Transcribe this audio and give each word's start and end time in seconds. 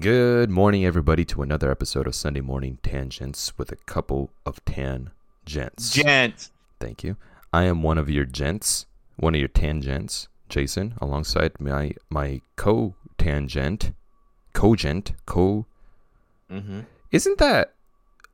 Good 0.00 0.50
morning, 0.50 0.84
everybody, 0.84 1.24
to 1.26 1.42
another 1.42 1.70
episode 1.70 2.08
of 2.08 2.16
Sunday 2.16 2.40
Morning 2.40 2.80
Tangents 2.82 3.56
with 3.56 3.70
a 3.70 3.76
couple 3.76 4.32
of 4.44 4.62
tan 4.64 5.12
gents. 5.46 5.92
Gent. 5.92 6.50
Thank 6.80 7.04
you. 7.04 7.16
I 7.52 7.62
am 7.62 7.84
one 7.84 7.96
of 7.96 8.10
your 8.10 8.24
gents, 8.24 8.86
one 9.14 9.36
of 9.36 9.38
your 9.38 9.46
tangents, 9.46 10.26
Jason, 10.48 10.94
alongside 11.00 11.60
my 11.60 11.92
my 12.10 12.40
co-tangent, 12.56 13.92
cogent, 14.52 15.12
co. 15.26 15.64
Mm-hmm. 16.50 16.80
Isn't 17.12 17.38
that 17.38 17.74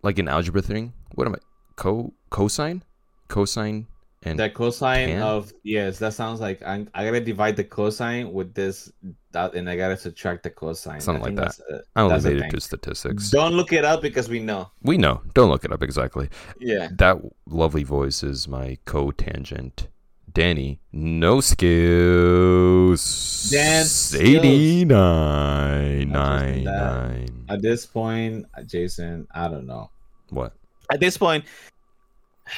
like 0.03 0.19
an 0.19 0.29
algebra 0.29 0.63
thing? 0.63 0.95
What 1.15 1.27
am 1.27 1.35
I? 1.35 1.39
Co 1.77 2.15
cosine, 2.31 2.85
cosine, 3.29 3.85
and 4.23 4.39
The 4.39 4.51
cosine 4.51 5.09
tan? 5.09 5.23
of 5.23 5.53
yes, 5.63 5.99
that 5.99 6.13
sounds 6.15 6.41
like 6.41 6.63
I'm, 6.65 6.89
I 6.95 7.05
gotta 7.07 7.21
divide 7.21 7.57
the 7.57 7.65
cosine 7.65 8.33
with 8.33 8.55
this, 8.55 8.93
that, 9.33 9.55
and 9.55 9.69
I 9.71 9.77
gotta 9.77 9.97
subtract 9.97 10.43
the 10.43 10.51
cosine. 10.51 11.01
Something 11.01 11.39
I 11.39 11.43
like 11.43 11.57
that. 11.57 11.75
uh, 11.75 11.79
I 11.97 12.03
only 12.03 12.13
that's 12.15 12.25
the 12.25 12.31
made 12.35 12.45
it 12.45 12.51
to 12.51 12.61
statistics. 12.61 13.31
Don't 13.31 13.55
look 13.55 13.73
it 13.73 13.85
up 13.85 14.03
because 14.03 14.29
we 14.29 14.41
know. 14.41 14.71
We 14.83 14.99
know. 14.99 15.23
Don't 15.35 15.49
look 15.49 15.65
it 15.65 15.73
up 15.73 15.83
exactly. 15.83 16.29
Yeah. 16.59 16.89
That 16.93 17.19
lovely 17.47 17.83
voice 17.85 18.23
is 18.23 18.47
my 18.47 18.77
co-tangent, 18.85 19.89
Danny. 20.31 20.81
No 20.93 21.41
skills. 21.41 23.49
Dan 23.51 23.85
skills. 23.87 24.23
Eighty-nine, 24.23 26.11
Not 26.11 26.41
nine, 26.43 26.65
that. 26.65 27.09
nine. 27.09 27.45
At 27.49 27.63
this 27.63 27.87
point, 27.87 28.47
Jason, 28.67 29.27
I 29.35 29.49
don't 29.49 29.67
know. 29.67 29.91
What? 30.31 30.53
At 30.93 31.01
this 31.01 31.17
point, 31.17 31.45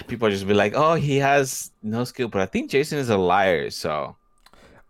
people 0.08 0.28
just 0.30 0.46
be 0.46 0.54
like, 0.54 0.72
"Oh, 0.74 0.94
he 0.94 1.16
has 1.18 1.70
no 1.82 2.04
skill," 2.04 2.28
but 2.28 2.40
I 2.42 2.46
think 2.46 2.70
Jason 2.70 2.98
is 2.98 3.08
a 3.10 3.16
liar. 3.16 3.70
So 3.70 4.16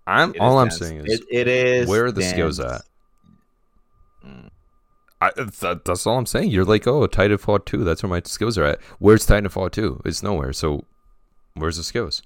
I'm 0.06 0.34
all 0.40 0.58
I'm 0.58 0.68
Dan's- 0.68 0.78
saying 0.78 1.06
is 1.06 1.20
it, 1.20 1.26
it 1.30 1.48
is. 1.48 1.88
where 1.88 2.06
are 2.06 2.12
the 2.12 2.22
skills 2.22 2.60
at? 2.60 2.82
Mm. 4.24 4.50
I, 5.20 5.30
that, 5.36 5.84
that's 5.84 6.06
all 6.06 6.18
I'm 6.18 6.26
saying. 6.26 6.50
You're 6.50 6.64
like, 6.64 6.86
oh, 6.88 7.06
Titanfall 7.06 7.64
2. 7.64 7.84
That's 7.84 8.02
where 8.02 8.10
my 8.10 8.22
skills 8.24 8.58
are 8.58 8.64
at. 8.64 8.80
Where's 8.98 9.24
Titanfall 9.24 9.70
2? 9.70 10.02
It's 10.04 10.20
nowhere. 10.20 10.52
So, 10.52 10.84
where's 11.54 11.76
the 11.76 11.84
skills? 11.84 12.22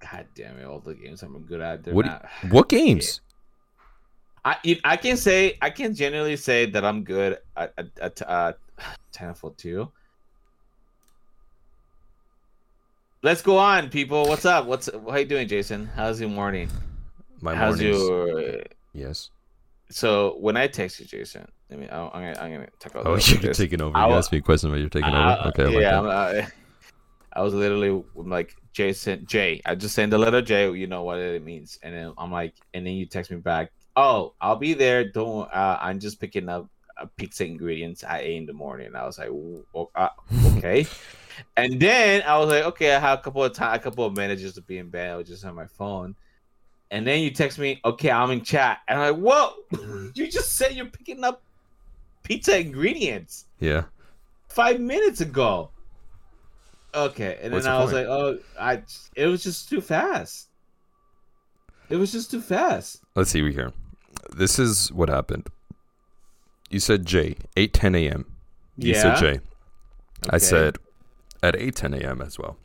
God 0.00 0.26
damn 0.36 0.56
it! 0.58 0.64
All 0.64 0.78
the 0.78 0.94
games 0.94 1.22
I'm 1.22 1.36
good 1.44 1.60
at, 1.60 1.86
What? 1.88 2.06
not. 2.06 2.26
What 2.50 2.68
games? 2.68 3.20
I 4.44 4.78
I 4.84 4.96
can 4.96 5.16
say 5.16 5.58
I 5.60 5.70
can 5.70 5.92
generally 5.94 6.36
say 6.36 6.66
that 6.66 6.84
I'm 6.84 7.02
good 7.02 7.38
at 7.56 7.72
at, 7.78 7.88
at 8.00 8.22
uh, 8.22 8.52
Titanfall 9.12 9.56
two. 9.56 9.90
Let's 13.22 13.42
go 13.42 13.58
on, 13.58 13.88
people. 13.88 14.24
What's 14.26 14.44
up? 14.44 14.66
What's 14.66 14.88
how 14.92 15.16
you 15.16 15.24
doing, 15.24 15.48
Jason? 15.48 15.86
How's 15.96 16.20
your 16.20 16.30
morning? 16.30 16.68
My 17.40 17.54
How's 17.54 17.80
mornings. 17.80 18.02
your 18.02 18.62
Yes. 18.92 19.30
so 19.90 20.36
when 20.38 20.56
I 20.56 20.66
text 20.68 21.00
you, 21.00 21.06
Jason? 21.06 21.46
I 21.72 21.76
mean, 21.76 21.88
I'm 21.90 22.10
gonna 22.10 22.36
I'm 22.38 22.52
gonna 22.52 22.68
talk 22.78 22.92
about 22.92 23.06
Oh, 23.06 23.16
this. 23.16 23.30
you're 23.42 23.52
taking 23.52 23.80
over. 23.82 23.96
I 23.96 24.08
You 24.08 24.14
asked 24.14 24.30
me 24.32 24.38
a 24.38 24.42
question, 24.42 24.70
but 24.70 24.76
you're 24.80 24.88
taking 24.88 25.12
Uh, 25.12 25.36
over. 25.40 25.48
Okay. 25.48 25.62
I 25.64 25.66
like 25.66 25.82
yeah. 25.82 26.00
Uh, 26.00 26.46
I 27.32 27.42
was 27.42 27.52
literally 27.54 27.88
I'm 28.18 28.28
like 28.30 28.54
Jason 28.72 29.26
J. 29.26 29.60
I 29.66 29.74
just 29.74 29.94
saying 29.94 30.10
the 30.10 30.18
letter 30.18 30.42
J. 30.42 30.72
You 30.72 30.86
know 30.86 31.02
what 31.02 31.18
it 31.18 31.42
means, 31.42 31.78
and 31.82 31.94
then 31.94 32.12
I'm 32.18 32.30
like, 32.30 32.54
and 32.74 32.86
then 32.86 32.94
you 32.94 33.06
text 33.06 33.30
me 33.30 33.38
back. 33.38 33.72
Oh, 33.96 34.34
I'll 34.40 34.56
be 34.56 34.74
there. 34.74 35.08
Don't. 35.10 35.50
Uh, 35.52 35.78
I'm 35.80 35.98
just 35.98 36.20
picking 36.20 36.48
up 36.48 36.68
uh, 37.00 37.06
pizza 37.16 37.44
ingredients 37.44 38.04
at 38.04 38.20
eight 38.22 38.36
in 38.36 38.46
the 38.46 38.52
morning. 38.52 38.94
I 38.94 39.04
was 39.04 39.18
like, 39.18 39.30
uh, 39.96 40.08
okay. 40.58 40.86
and 41.56 41.80
then 41.80 42.22
I 42.22 42.38
was 42.38 42.48
like, 42.48 42.64
okay, 42.64 42.94
I 42.94 42.98
have 43.00 43.18
a 43.18 43.22
couple 43.22 43.42
of 43.44 43.52
time, 43.52 43.74
a 43.74 43.78
couple 43.78 44.04
of 44.04 44.16
minutes 44.16 44.42
just 44.42 44.54
to 44.56 44.62
be 44.62 44.78
in 44.78 44.88
bed. 44.88 45.10
I 45.10 45.16
was 45.16 45.28
just 45.28 45.44
on 45.44 45.54
my 45.54 45.66
phone. 45.66 46.14
And 46.90 47.06
then 47.06 47.20
you 47.20 47.30
text 47.32 47.58
me, 47.58 47.80
okay, 47.84 48.10
I'm 48.10 48.30
in 48.30 48.42
chat, 48.42 48.78
and 48.86 49.00
I'm 49.00 49.14
like, 49.14 49.22
whoa, 49.22 49.52
mm-hmm. 49.72 50.08
you 50.14 50.30
just 50.30 50.54
said 50.54 50.72
you're 50.74 50.86
picking 50.86 51.24
up 51.24 51.42
pizza 52.22 52.58
ingredients 52.58 53.46
Yeah. 53.58 53.84
five 54.48 54.80
minutes 54.80 55.20
ago. 55.20 55.70
Okay, 56.94 57.38
and 57.42 57.52
What's 57.52 57.66
then 57.66 57.74
I 57.74 57.78
was 57.80 57.92
point? 57.92 58.08
like, 58.08 58.18
oh, 58.18 58.38
I 58.58 58.82
it 59.16 59.26
was 59.26 59.42
just 59.42 59.68
too 59.68 59.80
fast. 59.80 60.48
It 61.90 61.96
was 61.96 62.10
just 62.10 62.30
too 62.30 62.40
fast. 62.40 63.02
Let's 63.14 63.30
see 63.30 63.42
we 63.42 63.52
here. 63.52 63.72
This 64.34 64.58
is 64.58 64.90
what 64.92 65.08
happened. 65.08 65.48
You 66.70 66.80
said 66.80 67.04
J, 67.04 67.36
8 67.56 67.72
10 67.72 67.94
a.m. 67.96 68.26
You 68.76 68.92
yeah. 68.92 69.02
said 69.02 69.16
J. 69.18 69.40
I 70.30 70.36
Okay. 70.36 70.38
said 70.38 70.76
at 71.46 71.56
8 71.56 71.74
10 71.74 71.94
a.m. 71.94 72.20
as 72.20 72.38
well. 72.38 72.56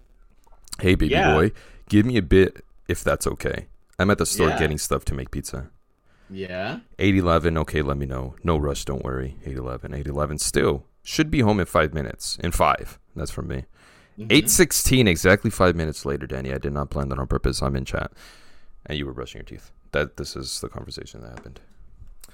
Hey, 0.80 0.96
baby 0.96 1.12
Yeah. 1.14 1.34
boy, 1.34 1.52
give 1.90 2.06
me 2.06 2.18
a 2.18 2.22
bit 2.22 2.64
if 2.88 3.04
that's 3.04 3.28
okay. 3.28 3.68
I'm 4.00 4.10
at 4.10 4.18
the 4.18 4.26
store 4.26 4.50
Yeah. 4.50 4.60
getting 4.60 4.78
stuff 4.78 5.06
to 5.06 5.14
make 5.14 5.32
pizza. 5.32 5.70
Yeah. 6.30 6.80
811, 6.98 7.58
okay, 7.60 7.82
let 7.82 7.98
me 7.98 8.06
know. 8.06 8.36
No 8.44 8.58
rush, 8.58 8.86
don't 8.86 9.04
worry. 9.04 9.38
811, 9.46 9.94
811, 9.94 10.38
still 10.40 10.86
should 11.04 11.30
be 11.30 11.42
home 11.42 11.60
in 11.60 11.66
five 11.66 11.94
minutes. 11.94 12.38
In 12.44 12.52
five. 12.52 13.00
That's 13.16 13.32
from 13.32 13.48
me. 13.48 13.66
Mhm. 14.18 14.28
816, 14.32 15.08
exactly 15.08 15.50
five 15.52 15.76
minutes 15.76 16.06
later, 16.06 16.26
Danny. 16.28 16.54
I 16.54 16.58
did 16.58 16.74
not 16.74 16.90
plan 16.90 17.10
that 17.10 17.20
on 17.20 17.28
purpose. 17.28 17.62
I'm 17.62 17.76
in 17.76 17.86
chat. 17.86 18.12
And 18.86 18.98
you 18.98 19.06
were 19.06 19.14
brushing 19.14 19.40
your 19.40 19.46
teeth. 19.46 19.72
That 19.92 20.18
This 20.18 20.36
is 20.36 20.62
the 20.62 20.70
conversation 20.70 21.22
that 21.22 21.30
happened. 21.32 21.60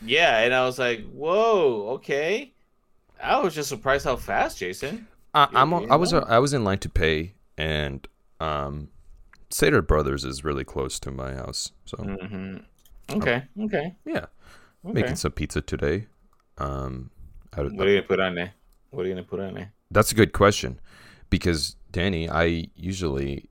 Yeah, 0.02 0.40
and 0.40 0.53
I 0.53 0.63
was 0.66 0.78
like, 0.78 1.03
whoa, 1.12 1.90
okay. 1.96 2.53
I 3.22 3.40
was 3.40 3.56
just 3.56 3.68
surprised 3.69 4.06
how 4.06 4.16
fast, 4.16 4.59
Jason. 4.59 5.07
I, 5.33 5.45
being 5.65 5.91
I 5.91 5.95
was. 5.95 6.13
I 6.13 6.39
was 6.39 6.53
in 6.53 6.63
line 6.63 6.79
to 6.79 6.89
pay, 6.89 7.33
and 7.57 8.07
um, 8.39 8.89
Stater 9.49 9.81
Brothers 9.81 10.25
is 10.25 10.43
really 10.43 10.63
close 10.63 10.99
to 11.01 11.11
my 11.11 11.33
house, 11.33 11.71
so 11.85 11.97
hmm 11.97 12.57
Okay. 13.09 13.43
Okay. 13.59 13.95
yeah, 14.05 14.25
Okay. 14.85 14.93
making 14.93 15.15
some 15.15 15.31
pizza 15.31 15.61
today. 15.61 16.07
Um, 16.57 17.11
I 17.55 17.61
What 17.63 17.88
are 17.88 17.89
you 17.89 17.97
gonna 17.97 18.07
put 18.07 18.19
on 18.19 18.35
there? 18.35 18.53
What 18.91 19.05
are 19.05 19.09
you 19.09 19.15
gonna 19.15 19.25
put 19.27 19.39
on 19.39 19.53
there? 19.53 19.71
that's 19.91 20.11
a 20.11 20.15
good 20.15 20.33
question, 20.33 20.79
because 21.29 21.75
Danny, 21.91 22.29
I 22.29 22.69
usually, 22.75 23.49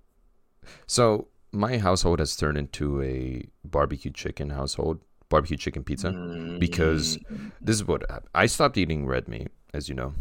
so 0.86 1.28
my 1.52 1.78
household 1.78 2.18
has 2.18 2.36
turned 2.36 2.58
into 2.58 3.00
a 3.02 3.48
barbecue 3.64 4.10
chicken 4.10 4.50
household, 4.50 5.00
barbecue 5.30 5.56
chicken 5.56 5.84
pizza. 5.84 6.10
because 6.58 7.16
Mm, 7.32 7.52
This 7.60 7.76
is 7.76 7.86
what 7.86 8.02
I 8.34 8.46
stopped 8.46 8.76
eating 8.76 9.06
red 9.06 9.28
meat, 9.28 9.48
as 9.72 9.88
you 9.88 9.94
know, 9.94 10.12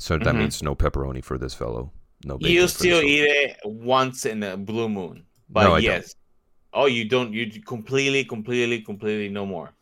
so 0.00 0.16
that 0.18 0.34
Mhm. 0.34 0.38
means 0.38 0.62
no 0.62 0.74
pepperoni 0.74 1.22
for 1.22 1.36
this 1.38 1.54
fellow. 1.54 1.92
No. 2.24 2.36
you 2.40 2.68
still 2.68 3.00
eat 3.02 3.24
it 3.24 3.56
once 3.64 4.26
in 4.26 4.42
a 4.42 4.56
blue 4.56 4.88
moon, 4.88 5.24
but 5.48 5.62
No, 5.64 5.70
I 5.76 5.80
don't. 5.80 5.82
yes. 5.84 6.14
Oh, 6.72 6.86
you 6.86 7.04
don't. 7.08 7.32
You 7.32 7.44
completely, 7.62 8.24
completely, 8.24 8.80
completely 8.82 9.28
no 9.28 9.44
more. 9.46 9.72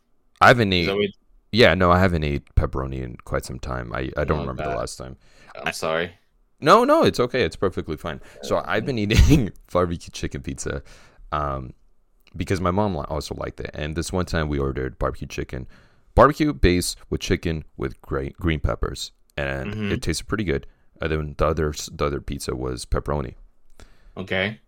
I 0.40 0.48
haven't 0.48 0.72
eaten. 0.72 0.94
that 0.94 0.96
what- 0.96 1.10
Yeah, 1.50 1.74
no, 1.74 1.90
I 1.90 1.98
haven't 1.98 2.24
ate 2.24 2.44
pepperoni 2.54 3.02
in 3.02 3.16
quite 3.24 3.44
some 3.44 3.58
time. 3.58 3.92
I, 3.92 4.10
I 4.16 4.24
don't 4.24 4.38
Oh, 4.38 4.46
remember 4.46 4.64
the 4.64 4.76
last 4.76 4.96
time. 4.98 5.16
I'm 5.64 5.72
sorry. 5.72 6.12
No, 6.60 6.84
no, 6.84 7.02
it's 7.04 7.18
okay. 7.20 7.42
It's 7.42 7.56
perfectly 7.56 7.96
fine. 7.96 8.20
So 8.42 8.62
I've 8.66 8.84
been 8.86 8.98
eating 8.98 9.50
barbecue 9.72 10.10
chicken 10.12 10.42
pizza, 10.42 10.82
um, 11.32 11.72
because 12.36 12.60
my 12.60 12.70
mom 12.70 12.96
also 12.96 13.34
liked 13.34 13.60
it. 13.60 13.70
And 13.74 13.96
this 13.96 14.12
one 14.12 14.26
time 14.26 14.48
we 14.48 14.58
ordered 14.58 14.98
barbecue 14.98 15.26
chicken, 15.26 15.66
barbecue 16.14 16.52
base 16.52 16.94
with 17.10 17.20
chicken 17.20 17.64
with 17.76 18.00
great 18.02 18.36
green 18.36 18.60
peppers, 18.60 19.10
and 19.38 19.74
Mhm. 19.74 19.90
it 19.92 20.02
tasted 20.02 20.26
pretty 20.26 20.44
good. 20.44 20.66
And 21.00 21.12
then 21.12 21.34
the 21.38 21.46
other 21.46 21.72
the 21.92 22.04
other 22.06 22.20
pizza 22.20 22.54
was 22.56 22.84
pepperoni. 22.84 23.34
Okay. 24.16 24.60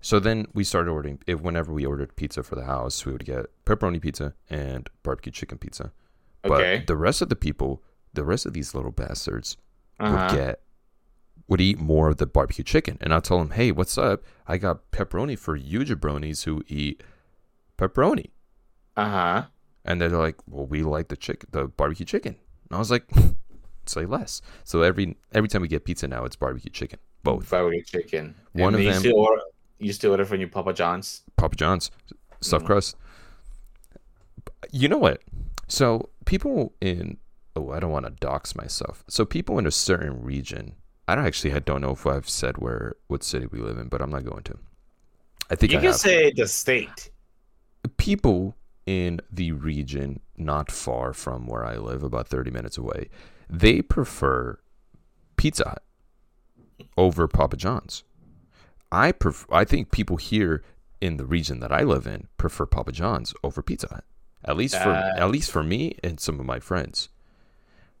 So 0.00 0.18
then 0.20 0.46
we 0.52 0.64
started 0.64 0.90
ordering. 0.90 1.18
If 1.26 1.40
whenever 1.40 1.72
we 1.72 1.84
ordered 1.86 2.16
pizza 2.16 2.42
for 2.42 2.56
the 2.56 2.64
house, 2.64 3.04
we 3.06 3.12
would 3.12 3.24
get 3.24 3.46
pepperoni 3.64 4.00
pizza 4.00 4.34
and 4.50 4.88
barbecue 5.02 5.32
chicken 5.32 5.58
pizza. 5.58 5.92
But 6.42 6.52
Okay. 6.60 6.84
the 6.86 6.96
rest 6.96 7.22
of 7.22 7.28
the 7.28 7.36
people, 7.36 7.82
the 8.12 8.24
rest 8.24 8.46
of 8.46 8.52
these 8.52 8.74
little 8.74 8.90
bastards, 8.92 9.56
would 10.00 10.06
Uh-huh. 10.08 10.34
get 10.36 10.60
would 11.48 11.60
eat 11.60 11.78
more 11.78 12.08
of 12.08 12.16
the 12.16 12.26
barbecue 12.26 12.64
chicken. 12.64 12.96
And 13.00 13.12
I'll 13.12 13.20
tell 13.20 13.38
them, 13.38 13.50
hey, 13.50 13.72
what's 13.72 13.98
up? 13.98 14.22
I 14.46 14.56
got 14.58 14.90
pepperoni 14.90 15.36
for 15.38 15.54
you 15.56 15.80
jabronis 15.80 16.44
who 16.44 16.62
eat 16.66 17.02
pepperoni. 17.76 18.30
Uh 18.96 19.08
huh. 19.10 19.46
And 19.84 20.00
they're 20.00 20.08
like, 20.08 20.36
well, 20.46 20.66
we 20.66 20.82
like 20.82 21.08
the 21.08 21.16
chicken, 21.16 21.48
the 21.52 21.66
barbecue 21.68 22.06
chicken. 22.06 22.36
And 22.70 22.76
I 22.76 22.78
was 22.78 22.90
like, 22.90 23.04
say 23.86 24.06
less. 24.06 24.40
So 24.64 24.82
every 24.82 25.16
every 25.32 25.48
time 25.48 25.62
we 25.62 25.68
get 25.68 25.84
pizza 25.84 26.08
now, 26.08 26.24
it's 26.24 26.36
barbecue 26.36 26.70
chicken, 26.70 26.98
both. 27.22 27.50
Barbecue 27.50 27.82
chicken. 27.82 28.34
One 28.52 28.74
and 28.74 28.76
of 28.76 28.80
you 28.82 28.92
them- 28.92 29.00
Still 29.00 29.16
order, 29.18 29.42
you 29.78 29.92
still 29.92 30.10
order 30.12 30.24
from 30.24 30.40
your 30.40 30.48
Papa 30.48 30.72
John's. 30.72 31.22
Papa 31.36 31.56
John's 31.56 31.90
stuffed 32.40 32.64
Mhm. 32.64 32.66
crust. 32.66 32.96
You 34.70 34.88
know 34.88 34.98
what? 34.98 35.22
So 35.68 36.10
people 36.24 36.74
in 36.80 37.18
oh, 37.54 37.70
I 37.70 37.80
don't 37.80 37.90
want 37.90 38.06
to 38.06 38.12
dox 38.12 38.56
myself. 38.56 39.04
So 39.08 39.24
people 39.24 39.58
in 39.58 39.66
a 39.66 39.70
certain 39.70 40.22
region. 40.22 40.74
I 41.08 41.14
don't 41.14 41.26
actually 41.26 41.52
I 41.52 41.58
don't 41.58 41.80
know 41.80 41.90
if 41.90 42.06
I've 42.06 42.28
said 42.28 42.58
where 42.58 42.94
what 43.08 43.22
city 43.22 43.46
we 43.46 43.58
live 43.60 43.76
in, 43.78 43.88
but 43.88 44.00
I'm 44.00 44.10
not 44.10 44.24
going 44.24 44.42
to. 44.44 44.58
I 45.50 45.56
think 45.56 45.72
You 45.72 45.78
I 45.78 45.80
can 45.82 45.90
have. 45.90 46.00
say 46.00 46.32
the 46.32 46.46
state. 46.48 47.10
people 47.98 48.56
in 48.86 49.20
the 49.30 49.52
region 49.52 50.20
not 50.36 50.70
far 50.70 51.12
from 51.12 51.46
where 51.46 51.64
I 51.64 51.76
live, 51.76 52.02
about 52.02 52.26
30 52.28 52.50
minutes 52.50 52.78
away, 52.78 53.08
they 53.52 53.82
prefer 53.82 54.58
Pizza 55.36 55.64
Hut 55.68 55.84
over 56.96 57.28
Papa 57.28 57.56
John's. 57.56 58.02
I 58.90 59.12
pref- 59.12 59.46
I 59.50 59.64
think 59.64 59.90
people 59.90 60.16
here 60.16 60.62
in 61.00 61.16
the 61.18 61.26
region 61.26 61.60
that 61.60 61.72
I 61.72 61.82
live 61.82 62.06
in 62.06 62.28
prefer 62.38 62.66
Papa 62.66 62.92
John's 62.92 63.34
over 63.44 63.62
Pizza 63.62 63.88
Hut. 63.88 64.04
At 64.44 64.56
least 64.56 64.78
for 64.78 64.90
Uh, 64.90 65.12
at 65.16 65.30
least 65.30 65.50
for 65.50 65.62
me 65.62 65.96
and 66.02 66.20
some 66.20 66.40
of 66.40 66.46
my 66.46 66.60
friends. 66.60 67.08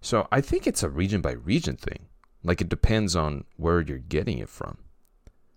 So 0.02 0.28
I 0.32 0.40
think 0.42 0.66
it's 0.66 0.82
a 0.82 0.90
region 0.90 1.22
by 1.22 1.32
region 1.32 1.76
thing. 1.76 2.08
Like 2.44 2.60
it 2.60 2.68
depends 2.68 3.16
on 3.16 3.44
where 3.56 3.80
you're 3.80 3.98
getting 3.98 4.38
it 4.38 4.50
from. 4.50 4.78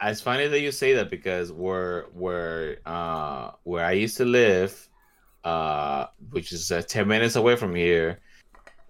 It's 0.02 0.22
funny 0.22 0.48
that 0.48 0.60
you 0.60 0.72
say 0.72 0.94
that 0.94 1.10
because 1.10 1.52
where 1.52 2.04
where 2.14 2.80
uh 2.86 3.52
where 3.64 3.86
I 3.86 3.94
used 3.94 4.18
to 4.18 4.26
live, 4.26 4.90
uh, 5.44 6.08
which 6.32 6.52
is 6.52 6.72
uh, 6.72 6.82
ten 6.84 7.08
minutes 7.08 7.36
away 7.36 7.56
from 7.56 7.76
here, 7.76 8.22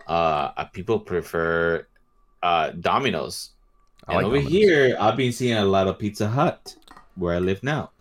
uh, 0.08 0.52
uh, 0.58 0.66
people 0.66 1.00
prefer 1.00 1.86
uh 2.44 2.72
Domino's. 2.72 3.52
I 4.08 4.14
and 4.14 4.18
like 4.18 4.26
over 4.28 4.36
Domino's. 4.38 4.52
here, 4.54 4.98
I've 5.00 5.18
been 5.18 5.32
seeing 5.32 5.58
a 5.58 5.66
lot 5.66 5.88
of 5.88 5.98
Pizza 5.98 6.28
Hut 6.28 6.76
where 7.16 7.34
I 7.36 7.40
live 7.40 7.64
now. 7.64 7.92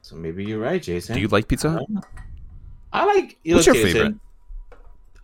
So 0.00 0.16
maybe 0.16 0.44
you're 0.44 0.58
right, 0.60 0.82
Jason. 0.82 1.14
Do 1.14 1.20
you 1.20 1.28
like 1.28 1.48
Pizza 1.48 1.70
Hut? 1.70 1.84
I 2.92 3.04
like. 3.04 3.38
What's 3.44 3.66
your 3.66 3.74
Jason, 3.74 3.92
favorite? 3.92 4.14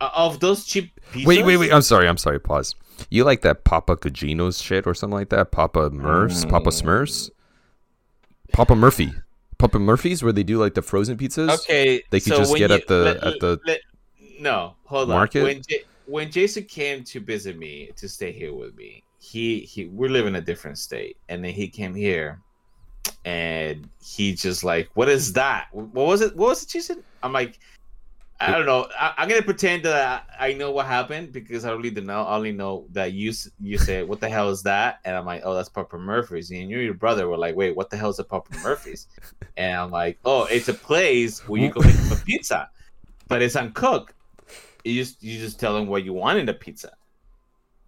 uh, 0.01 0.09
of 0.15 0.39
those 0.39 0.65
cheap 0.65 0.91
pizzas? 1.11 1.25
Wait, 1.25 1.45
wait, 1.45 1.57
wait. 1.57 1.73
I'm 1.73 1.81
sorry. 1.81 2.07
I'm 2.07 2.17
sorry. 2.17 2.39
Pause. 2.39 2.75
You 3.09 3.23
like 3.23 3.41
that 3.41 3.63
Papa 3.63 3.95
Cugino's 3.97 4.61
shit 4.61 4.85
or 4.87 4.93
something 4.93 5.17
like 5.17 5.29
that? 5.29 5.51
Papa 5.51 5.89
Murphs? 5.89 6.45
Papa 6.45 6.69
Mm. 6.69 6.81
Smurfs? 6.83 7.29
Papa 8.53 8.75
Murphy? 8.75 9.13
Papa 9.57 9.79
Murphy's 9.79 10.23
where 10.23 10.31
they 10.33 10.43
do 10.43 10.57
like 10.57 10.73
the 10.73 10.81
frozen 10.81 11.17
pizzas? 11.17 11.49
Okay, 11.61 12.01
They 12.09 12.19
could 12.19 12.33
so 12.33 12.37
just 12.39 12.55
get 12.55 12.69
you- 12.69 12.75
at 12.77 12.87
the- 12.87 13.03
let- 13.03 13.23
at 13.23 13.39
the 13.39 13.59
let- 13.65 13.81
no, 14.39 14.75
hold 14.85 15.09
market? 15.09 15.39
on. 15.39 15.45
When 15.45 15.61
J- 15.61 15.83
when 16.05 16.31
Jason 16.31 16.63
came 16.63 17.03
to 17.03 17.19
visit 17.19 17.57
me 17.57 17.91
to 17.95 18.09
stay 18.09 18.31
here 18.31 18.53
with 18.53 18.75
me, 18.75 19.03
he 19.19 19.59
he 19.59 19.85
we 19.85 20.07
live 20.09 20.25
in 20.25 20.35
a 20.35 20.41
different 20.41 20.77
state, 20.77 21.17
and 21.27 21.43
then 21.43 21.51
he 21.53 21.67
came 21.67 21.93
here, 21.93 22.39
and 23.25 23.89
he 24.01 24.33
just 24.33 24.63
like, 24.63 24.89
what 24.93 25.09
is 25.09 25.33
that? 25.33 25.67
What 25.71 26.07
was 26.07 26.21
it? 26.21 26.35
What 26.35 26.49
was 26.49 26.63
it, 26.63 26.69
Jason? 26.69 27.03
I'm 27.21 27.33
like. 27.33 27.59
I 28.41 28.51
don't 28.51 28.65
know. 28.65 28.87
I, 28.97 29.15
I'm 29.17 29.27
gonna 29.27 29.41
pretend 29.41 29.83
that 29.83 30.25
I, 30.39 30.51
I 30.51 30.53
know 30.53 30.71
what 30.71 30.85
happened 30.85 31.33
because 31.33 31.65
I 31.65 31.71
really 31.71 31.89
don't 31.89 32.05
know. 32.05 32.23
I 32.23 32.37
only 32.37 32.53
know 32.53 32.85
that 32.91 33.11
you 33.11 33.33
you 33.59 33.77
said, 33.77 34.07
"What 34.07 34.21
the 34.21 34.29
hell 34.29 34.49
is 34.49 34.63
that?" 34.63 34.99
And 35.03 35.13
I'm 35.17 35.25
like, 35.25 35.41
"Oh, 35.43 35.53
that's 35.53 35.67
Papa 35.67 35.97
Murphy's." 35.97 36.49
And 36.49 36.69
you 36.69 36.77
and 36.77 36.85
your 36.85 36.93
brother 36.93 37.27
were 37.27 37.37
like, 37.37 37.57
"Wait, 37.57 37.75
what 37.75 37.89
the 37.89 37.97
hell 37.97 38.11
is 38.11 38.19
a 38.19 38.23
Papa 38.23 38.57
Murphy's?" 38.63 39.07
And 39.57 39.75
I'm 39.75 39.91
like, 39.91 40.19
"Oh, 40.23 40.45
it's 40.45 40.69
a 40.69 40.73
place 40.73 41.45
where 41.49 41.59
you 41.59 41.69
go 41.69 41.81
pick 41.81 41.95
up 41.95 42.17
a 42.17 42.23
pizza, 42.23 42.69
but 43.27 43.41
it's 43.41 43.57
uncooked. 43.57 44.13
You 44.83 44.95
just 45.03 45.21
you 45.23 45.39
just 45.39 45.59
tell 45.59 45.73
them 45.73 45.87
what 45.87 46.03
you 46.03 46.13
want 46.13 46.39
in 46.39 46.45
the 46.45 46.53
pizza, 46.53 46.91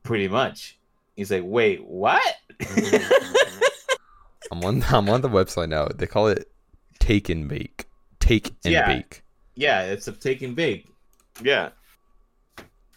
pretty 0.04 0.28
much." 0.28 0.78
He's 1.16 1.32
like, 1.32 1.44
"Wait, 1.46 1.84
what?" 1.86 2.22
I'm 4.52 4.64
on 4.64 4.84
I'm 4.90 5.10
on 5.10 5.22
the 5.22 5.30
website 5.30 5.70
now. 5.70 5.88
They 5.88 6.08
call 6.08 6.28
it 6.28 6.52
take 7.00 7.30
and 7.30 7.48
bake. 7.48 7.86
Take 8.20 8.48
and 8.66 8.74
Yeah. 8.74 8.86
bake. 8.88 9.24
yeah, 9.56 9.84
it's 9.84 10.08
a 10.08 10.12
take 10.12 10.42
and 10.42 10.56
bake. 10.56 10.88
Yeah, 11.42 11.70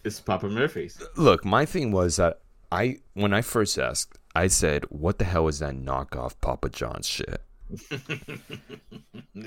it's 0.05 0.20
Papa 0.20 0.49
Murphy's. 0.49 1.00
Look, 1.17 1.44
my 1.44 1.64
thing 1.64 1.93
was 1.93 2.17
that 2.17 2.41
I 2.73 2.99
when 3.14 3.32
I 3.32 3.43
first 3.43 3.79
asked, 3.79 4.19
I 4.35 4.49
said, 4.49 4.85
"What 4.91 5.19
the 5.19 5.25
hell 5.25 5.46
is 5.49 5.61
that 5.61 5.75
knockoff 5.75 6.35
Papa 6.41 6.69
John's 6.70 7.06
shit?" 7.06 7.41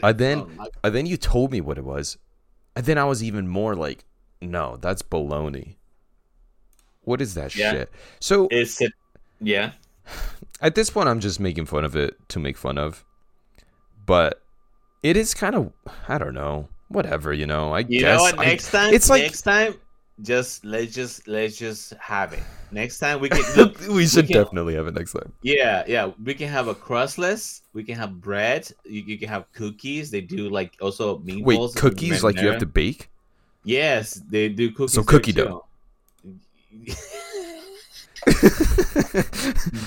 And 0.03 0.17
then 0.17 0.39
Oh, 0.39 0.45
my- 0.47 0.67
and 0.83 0.95
then 0.95 1.05
you 1.05 1.17
told 1.17 1.51
me 1.51 1.61
what 1.61 1.77
it 1.77 1.83
was, 1.85 2.17
and 2.75 2.85
then 2.85 2.97
I 2.97 3.05
was 3.05 3.23
even 3.23 3.47
more 3.47 3.75
like, 3.75 4.03
"No, 4.41 4.77
that's 4.77 5.01
baloney." 5.01 5.75
What 7.01 7.21
is 7.21 7.33
that 7.35 7.55
Yeah. 7.55 7.71
shit? 7.71 7.91
So 8.19 8.47
is 8.51 8.81
it? 8.81 8.91
yeah. 9.39 9.71
at 10.61 10.75
this 10.75 10.89
point, 10.89 11.07
I'm 11.09 11.19
just 11.19 11.39
making 11.39 11.65
fun 11.65 11.83
of 11.85 11.95
it 11.95 12.15
to 12.29 12.39
make 12.39 12.57
fun 12.57 12.77
of, 12.77 13.03
but 14.05 14.41
it 15.03 15.15
is 15.17 15.33
kind 15.33 15.55
of 15.55 15.71
I 16.07 16.17
don't 16.17 16.33
know, 16.33 16.69
whatever 16.89 17.33
you 17.33 17.45
know. 17.47 17.73
I 17.73 17.79
You 17.79 18.01
guess 18.01 18.17
know 18.17 18.23
what? 18.23 18.39
I- 18.39 18.45
Next 18.45 18.71
time, 18.71 18.93
it's 18.93 19.09
like- 19.09 19.23
next 19.23 19.41
time, 19.43 19.75
just 20.21 20.65
let's 20.65 20.93
just 20.95 21.27
let's 21.27 21.55
just 21.57 21.93
have 21.99 22.33
it. 22.33 22.41
Next 22.71 22.97
time 22.99 23.19
we 23.21 23.29
can 23.29 23.43
look. 23.57 23.79
we 23.87 24.07
should 24.07 24.27
can- 24.27 24.43
definitely 24.43 24.73
have 24.75 24.87
it 24.87 24.95
next 24.95 25.13
time. 25.13 25.31
Yeah, 25.43 25.83
yeah. 25.87 26.11
We 26.23 26.33
can 26.33 26.49
have 26.49 26.67
a 26.67 26.73
crustless. 26.75 27.61
We 27.73 27.83
can 27.83 27.95
have 27.95 28.19
bread. 28.19 28.67
You, 28.83 29.03
you 29.03 29.17
can 29.19 29.29
have 29.29 29.45
cookies. 29.53 30.09
They 30.09 30.21
do 30.21 30.49
like 30.49 30.75
also 30.81 31.19
meatballs. 31.19 31.45
Wait, 31.45 31.75
cookies 31.75 32.23
like 32.23 32.39
you 32.41 32.47
have 32.47 32.59
to 32.59 32.65
bake? 32.65 33.09
Yes, 33.67 34.21
they 34.29 34.47
do 34.47 34.71
cookies. 34.71 34.93
So 34.93 35.03
cookie 35.03 35.33
dough. 35.33 35.65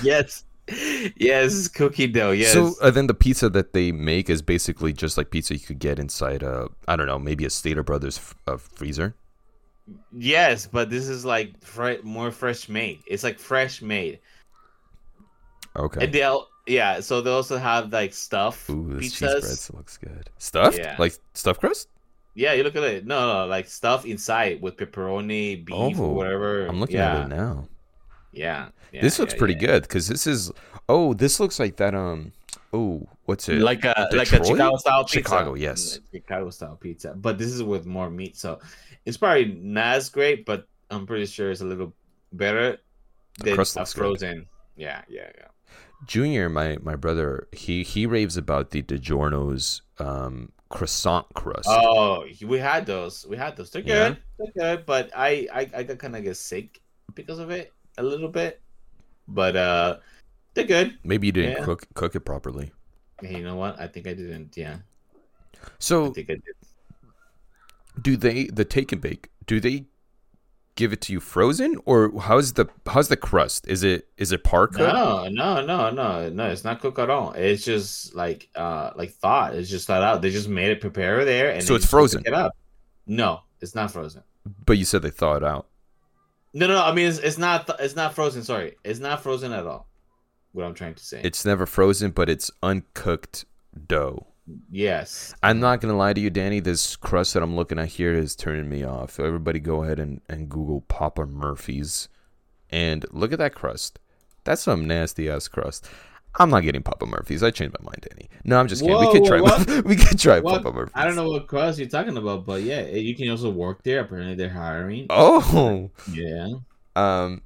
yes, 0.03 0.43
yes, 1.15 1.67
cookie 1.67 2.05
dough. 2.05 2.29
Yes. 2.29 2.53
So 2.53 2.75
uh, 2.79 2.91
then 2.91 3.07
the 3.07 3.15
pizza 3.15 3.49
that 3.49 3.73
they 3.73 3.91
make 3.91 4.29
is 4.29 4.43
basically 4.43 4.93
just 4.93 5.17
like 5.17 5.31
pizza 5.31 5.55
you 5.55 5.59
could 5.59 5.79
get 5.79 5.97
inside 5.97 6.43
a 6.43 6.67
I 6.87 6.95
don't 6.95 7.07
know 7.07 7.17
maybe 7.17 7.43
a 7.45 7.49
Stater 7.49 7.81
Brothers 7.81 8.19
f- 8.19 8.35
uh, 8.45 8.57
freezer. 8.57 9.15
yes, 10.15 10.67
but 10.67 10.91
this 10.91 11.07
is 11.07 11.25
like 11.25 11.59
fre- 11.63 12.03
more 12.03 12.29
fresh 12.29 12.69
made. 12.69 12.99
It's 13.07 13.23
like 13.23 13.39
fresh 13.39 13.81
made. 13.81 14.19
Okay. 15.75 16.05
And 16.05 16.13
they'll 16.13 16.49
yeah. 16.67 16.99
So 16.99 17.19
they 17.21 17.31
also 17.31 17.57
have 17.57 17.91
like 17.91 18.13
stuff 18.13 18.69
Ooh, 18.69 18.93
this 18.93 19.13
cheese 19.13 19.27
pizzas. 19.27 19.69
bread 19.69 19.77
looks 19.79 19.97
good. 19.97 20.29
Stuffed? 20.37 20.77
Yeah. 20.77 20.97
Like 20.99 21.15
stuffed 21.33 21.61
crust? 21.61 21.87
Yeah, 22.33 22.53
you 22.53 22.63
look 22.63 22.75
at 22.75 22.83
it. 22.83 23.05
No, 23.05 23.41
no, 23.41 23.45
like 23.47 23.67
stuff 23.67 24.05
inside 24.05 24.61
with 24.61 24.77
pepperoni, 24.77 25.63
beef, 25.65 25.99
Oh, 25.99 26.03
or 26.05 26.13
whatever. 26.15 26.65
I'm 26.65 26.79
looking 26.79 26.97
yeah. 26.97 27.19
at 27.19 27.25
it 27.25 27.35
now. 27.35 27.67
Yeah, 28.31 28.69
yeah, 28.91 29.01
this 29.01 29.19
looks 29.19 29.33
yeah, 29.33 29.39
pretty 29.39 29.55
good 29.55 29.83
because 29.83 30.07
this 30.07 30.25
is 30.25 30.51
oh 30.87 31.13
this 31.13 31.39
looks 31.39 31.59
like 31.59 31.75
that 31.77 31.93
um 31.93 32.31
oh 32.73 33.05
what's 33.25 33.49
it 33.49 33.59
Like 33.59 33.83
a 33.83 34.07
like 34.13 34.31
a 34.31 34.43
Chicago 34.45 34.77
style 34.77 35.03
pizza. 35.03 35.13
Chicago, 35.19 35.53
yes. 35.55 35.99
Chicago 36.13 36.49
style 36.49 36.77
pizza. 36.77 37.13
But 37.15 37.37
this 37.37 37.49
is 37.51 37.61
with 37.63 37.85
more 37.85 38.09
meat, 38.09 38.37
so 38.37 38.59
it's 39.05 39.17
probably 39.17 39.45
not 39.45 39.97
as 39.97 40.09
great, 40.09 40.45
but 40.45 40.67
I'm 40.89 41.05
pretty 41.05 41.25
sure 41.25 41.51
it's 41.51 41.61
a 41.61 41.65
little 41.65 41.93
better 42.31 42.77
than 43.39 43.53
a 43.53 43.57
looks 43.57 43.73
good. 43.73 43.87
frozen. 43.93 44.47
Yeah, 44.77 45.01
yeah, 45.09 45.29
yeah. 45.37 45.47
Junior 46.05 46.49
my 46.49 46.77
my 46.81 46.95
brother 46.95 47.47
he 47.51 47.83
he 47.83 48.05
raves 48.05 48.37
about 48.37 48.71
the 48.71 48.81
DiGiorno's 48.81 49.81
um 49.99 50.51
croissant 50.71 51.25
crust. 51.33 51.67
Oh, 51.69 52.25
we 52.45 52.57
had 52.59 52.85
those. 52.85 53.25
We 53.27 53.37
had 53.37 53.55
those. 53.55 53.71
They're 53.71 53.83
Yeah? 53.83 54.09
good. 54.09 54.17
They're 54.39 54.77
good, 54.77 54.85
but 54.85 55.11
I 55.15 55.47
I, 55.53 55.69
I 55.75 55.83
got 55.83 55.99
kind 55.99 56.15
of 56.15 56.23
get 56.23 56.37
sick 56.37 56.81
because 57.13 57.39
of 57.39 57.49
it 57.51 57.73
a 57.97 58.03
little 58.03 58.29
bit. 58.29 58.61
But 59.27 59.55
uh, 59.55 59.99
they're 60.53 60.65
good. 60.65 60.97
Maybe 61.03 61.27
you 61.27 61.33
didn't 61.33 61.57
yeah. 61.57 61.63
cook 61.65 61.87
cook 61.93 62.15
it 62.15 62.21
properly. 62.21 62.71
Hey, 63.21 63.37
you 63.37 63.43
know 63.43 63.55
what? 63.55 63.79
I 63.79 63.87
think 63.87 64.07
I 64.07 64.13
didn't. 64.13 64.57
Yeah, 64.57 64.77
I 65.63 65.69
So 65.79 66.11
think 66.13 66.29
I 66.29 66.35
did. 66.35 66.55
do 68.01 68.17
they 68.17 68.45
the 68.45 68.65
take 68.65 68.91
and 68.91 69.01
bake 69.01 69.29
do 69.45 69.59
they 69.59 69.85
give 70.75 70.93
it 70.93 71.01
to 71.01 71.13
you 71.13 71.19
frozen 71.19 71.77
or 71.85 72.11
how's 72.21 72.53
the 72.53 72.65
how's 72.87 73.09
the 73.09 73.17
crust 73.17 73.67
is 73.67 73.83
it 73.83 74.07
is 74.17 74.31
it 74.31 74.43
par 74.43 74.67
cooked 74.67 74.79
No, 74.79 75.27
no, 75.29 75.63
no, 75.65 75.89
no, 75.89 76.29
no. 76.29 76.45
It's 76.47 76.63
not 76.63 76.79
cooked 76.79 76.97
at 76.99 77.09
all. 77.09 77.33
It's 77.33 77.63
just 77.65 78.15
like 78.15 78.49
uh 78.55 78.91
like 78.95 79.11
thought. 79.11 79.53
It's 79.55 79.69
just 79.69 79.87
thought 79.87 80.01
out. 80.01 80.21
They 80.21 80.29
just 80.31 80.47
made 80.49 80.71
it 80.71 80.79
prepare 80.81 81.25
there, 81.25 81.51
and 81.51 81.63
So 81.63 81.75
it's 81.75 81.85
frozen? 81.85 82.23
It 82.25 82.33
up. 82.33 82.55
No, 83.05 83.41
it's 83.59 83.75
not 83.75 83.91
frozen. 83.91 84.23
but 84.65 84.77
you 84.77 84.85
said 84.85 85.01
they 85.01 85.09
thaw 85.09 85.35
it 85.35 85.43
out 85.43 85.67
No, 86.53 86.67
no. 86.67 86.75
no 86.75 86.83
I 86.83 86.93
mean, 86.93 87.07
it's, 87.07 87.19
it's 87.19 87.37
not. 87.37 87.69
It's 87.79 87.95
not 87.95 88.13
frozen. 88.15 88.43
Sorry, 88.43 88.75
it's 88.83 88.99
not 88.99 89.21
frozen 89.21 89.51
at 89.51 89.65
all. 89.67 89.87
What 90.53 90.65
I'm 90.65 90.73
trying 90.73 90.95
to 90.95 91.03
say. 91.03 91.21
it's 91.23 91.45
never 91.45 91.65
frozen 91.65 92.11
but 92.11 92.29
it's 92.29 92.51
uncooked 92.63 93.45
dough 93.87 94.27
yes. 94.71 95.33
i'm 95.43 95.59
not 95.59 95.79
gonna 95.81 95.95
lie 95.95 96.13
to 96.13 96.21
you 96.21 96.29
danny 96.29 96.59
this 96.59 96.95
crust 96.95 97.33
that 97.33 97.43
i'm 97.43 97.55
looking 97.55 97.79
at 97.79 97.87
here 97.87 98.13
is 98.13 98.35
turning 98.35 98.67
me 98.69 98.83
off 98.83 99.19
everybody 99.19 99.59
go 99.59 99.83
ahead 99.83 99.99
and, 99.99 100.21
and 100.29 100.49
google 100.49 100.81
papa 100.81 101.25
murphy's 101.25 102.09
and 102.69 103.05
look 103.11 103.31
at 103.31 103.39
that 103.39 103.53
crust 103.55 103.99
that's 104.43 104.61
some 104.61 104.85
nasty 104.87 105.29
ass 105.29 105.47
crust 105.47 105.87
i'm 106.39 106.49
not 106.49 106.61
getting 106.63 106.81
papa 106.81 107.05
murphy's 107.05 107.43
i 107.43 107.51
changed 107.51 107.75
my 107.79 107.85
mind 107.85 108.05
danny 108.09 108.29
no 108.43 108.59
i'm 108.59 108.67
just 108.67 108.81
kidding 108.81 108.97
we 108.97 109.05
Whoa, 109.05 109.11
could 109.13 109.25
try 109.25 109.41
what? 109.41 109.85
we 109.85 109.95
could 109.95 110.17
try 110.19 110.39
What? 110.39 110.63
papa 110.63 110.75
murphy's 110.75 110.93
I 110.95 111.05
don't 111.05 111.15
know 111.15 111.29
what 111.29 111.47
crust 111.47 111.77
you're 111.79 111.87
talking 111.87 112.17
about, 112.17 112.45
but 112.45 112.63
yeah, 112.63 112.81
you 112.87 113.15
can 113.15 113.29
also 113.29 113.49
work 113.49 113.83
there. 113.83 114.01
Apparently, 114.01 114.35
they're 114.35 114.49
hiring. 114.49 115.07
oh 115.09 115.91
Yeah. 116.11 116.47
um 116.95 117.41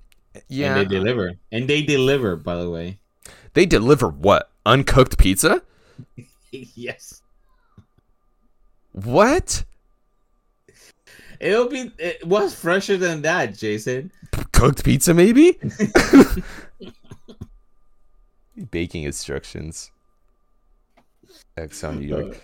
yeah 0.49 0.75
And 0.77 0.81
they 0.91 0.95
deliver. 0.97 1.31
And 1.51 1.67
they 1.67 1.81
deliver, 1.81 2.35
by 2.35 2.55
the 2.57 2.69
way. 2.69 2.99
They 3.53 3.65
deliver 3.65 4.07
what? 4.09 4.51
Uncooked 4.65 5.17
pizza? 5.17 5.61
yes. 6.75 7.21
What? 8.91 9.63
It'll 11.39 11.67
be. 11.67 11.91
It 11.97 12.25
was 12.25 12.55
fresher 12.55 12.97
than 12.97 13.21
that, 13.23 13.55
Jason. 13.55 14.11
Cooked 14.51 14.83
pizza, 14.83 15.13
maybe? 15.13 15.59
Baking 18.71 19.03
instructions. 19.03 19.91
Exxon 21.57 21.99
New 21.99 22.07
York. 22.07 22.41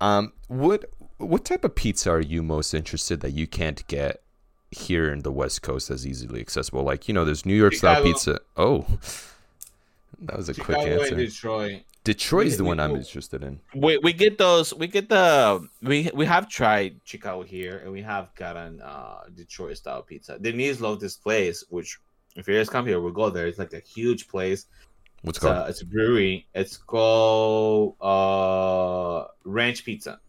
Um, 0.00 0.32
what 0.48 0.90
what 1.18 1.44
type 1.44 1.64
of 1.64 1.74
pizza 1.74 2.10
are 2.10 2.20
you 2.20 2.42
most 2.42 2.74
interested 2.74 3.20
that 3.20 3.30
you 3.30 3.46
can't 3.46 3.86
get 3.86 4.20
here 4.70 5.10
in 5.10 5.20
the 5.20 5.32
West 5.32 5.62
Coast 5.62 5.90
as 5.90 6.06
easily 6.06 6.40
accessible? 6.40 6.82
Like 6.82 7.08
you 7.08 7.14
know, 7.14 7.24
there's 7.24 7.46
New 7.46 7.54
York 7.54 7.74
style 7.74 8.02
pizza. 8.02 8.40
Oh, 8.56 8.86
That 10.20 10.36
was 10.36 10.48
a 10.48 10.54
quick 10.54 10.78
Chicago 10.78 10.92
and 10.92 11.00
answer. 11.00 11.16
Detroit. 11.16 11.82
Detroit's 12.04 12.52
we- 12.52 12.56
the 12.58 12.64
one 12.64 12.80
I'm 12.80 12.94
interested 12.96 13.42
in. 13.42 13.60
We 13.74 13.98
we 13.98 14.12
get 14.12 14.36
those. 14.38 14.74
We 14.74 14.86
get 14.86 15.08
the 15.08 15.66
we 15.82 16.10
we 16.14 16.26
have 16.26 16.48
tried 16.48 17.00
Chicago 17.04 17.42
here, 17.42 17.78
and 17.82 17.90
we 17.92 18.02
have 18.02 18.34
gotten 18.34 18.80
uh 18.82 19.20
Detroit 19.34 19.76
style 19.78 20.02
pizza. 20.02 20.38
Denise 20.38 20.80
loves 20.80 21.00
this 21.00 21.16
place, 21.16 21.64
which 21.70 21.98
if 22.36 22.46
you 22.48 22.54
guys 22.56 22.68
come 22.68 22.86
here, 22.86 23.00
we'll 23.00 23.12
go 23.12 23.30
there. 23.30 23.46
It's 23.46 23.58
like 23.58 23.72
a 23.72 23.80
huge 23.80 24.28
place. 24.28 24.66
What's 25.22 25.38
It's 25.38 25.44
called? 25.44 25.56
a, 25.56 25.68
it's 25.70 25.80
a 25.82 25.86
brewery. 25.86 26.46
It's 26.54 26.76
called 26.76 27.96
uh 28.00 29.24
Ranch 29.44 29.84
Pizza. 29.84 30.20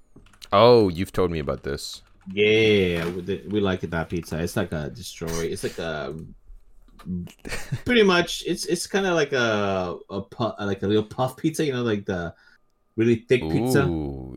oh, 0.53 0.87
you've 0.89 1.11
told 1.11 1.31
me 1.31 1.39
about 1.39 1.63
this. 1.63 2.01
Yeah, 2.31 3.05
we, 3.09 3.43
we 3.49 3.59
like 3.59 3.81
that 3.81 4.09
pizza. 4.09 4.39
It's 4.41 4.55
like 4.55 4.71
a 4.71 4.89
destroy. 4.89 5.43
It's 5.51 5.63
like 5.63 5.77
a 5.77 6.15
pretty 7.85 8.03
much. 8.03 8.43
It's 8.45 8.65
it's 8.65 8.87
kind 8.87 9.05
of 9.05 9.15
like 9.15 9.33
a 9.33 9.97
a 10.09 10.21
puff, 10.21 10.55
like 10.59 10.83
a 10.83 10.87
little 10.87 11.03
puff 11.03 11.37
pizza. 11.37 11.65
You 11.65 11.73
know, 11.73 11.83
like 11.83 12.05
the 12.05 12.33
really 12.95 13.25
thick 13.27 13.41
pizza. 13.41 13.85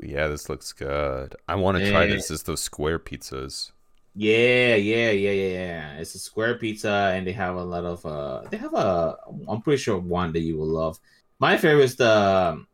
Yeah, 0.02 0.28
this 0.28 0.48
looks 0.48 0.72
good. 0.72 1.36
I 1.48 1.54
want 1.54 1.78
to 1.78 1.90
try 1.90 2.06
this. 2.06 2.30
It's 2.30 2.42
those 2.42 2.60
square 2.60 2.98
pizzas. 2.98 3.72
Yeah, 4.14 4.74
yeah, 4.74 5.10
yeah, 5.10 5.30
yeah, 5.30 5.52
yeah. 5.52 5.92
It's 5.98 6.14
a 6.14 6.18
square 6.18 6.58
pizza, 6.58 7.12
and 7.14 7.26
they 7.26 7.32
have 7.32 7.54
a 7.56 7.62
lot 7.62 7.84
of. 7.84 8.04
uh 8.04 8.42
They 8.50 8.56
have 8.56 8.74
a. 8.74 9.16
I'm 9.46 9.62
pretty 9.62 9.78
sure 9.78 9.98
one 9.98 10.32
that 10.32 10.40
you 10.40 10.56
will 10.56 10.66
love. 10.66 10.98
My 11.38 11.56
favorite 11.56 11.84
is 11.84 11.96
the 11.96 12.64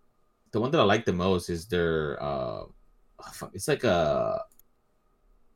the 0.53 0.61
one 0.61 0.71
that 0.71 0.81
I 0.81 0.85
like 0.85 1.05
the 1.05 1.13
most 1.13 1.51
is 1.51 1.67
their. 1.67 2.23
uh 2.23 2.65
oh, 2.67 3.51
It's 3.53 3.69
like 3.69 3.85
a. 3.85 4.41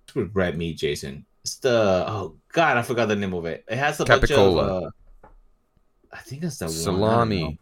It's 0.05 0.15
with 0.15 0.35
red 0.35 0.59
meat, 0.59 0.77
Jason. 0.79 1.25
It's 1.49 1.57
the 1.61 2.05
oh 2.07 2.37
god, 2.53 2.77
I 2.77 2.83
forgot 2.83 3.09
the 3.09 3.17
name 3.17 3.33
of 3.33 3.47
it. 3.47 3.65
It 3.69 3.79
has 3.79 3.99
a 4.01 4.05
bunch 4.05 4.31
of. 4.31 4.57
Uh, 4.59 4.91
I 6.13 6.19
think 6.19 6.43
that's 6.43 6.59
the 6.59 6.67
one. 6.67 6.73
I 6.73 6.77
don't 6.77 6.83
Salami. 6.83 7.43
know. 7.43 7.55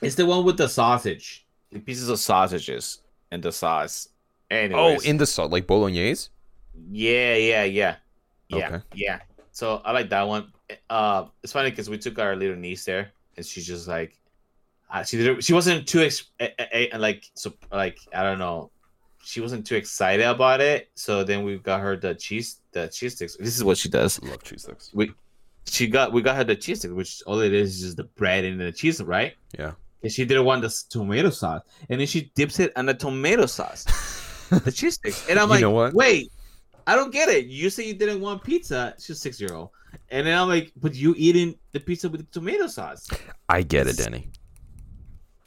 It's 0.00 0.14
the 0.14 0.24
one 0.24 0.44
with 0.46 0.56
the 0.56 0.66
sausage. 0.68 1.46
The 1.70 1.80
pieces 1.80 2.08
of 2.08 2.18
sausages 2.18 3.02
and 3.30 3.42
the 3.42 3.52
sauce. 3.52 4.08
Oh, 4.50 4.98
in 5.00 5.18
the 5.18 5.26
salt, 5.26 5.52
like 5.52 5.66
bolognese. 5.66 6.30
Yeah, 6.90 7.34
yeah, 7.34 7.64
yeah, 7.64 7.96
yeah, 8.48 8.56
Okay. 8.68 8.80
yeah. 8.94 9.20
So 9.52 9.82
I 9.84 9.92
like 9.92 10.08
that 10.08 10.26
one. 10.26 10.50
Uh, 10.88 11.26
it's 11.42 11.52
funny 11.52 11.68
because 11.68 11.90
we 11.90 11.98
took 11.98 12.18
our 12.18 12.34
little 12.34 12.56
niece 12.56 12.86
there, 12.86 13.12
and 13.36 13.44
she's 13.44 13.66
just 13.66 13.88
like, 13.88 14.16
uh, 14.90 15.02
she 15.02 15.18
did, 15.18 15.44
she 15.44 15.52
wasn't 15.52 15.86
too 15.86 16.00
ex- 16.00 16.30
eh, 16.40 16.48
eh, 16.58 16.86
eh, 16.92 16.96
like 16.96 17.24
so 17.34 17.52
like 17.70 17.98
I 18.14 18.22
don't 18.22 18.38
know, 18.38 18.70
she 19.28 19.42
wasn't 19.42 19.66
too 19.66 19.74
excited 19.76 20.24
about 20.24 20.62
it. 20.62 20.88
So 20.94 21.22
then 21.22 21.44
we 21.44 21.58
got 21.58 21.82
her 21.82 21.96
the 21.96 22.14
cheese 22.14 22.60
the 22.72 22.88
cheese 22.88 23.14
sticks. 23.14 23.36
This 23.36 23.58
is 23.58 23.62
what 23.62 23.76
she 23.76 23.90
does. 23.90 24.22
Love 24.22 24.42
cheese 24.42 24.62
sticks. 24.62 24.90
We 24.94 25.12
She 25.66 25.86
got 25.86 26.12
we 26.14 26.22
got 26.22 26.36
her 26.36 26.44
the 26.44 26.56
cheese 26.56 26.78
sticks, 26.78 26.94
which 26.94 27.22
all 27.26 27.40
it 27.40 27.52
is 27.52 27.76
is 27.76 27.80
just 27.82 27.96
the 27.98 28.04
bread 28.04 28.46
and 28.46 28.58
the 28.58 28.72
cheese, 28.72 29.02
right? 29.02 29.34
Yeah. 29.58 29.72
And 30.02 30.10
she 30.10 30.24
didn't 30.24 30.46
want 30.46 30.62
the 30.62 30.74
tomato 30.88 31.28
sauce, 31.28 31.60
and 31.90 32.00
then 32.00 32.06
she 32.06 32.32
dips 32.36 32.58
it 32.58 32.72
on 32.74 32.86
the 32.86 32.94
tomato 32.94 33.44
sauce 33.44 33.84
the 34.64 34.72
cheese 34.72 34.94
sticks. 34.94 35.28
And 35.28 35.38
I'm 35.38 35.50
You 35.60 35.70
like, 35.70 35.92
wait, 35.92 36.32
I 36.86 36.96
don't 36.96 37.12
get 37.12 37.28
it. 37.28 37.46
You 37.46 37.68
say 37.68 37.86
you 37.86 37.94
didn't 37.94 38.22
want 38.22 38.42
pizza. 38.42 38.94
She's 38.98 39.20
six 39.20 39.38
year 39.38 39.52
old. 39.52 39.70
And 40.10 40.26
then 40.26 40.38
I'm 40.38 40.48
like, 40.48 40.72
but 40.76 40.94
you 40.94 41.14
eating 41.18 41.54
the 41.72 41.80
pizza 41.80 42.08
with 42.08 42.20
the 42.22 42.32
tomato 42.32 42.66
sauce. 42.66 43.06
I 43.50 43.60
get 43.62 43.86
it, 43.88 43.98
Danny. 43.98 44.30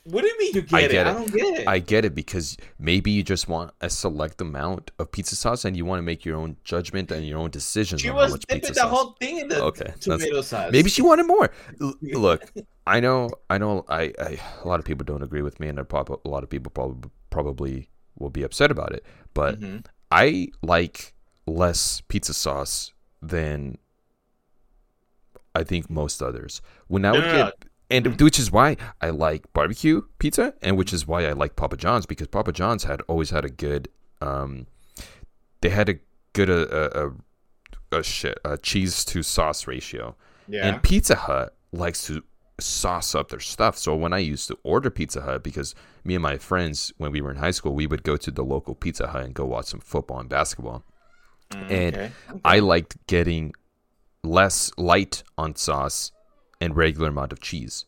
What 0.04 0.22
do 0.22 0.28
you 0.28 0.40
mean 0.40 0.56
you 0.56 0.62
get, 0.64 0.78
I 0.80 0.82
it? 0.86 0.92
get 0.92 1.08
I 1.08 1.14
don't 1.14 1.32
get 1.32 1.60
it. 1.60 1.68
I 1.68 1.80
get 1.80 2.06
it 2.06 2.16
because 2.16 2.58
maybe 2.80 3.12
you 3.12 3.22
just 3.22 3.48
want 3.48 3.72
a 3.82 3.90
select 3.90 4.42
amount 4.42 4.90
of 4.98 5.12
pizza 5.12 5.36
sauce 5.36 5.64
and 5.64 5.78
you 5.78 5.86
want 5.86 6.00
to 6.00 6.04
make 6.04 6.26
your 6.26 6.38
own 6.38 6.58
judgment 6.64 7.12
and 7.12 7.26
your 7.28 7.38
own 7.38 7.52
decisions 7.52 8.02
she 8.02 8.10
on 8.10 8.16
how 8.16 8.22
was 8.24 8.32
much 8.32 8.42
dipping 8.42 8.62
pizza 8.62 8.74
the 8.74 8.80
sauce. 8.80 8.90
whole 8.90 9.12
thing 9.20 9.38
in 9.40 9.48
the 9.48 9.62
Okay, 9.64 9.94
tomato 10.00 10.42
sauce. 10.42 10.72
Maybe 10.72 10.90
she 10.90 11.04
wanted 11.04 11.28
more. 11.28 11.52
L- 11.80 11.94
Look, 12.02 12.52
I 12.88 13.00
know, 13.00 13.30
I 13.50 13.60
know, 13.60 13.86
I, 13.90 14.12
I, 14.20 14.40
a 14.64 14.68
lot 14.68 14.80
of 14.80 14.86
people 14.86 15.06
don't 15.06 15.22
agree 15.22 15.44
with 15.44 15.60
me, 15.60 15.68
and 15.68 15.78
a, 15.78 15.86
prob- 15.86 16.20
a 16.26 16.30
lot 16.30 16.42
of 16.44 16.50
people 16.50 16.72
probably 16.72 17.12
probably 17.30 17.88
will 18.18 18.32
be 18.32 18.42
upset 18.44 18.72
about 18.72 18.92
it. 18.94 19.06
But 19.36 19.60
Mhm. 19.62 19.86
I 20.12 20.48
like 20.64 21.14
less 21.46 22.02
pizza 22.08 22.34
sauce 22.34 22.92
than 23.22 23.78
I 25.54 25.64
think 25.64 25.90
most 25.90 26.22
others. 26.22 26.62
When 26.88 27.06
I 27.06 27.12
No, 27.12 27.20
would 27.20 27.26
no, 27.28 27.32
no. 27.46 27.52
And 27.92 28.22
which 28.22 28.40
is 28.40 28.52
why 28.52 28.78
I 29.02 29.10
like 29.10 29.52
barbecue 29.54 30.02
pizza, 30.20 30.54
and 30.62 30.78
which 30.78 30.94
is 30.94 31.08
why 31.08 31.28
I 31.28 31.34
like 31.34 31.56
Papa 31.56 31.78
John's 31.78 32.06
because 32.06 32.28
Papa 32.28 32.52
John's 32.52 32.84
had 32.84 33.02
always 33.08 33.30
had 33.30 33.46
a 33.46 33.50
good, 33.50 33.90
um, 34.22 34.68
they 35.62 35.70
had 35.70 35.90
a 35.90 36.00
good 36.34 36.50
a 36.50 37.04
a, 37.04 37.08
a, 37.08 38.00
a 38.00 38.04
shit 38.04 38.40
a 38.46 38.58
cheese 38.58 39.06
to 39.06 39.22
sauce 39.24 39.68
ratio. 39.68 40.16
Yeah. 40.48 40.68
And 40.68 40.84
Pizza 40.84 41.16
Hut 41.16 41.56
likes 41.72 42.06
to 42.08 42.24
sauce 42.60 43.16
up 43.16 43.30
their 43.30 43.40
stuff. 43.40 43.78
So 43.78 43.96
when 43.96 44.14
I 44.14 44.20
used 44.20 44.48
to 44.48 44.58
order 44.64 44.90
Pizza 44.90 45.22
Hut, 45.22 45.44
because 45.44 45.76
me 46.04 46.16
and 46.16 46.24
my 46.24 46.38
friends, 46.38 46.92
when 46.98 47.12
we 47.12 47.22
were 47.22 47.32
in 47.32 47.38
high 47.38 47.52
school, 47.52 47.74
we 47.74 47.88
would 47.88 48.04
go 48.04 48.18
to 48.18 48.32
the 48.32 48.44
local 48.44 48.76
Pizza 48.76 49.08
Hut 49.08 49.26
and 49.26 49.34
go 49.34 49.46
watch 49.46 49.68
some 49.68 49.80
football 49.80 50.20
and 50.20 50.30
basketball. 50.30 50.84
Mm, 51.52 51.72
and 51.72 51.96
okay. 51.96 52.12
I 52.44 52.60
liked 52.60 52.98
getting 53.08 53.54
less 54.24 54.72
light 54.78 55.24
on 55.38 55.56
sauce 55.56 56.12
and 56.62 56.78
regular 56.78 57.10
amount 57.10 57.34
of 57.34 57.42
cheese. 57.42 57.86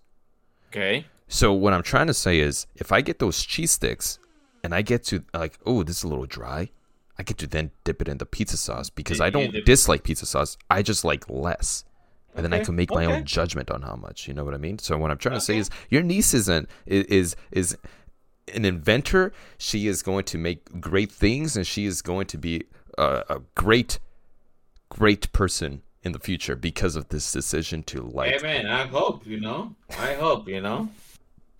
Okay. 0.70 1.06
So 1.28 1.54
what 1.54 1.72
I'm 1.72 1.84
trying 1.84 2.08
to 2.08 2.14
say 2.14 2.40
is, 2.40 2.68
if 2.76 2.92
I 2.92 3.02
get 3.02 3.20
those 3.20 3.44
cheese 3.44 3.72
sticks 3.72 4.20
and 4.64 4.76
I 4.76 4.82
get 4.82 5.04
to 5.06 5.24
like, 5.34 5.58
oh, 5.66 5.84
this 5.84 6.00
is 6.00 6.04
a 6.04 6.08
little 6.08 6.26
dry, 6.26 6.72
I 7.18 7.24
get 7.24 7.38
to 7.38 7.48
then 7.48 7.72
dip 7.84 8.02
it 8.02 8.08
in 8.08 8.18
the 8.18 8.26
pizza 8.26 8.58
sauce 8.58 8.90
because 8.90 9.22
I 9.22 9.30
don't 9.30 9.64
dislike 9.66 10.04
pizza 10.04 10.26
sauce. 10.26 10.58
I 10.70 10.82
just 10.82 11.06
like 11.06 11.30
less. 11.30 11.86
And 12.36 12.44
then 12.44 12.52
I 12.52 12.64
can 12.64 12.76
make 12.76 12.90
my 12.90 13.06
okay. 13.06 13.14
own 13.14 13.26
judgment 13.26 13.70
on 13.70 13.84
how 13.84 13.96
much. 13.96 14.28
You 14.28 14.34
know 14.34 14.44
what 14.44 14.56
I 14.56 14.58
mean? 14.58 14.80
So 14.80 14.98
what 14.98 15.12
I'm 15.12 15.20
trying 15.20 15.36
to 15.36 15.42
say 15.42 15.58
is, 15.58 15.70
your 15.90 16.02
niece 16.02 16.34
isn't 16.34 16.68
is 16.88 17.06
is, 17.06 17.36
is 17.52 17.78
an 18.52 18.66
inventor. 18.66 19.32
She 19.60 19.88
is 19.88 20.02
going 20.02 20.24
to 20.26 20.40
make 20.40 20.82
great 20.82 21.12
things, 21.12 21.56
and 21.56 21.66
she 21.68 21.86
is 21.86 22.02
going 22.02 22.26
to 22.28 22.38
be 22.40 22.64
a, 22.98 23.24
a 23.30 23.42
great, 23.54 24.00
great 24.90 25.32
person 25.32 25.84
in 26.04 26.12
the 26.12 26.20
future 26.20 26.56
because 26.56 26.96
of 26.96 27.10
this 27.10 27.32
decision 27.32 27.84
to 27.84 28.02
like. 28.02 28.32
Hey 28.32 28.40
man, 28.42 28.68
I 28.68 28.86
hope 28.86 29.26
you 29.26 29.40
know. 29.40 29.76
I 29.98 30.14
hope 30.14 30.48
you 30.48 30.62
know. 30.62 30.90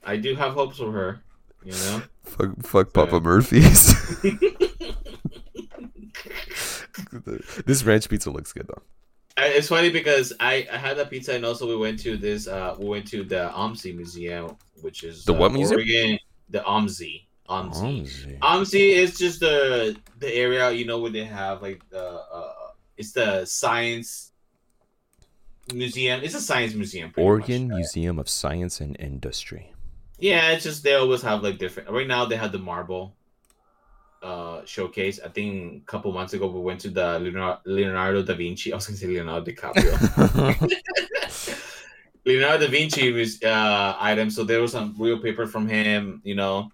I 0.04 0.18
do 0.18 0.36
have 0.36 0.54
hopes 0.54 0.78
for 0.78 0.92
her. 0.92 1.22
You 1.64 1.72
know. 1.72 2.02
Fuck, 2.24 2.62
fuck 2.64 2.94
Papa 2.94 3.20
Murphy's. 3.20 3.94
this 7.66 7.84
ranch 7.84 8.10
pizza 8.10 8.32
looks 8.32 8.54
good 8.54 8.68
though. 8.68 8.82
It's 9.38 9.68
funny 9.68 9.90
because 9.90 10.32
I, 10.40 10.68
I 10.72 10.78
had 10.78 10.98
that 10.98 11.10
pizza 11.10 11.34
and 11.34 11.44
also 11.44 11.68
we 11.68 11.76
went 11.76 12.00
to 12.00 12.18
this 12.18 12.48
uh 12.48 12.76
we 12.78 12.88
went 12.88 13.08
to 13.08 13.24
the 13.24 13.52
OMSI 13.54 13.96
museum 13.96 14.56
which 14.82 15.04
is 15.04 15.26
The 15.26 15.34
uh, 15.34 15.38
what 15.38 15.52
museum? 15.52 15.80
Oregon, 15.80 16.20
the 16.50 16.60
OMSI 16.60 17.26
OMSI 17.50 18.04
Omzi. 18.04 18.40
OMSI 18.40 18.94
is 18.94 19.18
just 19.18 19.40
the 19.40 19.98
the 20.20 20.34
area 20.34 20.72
you 20.72 20.86
know 20.86 21.00
where 21.00 21.12
they 21.12 21.26
have 21.26 21.62
like 21.62 21.88
the 21.90 22.04
uh 22.04 22.54
it's 22.98 23.12
the 23.12 23.44
science 23.46 24.33
museum 25.74 26.22
it's 26.24 26.36
a 26.36 26.42
science 26.42 26.74
museum 26.74 27.14
Oregon 27.18 27.64
much, 27.68 27.72
right? 27.72 27.78
Museum 27.78 28.20
of 28.20 28.28
Science 28.28 28.82
and 28.82 28.98
Industry. 29.00 29.72
yeah 30.20 30.52
it's 30.52 30.64
just 30.64 30.84
they 30.84 30.94
always 30.96 31.22
have 31.22 31.42
like 31.44 31.58
different 31.58 31.90
right 31.90 32.08
now 32.08 32.26
they 32.26 32.36
have 32.36 32.52
the 32.52 32.60
marble 32.60 33.16
uh 34.22 34.62
showcase 34.66 35.20
I 35.24 35.30
think 35.30 35.84
a 35.84 35.86
couple 35.86 36.12
months 36.14 36.34
ago 36.34 36.48
we 36.48 36.60
went 36.62 36.80
to 36.82 36.90
the 36.90 37.20
Leonardo, 37.20 37.60
Leonardo 37.66 38.24
da 38.24 38.34
Vinci 38.34 38.70
I 38.74 38.76
was 38.76 38.88
gonna 38.88 38.98
say 38.98 39.08
Leonardo 39.08 39.52
DiCaprio 39.52 39.96
Leonardo 42.26 42.66
da 42.66 42.72
Vinci 42.72 43.12
was 43.12 43.42
uh 43.44 43.96
item, 44.00 44.30
so 44.30 44.44
there 44.46 44.62
was 44.62 44.72
some 44.72 44.96
real 44.98 45.20
paper 45.20 45.46
from 45.46 45.68
him, 45.68 46.22
you 46.24 46.36
know. 46.36 46.70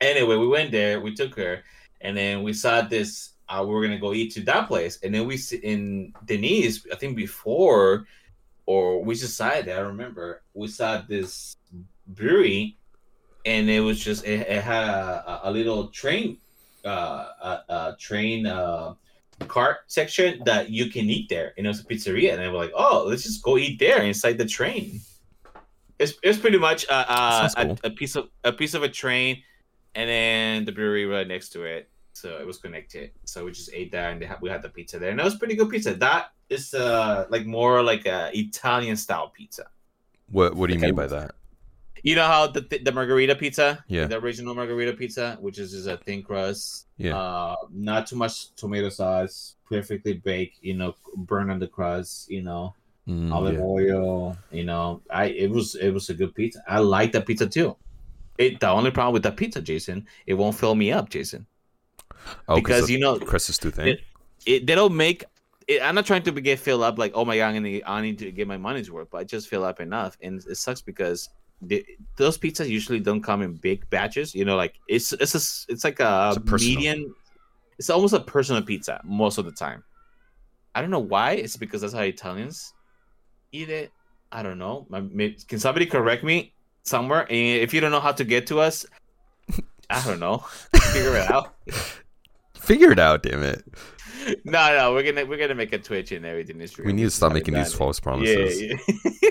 Anyway, 0.00 0.34
we 0.36 0.48
went 0.48 0.72
there, 0.72 0.98
we 0.98 1.14
took 1.14 1.36
her, 1.36 1.62
and 2.00 2.16
then 2.16 2.42
we 2.42 2.54
saw 2.54 2.80
this. 2.80 3.32
Uh, 3.50 3.64
we 3.66 3.74
were 3.74 3.82
gonna 3.82 3.98
go 3.98 4.14
eat 4.14 4.32
to 4.32 4.40
that 4.42 4.68
place, 4.68 5.00
and 5.02 5.12
then 5.12 5.26
we 5.26 5.36
see 5.36 5.56
in 5.56 6.14
Denise, 6.24 6.86
I 6.92 6.94
think 6.94 7.16
before, 7.16 8.06
or 8.66 9.02
we 9.02 9.14
decided, 9.16 9.74
I 9.74 9.80
remember, 9.80 10.42
we 10.54 10.68
saw 10.68 11.02
this 11.02 11.56
brewery, 12.06 12.78
and 13.44 13.68
it 13.68 13.80
was 13.80 13.98
just 13.98 14.24
it, 14.24 14.46
it 14.48 14.62
had 14.62 14.84
a, 14.84 15.40
a 15.44 15.50
little 15.50 15.88
train, 15.88 16.38
uh, 16.84 17.26
a, 17.42 17.62
a 17.68 17.96
train 17.98 18.46
uh 18.46 18.94
cart 19.48 19.78
section 19.86 20.42
that 20.44 20.70
you 20.70 20.86
can 20.86 21.10
eat 21.10 21.28
there, 21.28 21.52
and 21.56 21.66
it 21.66 21.68
was 21.68 21.80
a 21.80 21.84
pizzeria, 21.84 22.32
and 22.32 22.40
they 22.40 22.48
were 22.48 22.58
like, 22.58 22.72
"Oh, 22.74 23.06
let's 23.08 23.24
just 23.24 23.42
go 23.42 23.58
eat 23.58 23.78
there 23.78 24.02
inside 24.02 24.38
the 24.38 24.46
train." 24.46 25.00
It's 25.98 26.14
it's 26.22 26.38
pretty 26.38 26.58
much 26.58 26.86
a, 26.88 27.50
cool. 27.56 27.78
a 27.84 27.90
piece 27.90 28.16
of 28.16 28.28
a 28.44 28.52
piece 28.52 28.74
of 28.74 28.82
a 28.82 28.88
train, 28.88 29.42
and 29.94 30.08
then 30.08 30.64
the 30.64 30.72
brewery 30.72 31.06
right 31.06 31.26
next 31.26 31.50
to 31.50 31.64
it, 31.64 31.89
so 32.20 32.28
it 32.38 32.46
was 32.46 32.58
connected. 32.58 33.10
So 33.24 33.44
we 33.44 33.52
just 33.52 33.70
ate 33.72 33.90
there, 33.92 34.10
and 34.10 34.20
they 34.20 34.26
had, 34.26 34.40
we 34.40 34.48
had 34.50 34.62
the 34.62 34.68
pizza 34.68 34.98
there, 34.98 35.10
and 35.10 35.18
that 35.18 35.24
was 35.24 35.36
pretty 35.36 35.56
good 35.56 35.70
pizza. 35.70 35.94
That 35.94 36.32
is 36.48 36.74
uh 36.74 37.26
like 37.30 37.46
more 37.46 37.82
like 37.82 38.06
a 38.06 38.30
Italian 38.34 38.96
style 38.96 39.28
pizza. 39.38 39.64
What 40.30 40.54
What 40.56 40.66
do 40.68 40.74
you 40.74 40.78
Okay. 40.78 40.86
mean 40.88 40.94
by 40.94 41.06
that? 41.08 41.32
You 42.02 42.14
know 42.14 42.26
how 42.26 42.46
the 42.46 42.62
the 42.86 42.92
margarita 42.92 43.34
pizza, 43.36 43.84
Yeah. 43.88 44.06
the 44.06 44.16
original 44.18 44.54
margarita 44.54 44.94
pizza, 44.94 45.36
which 45.40 45.58
is 45.58 45.72
just 45.72 45.86
a 45.86 45.96
thin 45.98 46.22
crust, 46.22 46.86
Yeah. 46.96 47.16
uh, 47.18 47.56
not 47.70 48.06
too 48.08 48.16
much 48.16 48.54
tomato 48.56 48.88
sauce, 48.88 49.56
perfectly 49.68 50.14
baked, 50.14 50.58
you 50.62 50.74
know, 50.74 50.94
burn 51.16 51.50
on 51.50 51.58
the 51.58 51.68
crust, 51.68 52.30
you 52.30 52.42
know, 52.42 52.74
Mm, 53.08 53.32
olive 53.32 53.54
yeah. 53.56 53.60
oil. 53.76 54.36
You 54.50 54.64
know, 54.64 55.02
I 55.10 55.24
it 55.44 55.50
was 55.50 55.74
it 55.74 55.90
was 55.90 56.08
a 56.10 56.14
good 56.14 56.32
pizza. 56.34 56.62
I 56.68 56.78
like 56.78 57.12
the 57.12 57.20
pizza 57.20 57.46
too. 57.46 57.76
It 58.38 58.60
the 58.60 58.70
only 58.70 58.90
problem 58.90 59.12
with 59.12 59.22
the 59.24 59.32
pizza, 59.32 59.60
Jason, 59.60 60.06
it 60.26 60.34
won't 60.40 60.56
fill 60.56 60.74
me 60.74 60.92
up, 60.92 61.10
Jason. 61.10 61.44
Oh, 62.48 62.56
because 62.56 62.88
you 62.90 62.98
know 62.98 63.18
Chris 63.18 63.48
is 63.50 63.58
too 63.58 63.70
thin. 63.70 63.88
it- 63.88 64.00
it 64.46 64.66
they 64.66 64.74
don't 64.74 64.96
make 64.96 65.24
it, 65.68 65.82
I'm 65.82 65.94
not 65.94 66.06
trying 66.06 66.22
to 66.22 66.32
get 66.32 66.58
filled 66.58 66.82
up 66.82 66.98
like 66.98 67.12
oh 67.14 67.24
my 67.24 67.36
god 67.36 67.48
I'm 67.54 67.62
gonna, 67.62 67.80
I 67.86 68.00
need 68.00 68.18
to 68.20 68.30
get 68.32 68.48
my 68.48 68.56
money's 68.56 68.90
worth, 68.90 69.10
but 69.10 69.18
I 69.18 69.24
just 69.24 69.48
fill 69.48 69.64
up 69.64 69.80
enough, 69.80 70.16
and 70.22 70.42
it 70.48 70.56
sucks 70.56 70.80
because 70.80 71.28
the, 71.62 71.84
those 72.16 72.38
pizzas 72.38 72.68
usually 72.68 73.00
don't 73.00 73.20
come 73.22 73.42
in 73.42 73.52
big 73.54 73.88
batches. 73.90 74.34
You 74.34 74.46
know, 74.46 74.56
like 74.56 74.76
it's 74.88 75.12
it's 75.12 75.34
a, 75.34 75.72
it's 75.72 75.84
like 75.84 76.00
a, 76.00 76.28
It's 76.34 76.38
a 76.38 76.40
medium. 76.74 77.14
It's 77.78 77.90
almost 77.90 78.14
a 78.14 78.20
personal 78.20 78.62
pizza 78.62 79.00
most 79.04 79.36
of 79.38 79.44
the 79.44 79.52
time. 79.52 79.84
I 80.74 80.80
don't 80.80 80.90
know 80.90 80.98
why. 81.00 81.32
It's 81.32 81.56
because 81.56 81.82
that's 81.82 81.92
how 81.92 82.00
Italians 82.00 82.72
eat 83.52 83.68
it. 83.68 83.92
I 84.32 84.42
don't 84.42 84.58
know. 84.58 84.86
Can 85.48 85.58
somebody 85.58 85.84
correct 85.86 86.24
me 86.24 86.54
somewhere? 86.84 87.22
And 87.28 87.60
if 87.60 87.74
you 87.74 87.80
don't 87.80 87.90
know 87.90 88.00
how 88.00 88.12
to 88.12 88.24
get 88.24 88.46
to 88.48 88.60
us, 88.60 88.86
I 89.90 90.02
don't 90.06 90.20
know. 90.20 90.38
Figure 90.92 91.16
it 91.16 91.30
out. 91.30 91.56
Figure 92.70 92.92
it 92.92 93.00
out, 93.00 93.24
damn 93.24 93.42
it. 93.42 93.64
No, 94.44 94.76
no, 94.76 94.92
we're 94.92 95.02
gonna 95.02 95.26
we're 95.26 95.38
gonna 95.38 95.56
make 95.56 95.72
a 95.72 95.78
Twitch 95.78 96.12
and 96.12 96.24
everything. 96.24 96.56
Instagram. 96.58 96.84
We 96.86 96.92
need 96.92 97.02
to 97.04 97.10
stop 97.10 97.32
making 97.32 97.54
these 97.54 97.72
false 97.74 97.98
promises. 97.98 98.60
Yeah. 98.62 98.76
yeah. 99.22 99.30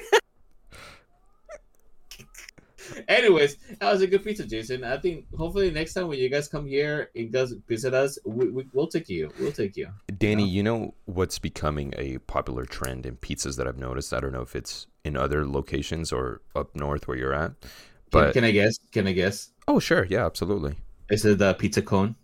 Anyways, 3.08 3.55
that 3.79 3.91
was 3.93 4.01
a 4.01 4.08
good 4.08 4.24
pizza, 4.25 4.46
Jason. 4.46 4.84
I 4.84 4.98
think 4.98 5.25
hopefully 5.38 5.72
next 5.72 5.93
time 5.93 6.08
when 6.10 6.19
you 6.19 6.27
guys 6.29 6.50
come 6.50 6.65
here 6.65 7.12
and 7.15 7.31
guys 7.31 7.53
visit 7.67 7.93
us, 7.93 8.17
we, 8.25 8.50
we, 8.50 8.65
we'll 8.74 8.88
take 8.88 9.08
you. 9.08 9.31
We'll 9.39 9.51
take 9.53 9.77
you. 9.77 9.88
Danny, 10.17 10.43
Yeah. 10.43 10.50
you 10.50 10.63
know 10.63 10.93
what's 11.05 11.39
becoming 11.39 11.93
a 11.98 12.17
popular 12.19 12.65
trend 12.65 13.05
in 13.05 13.15
pizzas 13.15 13.55
that 13.58 13.67
I've 13.67 13.77
noticed? 13.77 14.12
I 14.13 14.19
don't 14.19 14.34
know 14.34 14.41
if 14.41 14.55
it's 14.55 14.88
in 15.05 15.15
other 15.15 15.46
locations 15.48 16.12
or 16.12 16.41
up 16.55 16.75
north 16.75 17.08
where 17.08 17.15
you're 17.15 17.34
at. 17.34 17.62
Can, 17.62 17.69
But 18.12 18.34
can 18.34 18.43
I 18.43 18.51
guess? 18.51 18.77
Can 18.91 19.08
I 19.08 19.13
guess? 19.13 19.51
oh, 19.67 19.79
sure, 19.79 20.05
yeah, 20.10 20.25
absolutely. 20.25 20.75
Is 21.10 21.24
it 21.25 21.38
the 21.38 21.53
pizza 21.53 21.81
cone? 21.81 22.15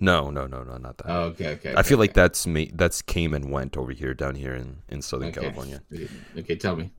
No, 0.00 0.30
no, 0.30 0.46
no, 0.46 0.62
no, 0.64 0.76
not 0.76 0.98
that. 0.98 1.06
Oh, 1.08 1.22
okay, 1.26 1.48
okay. 1.52 1.74
I 1.76 1.82
feel 1.82 1.96
okay, 1.96 2.00
like 2.00 2.14
that's 2.14 2.46
me. 2.46 2.70
That's 2.74 3.00
came 3.00 3.32
and 3.32 3.50
went 3.50 3.76
over 3.76 3.92
here, 3.92 4.12
down 4.14 4.34
here 4.34 4.54
in 4.54 4.82
in 4.88 5.02
Southern 5.02 5.28
okay. 5.28 5.40
California. 5.40 5.82
Okay, 5.92 6.08
okay, 6.38 6.56
tell 6.56 6.76
me. 6.76 6.92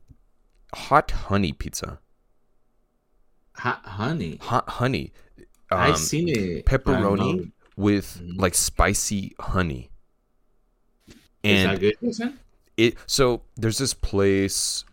Hot 0.74 1.10
honey 1.10 1.52
pizza. 1.52 2.00
Hot 3.56 3.84
honey. 3.86 4.38
Hot 4.42 4.68
honey. 4.68 5.12
I've 5.70 5.94
Um, 5.94 5.96
seen 5.96 6.28
it. 6.28 6.64
but 6.64 6.72
I 6.74 7.00
don't 7.00 7.18
pepperoni 7.18 7.52
with 7.76 8.20
Mhm. 8.22 8.38
like 8.40 8.54
spicy 8.54 9.34
honey. 9.40 9.90
Is 11.42 11.64
that 11.64 11.78
good, 11.80 11.94
it 12.76 12.96
so 13.06 13.42
there's 13.56 13.78
this 13.78 13.94
place 13.94 14.84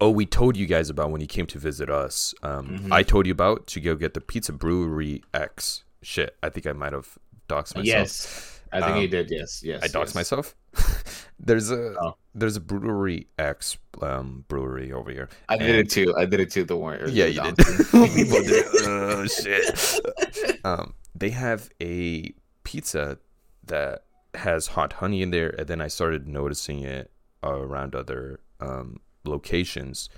oh 0.00 0.10
we 0.10 0.24
told 0.26 0.56
you 0.56 0.66
guys 0.66 0.88
about 0.88 1.10
when 1.10 1.20
you 1.20 1.26
came 1.26 1.46
to 1.46 1.58
visit 1.58 1.90
us 1.90 2.34
um 2.42 2.78
Mhm. 2.78 2.92
i 2.92 3.02
told 3.02 3.26
you 3.26 3.32
about 3.32 3.66
to 3.68 3.80
go 3.80 3.94
get 3.94 4.14
the 4.14 4.20
pizza 4.20 4.52
brewery 4.52 5.22
x 5.34 5.84
shit 6.02 6.36
i 6.42 6.48
think 6.48 6.66
i 6.66 6.72
might 6.72 6.92
have 6.92 7.08
doxed 7.48 7.74
myself 7.76 7.84
Yes, 7.84 8.60
I 8.72 8.80
think 8.80 8.92
Um, 8.92 9.02
you 9.02 9.08
did. 9.08 9.30
Yes, 9.30 9.62
yes. 9.62 9.82
i 9.82 9.88
doxed 9.88 10.06
yes. 10.08 10.14
myself 10.14 10.54
there's 11.38 11.70
a 11.70 11.94
Oh. 12.00 12.16
there's 12.34 12.56
a 12.56 12.60
brewery 12.60 13.26
x 13.38 13.76
um 14.00 14.44
brewery 14.48 14.92
over 14.92 15.10
here 15.10 15.28
I 15.48 15.56
did 15.58 15.74
it 15.74 15.90
too. 15.90 16.14
I 16.16 16.24
did 16.26 16.38
it 16.40 16.50
too. 16.50 16.64
Don't 16.64 16.80
worry. 16.80 17.10
yeah 17.10 17.26
you 17.26 17.42
did 17.42 17.56
both 17.92 18.46
did 18.46 18.66
oh 18.86 19.26
shit 19.26 20.64
um 20.64 20.94
they 21.14 21.30
have 21.30 21.70
a 21.82 22.32
pizza 22.64 23.18
that 23.66 24.04
has 24.34 24.68
hot 24.68 24.94
honey 24.94 25.22
in 25.22 25.30
there 25.32 25.50
and 25.58 25.66
then 25.66 25.80
i 25.80 25.88
started 25.88 26.28
noticing 26.28 26.80
it 26.84 27.10
around 27.42 27.94
other 27.96 28.38
um 28.60 28.98
locations 29.24 30.08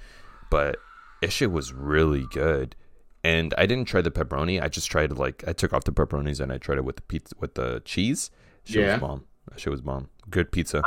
but 0.51 0.77
it 1.23 1.33
shit 1.33 1.51
was 1.51 1.73
really 1.73 2.27
good 2.31 2.77
and 3.25 3.55
i 3.59 3.67
didn't 3.67 3.87
try 3.87 4.01
the 4.01 4.11
pepperoni 4.11 4.61
i 4.63 4.69
just 4.69 4.91
tried 4.91 5.13
like 5.17 5.45
i 5.47 5.53
took 5.53 5.73
off 5.73 5.85
the 5.85 5.93
pepperonis 5.93 6.41
and 6.41 6.53
i 6.53 6.59
tried 6.59 6.79
it 6.79 6.85
with 6.85 6.97
the 6.97 7.03
pizza 7.03 7.35
with 7.39 7.55
the 7.55 7.81
cheese 7.85 8.31
shit 8.65 8.77
Yeah. 8.83 8.93
was 8.95 9.01
bomb 9.01 9.25
shit 9.57 9.71
was 9.71 9.81
bomb 9.81 10.09
good 10.31 10.51
pizza 10.53 10.83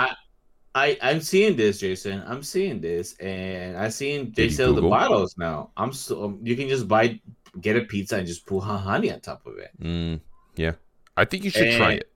I 0.77 0.97
I'm 1.01 1.21
seeing 1.21 1.55
this, 1.55 1.79
Jason. 1.79 2.21
I'm 2.27 2.43
seeing 2.43 2.81
this, 2.81 3.15
and 3.19 3.77
I 3.77 3.87
seen 3.87 4.33
they 4.35 4.49
sell 4.49 4.73
the 4.73 4.81
bottles 4.81 5.37
now. 5.37 5.71
I'm 5.77 5.93
so 5.93 6.25
um, 6.25 6.39
you 6.43 6.57
can 6.57 6.67
just 6.67 6.85
buy 6.85 7.17
get 7.61 7.77
a 7.77 7.81
pizza 7.81 8.17
and 8.17 8.27
just 8.27 8.45
put 8.45 8.59
honey 8.59 9.09
on 9.09 9.21
top 9.21 9.45
of 9.47 9.57
it. 9.57 9.71
mm, 9.81 10.19
yeah 10.57 10.73
i 11.15 11.23
think 11.23 11.45
you 11.45 11.49
should 11.49 11.71
try 11.77 11.93
it 11.93 12.11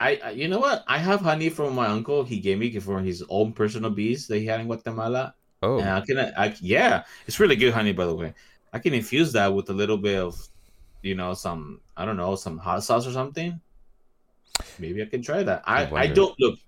I, 0.00 0.18
I 0.24 0.30
you 0.30 0.48
know 0.48 0.58
what? 0.60 0.82
I 0.88 0.96
have 0.96 1.20
honey 1.20 1.50
from 1.50 1.74
my 1.74 1.88
uncle. 1.88 2.24
He 2.24 2.40
gave 2.40 2.58
me 2.58 2.72
for 2.80 3.00
his 3.00 3.22
own 3.28 3.52
personal 3.52 3.90
bees 3.90 4.26
that 4.28 4.38
he 4.38 4.46
had 4.46 4.60
in 4.60 4.66
Guatemala. 4.66 5.34
oh 5.62 5.78
And 5.78 5.90
I 5.90 6.00
can, 6.00 6.18
I 6.18 6.56
yeah, 6.62 7.04
it's 7.26 7.38
really 7.38 7.54
good 7.56 7.74
honey, 7.74 7.92
by 7.92 8.06
the 8.06 8.14
way. 8.14 8.32
I 8.72 8.78
can 8.78 8.94
infuse 8.94 9.32
that 9.32 9.52
with 9.54 9.68
a 9.70 9.72
little 9.72 9.98
bit 9.98 10.18
of, 10.18 10.38
you 11.02 11.14
know, 11.14 11.34
some 11.34 11.80
I 11.96 12.04
don't 12.04 12.16
know, 12.16 12.36
some 12.36 12.58
hot 12.58 12.84
sauce 12.84 13.06
or 13.06 13.12
something. 13.12 13.60
Maybe 14.78 15.02
I 15.02 15.06
can 15.06 15.22
try 15.22 15.42
that. 15.42 15.62
I, 15.66 15.84
I 15.84 16.00
I 16.02 16.06
don't 16.08 16.34
look. 16.38 16.58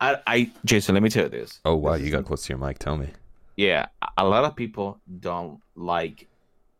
I, 0.00 0.18
I 0.26 0.50
Jason, 0.64 0.94
let 0.94 1.02
me 1.02 1.08
tell 1.10 1.24
you 1.24 1.30
this. 1.30 1.60
oh 1.64 1.74
wow 1.76 1.94
you 1.94 2.10
got 2.10 2.24
close 2.26 2.44
to 2.46 2.50
your 2.52 2.58
mic 2.58 2.78
tell 2.78 2.96
me 2.98 3.08
Yeah, 3.56 3.86
a- 4.02 4.24
a 4.24 4.26
lot 4.28 4.44
of 4.44 4.54
people 4.56 5.00
don't 5.20 5.60
like. 5.74 6.28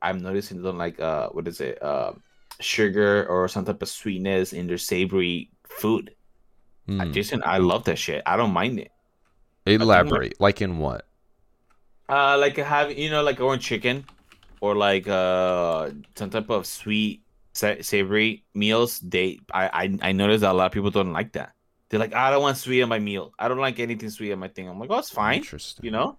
I'm 0.02 0.18
noticing 0.18 0.58
they 0.58 0.62
don't 0.64 0.76
like 0.78 1.00
uh, 1.00 1.30
what 1.30 1.48
is 1.48 1.60
it, 1.60 1.82
uh, 1.82 2.12
sugar 2.60 3.26
or 3.26 3.48
some 3.48 3.64
type 3.64 3.80
of 3.80 3.88
sweetness 3.88 4.52
in 4.52 4.66
their 4.66 4.78
savory 4.78 5.50
food. 5.68 6.10
Uh, 6.88 7.04
Hmm. 7.04 7.12
Jason, 7.12 7.42
I 7.44 7.58
love 7.58 7.84
that 7.84 7.98
shit. 7.98 8.22
I 8.26 8.36
don't 8.36 8.52
mind 8.52 8.78
it. 8.78 8.92
think 9.64 9.82
elaborate 9.82 10.38
like 10.40 10.60
in 10.62 10.78
what 10.78 11.06
Uh, 12.08 12.36
like 12.38 12.56
having 12.56 12.98
you 12.98 13.10
know, 13.10 13.22
like 13.22 13.40
orange 13.40 13.64
chicken, 13.64 14.04
or 14.60 14.74
like 14.74 15.08
uh, 15.08 15.90
some 16.14 16.30
type 16.30 16.50
of 16.50 16.66
sweet 16.66 17.22
sa- 17.52 17.80
savory 17.80 18.44
meals. 18.54 19.00
They, 19.00 19.40
I, 19.52 19.66
I, 20.00 20.08
I 20.10 20.12
noticed 20.12 20.40
that 20.42 20.52
a 20.52 20.54
lot 20.54 20.66
of 20.66 20.72
people 20.72 20.90
don't 20.90 21.12
like 21.12 21.32
that. 21.32 21.52
They're 21.88 22.00
like, 22.00 22.14
I 22.14 22.30
don't 22.30 22.42
want 22.42 22.56
sweet 22.56 22.82
on 22.82 22.88
my 22.88 22.98
meal. 22.98 23.32
I 23.38 23.48
don't 23.48 23.58
like 23.58 23.78
anything 23.78 24.10
sweet 24.10 24.32
on 24.32 24.38
my 24.40 24.48
thing. 24.48 24.68
I'm 24.68 24.78
like, 24.78 24.90
oh, 24.90 24.98
it's 24.98 25.10
fine. 25.10 25.38
interesting 25.38 25.84
you 25.84 25.90
know 25.90 26.18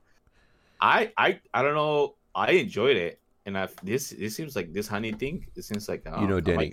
i 0.80 1.12
i 1.18 1.40
i 1.54 1.62
don't 1.64 1.74
know 1.74 2.16
i 2.36 2.52
enjoyed 2.52 2.96
it 2.98 3.20
and 3.46 3.58
i 3.58 3.68
this 3.84 4.12
this 4.12 4.36
seems 4.36 4.56
like 4.56 4.72
this 4.74 4.88
honey 4.88 5.12
thing 5.12 5.46
it 5.56 5.64
seems 5.64 5.90
like 5.90 6.06
uh, 6.06 6.22
You 6.22 6.28
know, 6.28 6.40
Danny, 6.40 6.72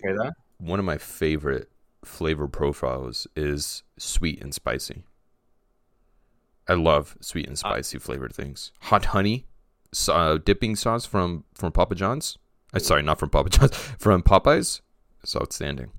one 0.59 0.79
of 0.79 0.85
my 0.85 0.99
favorite 0.99 1.71
flavor 2.05 2.47
profiles 2.49 3.27
is 3.35 3.83
sweet 3.99 4.43
and 4.43 4.55
spicy. 4.55 5.05
I 6.69 6.75
love 6.75 7.17
sweet 7.21 7.47
and 7.47 7.59
spicy 7.59 7.99
flavored 7.99 8.35
things. 8.35 8.73
Hot 8.83 9.07
honey, 9.07 9.47
uh, 10.09 10.39
dipping 10.45 10.77
sauce 10.77 11.07
from 11.07 11.45
from 11.55 11.73
Papa 11.73 11.95
John's. 11.95 12.39
Uh, 12.73 12.79
sorry, 12.79 13.03
not 13.03 13.19
from 13.19 13.31
Papa 13.31 13.49
John's, 13.55 13.77
from 13.99 14.23
Popeyes. 14.23 14.81
It's 15.23 15.37
outstanding. 15.37 15.91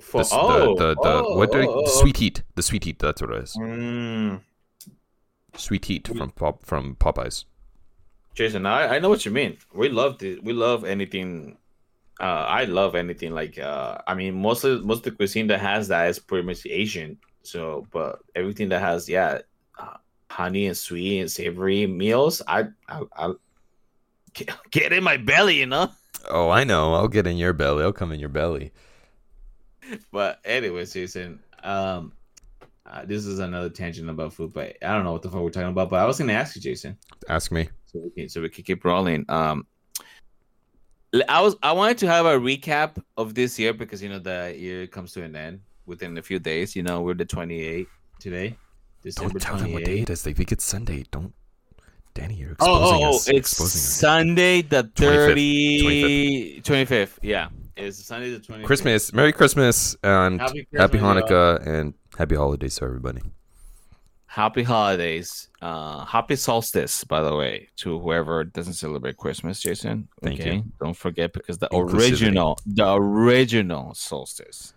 For, 0.00 0.22
The, 0.22 0.28
oh, 0.32 0.76
the, 0.76 0.94
the, 0.94 0.94
the 0.94 1.22
oh, 1.26 1.36
what 1.36 1.50
do 1.50 1.66
oh. 1.68 1.86
sweet 2.00 2.18
heat, 2.18 2.42
the 2.54 2.62
sweet 2.62 2.84
heat. 2.84 2.98
That's 3.00 3.20
what 3.20 3.30
it 3.32 3.42
is. 3.42 3.56
Mm. 3.58 4.40
Sweet 5.56 5.84
heat 5.86 6.08
We- 6.08 6.18
from 6.18 6.30
pop 6.30 6.64
from 6.64 6.94
Popeyes. 6.96 7.44
jason 8.34 8.64
I, 8.66 8.94
I 8.94 8.98
know 9.00 9.08
what 9.08 9.24
you 9.26 9.32
mean 9.32 9.56
we 9.74 9.88
love 9.88 10.18
this 10.18 10.38
we 10.40 10.52
love 10.52 10.84
anything 10.84 11.58
uh 12.20 12.44
i 12.60 12.62
love 12.64 12.94
anything 12.94 13.32
like 13.34 13.58
uh 13.58 13.98
i 14.06 14.14
mean 14.14 14.34
most 14.40 14.62
of 14.62 14.84
most 14.84 14.98
of 14.98 15.02
the 15.04 15.10
cuisine 15.12 15.48
that 15.48 15.58
has 15.60 15.88
that 15.88 16.08
is 16.08 16.20
pretty 16.20 16.46
much 16.46 16.64
asian 16.66 17.18
so 17.42 17.86
but 17.90 18.20
everything 18.36 18.68
that 18.68 18.80
has 18.80 19.08
yeah 19.08 19.40
uh, 19.80 19.96
honey 20.30 20.66
and 20.66 20.76
sweet 20.76 21.20
and 21.20 21.30
savory 21.30 21.86
meals 21.86 22.42
i 22.48 22.64
i, 22.88 23.02
I 23.16 23.32
get, 24.70 24.92
in 24.92 25.02
my 25.02 25.16
belly 25.16 25.58
you 25.58 25.66
know 25.66 25.90
Oh, 26.30 26.50
I 26.50 26.64
know. 26.64 26.94
I'll 26.94 27.08
get 27.08 27.26
in 27.26 27.36
your 27.38 27.52
belly. 27.54 27.84
I'll 27.84 27.92
come 27.92 28.12
in 28.12 28.20
your 28.20 28.28
belly. 28.28 28.72
But 30.12 30.40
anyways, 30.44 30.92
Jason, 30.92 31.40
um, 31.62 32.12
uh, 32.84 33.04
this 33.06 33.24
is 33.24 33.38
another 33.38 33.70
tangent 33.70 34.10
about 34.10 34.34
food, 34.34 34.52
but 34.52 34.76
I 34.82 34.92
don't 34.92 35.04
know 35.04 35.12
what 35.12 35.22
the 35.22 35.30
fuck 35.30 35.40
we're 35.40 35.50
talking 35.50 35.68
about. 35.70 35.88
But 35.88 36.00
I 36.00 36.04
was 36.06 36.18
gonna 36.18 36.32
ask 36.34 36.54
you, 36.56 36.60
Jason, 36.60 36.98
Ask 37.28 37.50
me. 37.52 37.68
so 37.86 38.00
we 38.00 38.10
can 38.10 38.28
so 38.28 38.42
we 38.42 38.48
can 38.50 38.64
keep 38.64 38.84
rolling. 38.84 39.24
Um, 39.28 39.66
I 41.28 41.40
was 41.40 41.56
I 41.62 41.72
wanted 41.72 41.98
to 41.98 42.08
have 42.08 42.26
a 42.26 42.38
recap 42.38 43.02
of 43.16 43.34
this 43.34 43.58
year 43.58 43.72
because 43.72 44.02
you 44.02 44.08
know 44.08 44.18
the 44.18 44.54
year 44.58 44.86
comes 44.86 45.12
to 45.12 45.22
an 45.22 45.34
end 45.34 45.60
within 45.86 46.18
a 46.18 46.22
few 46.22 46.38
days. 46.38 46.76
You 46.76 46.82
know 46.82 47.00
we're 47.00 47.14
the 47.14 47.24
twenty 47.24 47.60
eighth 47.60 47.90
today, 48.18 48.56
December 49.14 49.38
Don't 49.38 49.40
tell 49.42 49.56
them 49.56 49.72
what 49.72 49.84
day 49.84 49.98
28th. 49.98 50.02
it 50.02 50.10
is. 50.10 50.22
They 50.22 50.32
think 50.32 50.52
it's 50.52 50.64
Sunday. 50.64 51.04
Don't, 51.10 51.32
Danny. 52.14 52.34
You're 52.34 52.56
Oh, 52.60 52.76
exposing 52.76 53.04
oh, 53.04 53.08
oh, 53.08 53.14
us. 53.16 53.28
it's 53.28 53.38
exposing 53.38 53.78
us. 53.78 53.82
Sunday 54.00 54.62
the 54.62 54.84
25th, 54.84 54.96
30, 55.28 56.60
25th. 56.62 57.18
Yeah, 57.22 57.48
it's 57.76 58.04
Sunday 58.04 58.30
the 58.30 58.40
25th. 58.40 58.64
Christmas, 58.64 59.12
Merry 59.12 59.32
Christmas, 59.32 59.96
and 60.02 60.40
Happy 60.40 60.66
Happy 60.76 60.98
Christmas, 60.98 61.24
Hanukkah, 61.30 61.66
and 61.66 61.94
Happy 62.16 62.34
Holidays 62.36 62.76
to 62.76 62.84
everybody. 62.84 63.22
Happy 64.26 64.62
holidays. 64.62 65.48
Uh 65.62 66.04
happy 66.04 66.36
solstice, 66.36 67.02
by 67.04 67.22
the 67.22 67.34
way, 67.34 67.68
to 67.76 67.98
whoever 67.98 68.44
doesn't 68.44 68.74
celebrate 68.74 69.16
Christmas, 69.16 69.58
Jason. 69.60 70.06
Thank 70.22 70.44
you. 70.44 70.64
Don't 70.80 70.94
forget 70.96 71.32
because 71.32 71.58
the 71.58 71.74
original 71.74 72.58
the 72.66 72.92
original 72.92 73.94
solstice. 73.94 74.74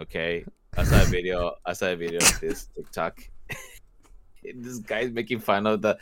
Okay. 0.00 0.44
I 0.76 0.84
saw 0.84 1.02
a 1.02 1.04
video 1.04 1.52
I 1.66 1.74
saw 1.74 1.90
a 1.92 1.96
video 1.96 2.18
of 2.18 2.40
this 2.40 2.68
TikTok. 2.74 3.20
This 4.42 4.78
guy's 4.78 5.10
making 5.10 5.40
fun 5.40 5.66
of 5.66 5.82
the 5.82 5.98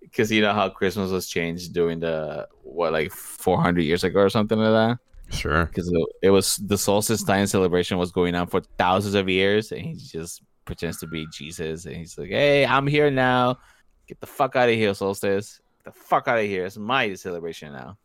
because 0.00 0.30
you 0.30 0.42
know 0.42 0.52
how 0.52 0.68
Christmas 0.68 1.10
was 1.10 1.28
changed 1.28 1.72
during 1.72 2.00
the 2.00 2.48
what 2.62 2.92
like 2.92 3.12
400 3.12 3.82
years 3.82 4.04
ago 4.04 4.20
or 4.20 4.30
something 4.30 4.58
like 4.58 4.70
that. 4.70 4.98
Sure. 5.34 5.66
Because 5.66 5.88
it, 5.88 6.08
it 6.22 6.30
was 6.30 6.56
the 6.56 6.76
solstice 6.76 7.22
time 7.22 7.46
celebration 7.46 7.98
was 7.98 8.12
going 8.12 8.34
on 8.34 8.46
for 8.46 8.60
thousands 8.78 9.14
of 9.14 9.28
years, 9.28 9.72
and 9.72 9.80
he 9.80 9.94
just 9.94 10.42
pretends 10.64 10.98
to 10.98 11.06
be 11.06 11.26
Jesus, 11.32 11.86
and 11.86 11.96
he's 11.96 12.18
like, 12.18 12.28
"Hey, 12.28 12.66
I'm 12.66 12.86
here 12.86 13.10
now. 13.10 13.58
Get 14.06 14.20
the 14.20 14.26
fuck 14.26 14.56
out 14.56 14.68
of 14.68 14.74
here, 14.74 14.92
solstice. 14.94 15.60
Get 15.84 15.92
the 15.92 15.98
fuck 15.98 16.28
out 16.28 16.38
of 16.38 16.44
here. 16.44 16.66
It's 16.66 16.76
my 16.76 17.14
celebration 17.14 17.72
now." 17.72 17.98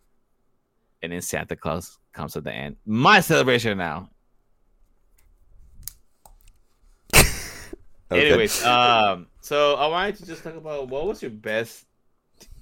And 1.02 1.12
then 1.12 1.22
Santa 1.22 1.56
Claus 1.56 2.00
comes 2.14 2.36
at 2.36 2.44
the 2.44 2.54
end. 2.54 2.78
My 2.86 3.20
celebration 3.20 3.78
now. 3.78 4.10
Okay. 8.10 8.30
Anyways, 8.30 8.64
um, 8.64 9.28
so 9.48 9.76
I 9.76 9.88
wanted 9.88 10.16
to 10.18 10.26
just 10.26 10.44
talk 10.44 10.56
about 10.56 10.90
what 10.90 11.08
was 11.08 11.22
your 11.22 11.32
best. 11.32 11.86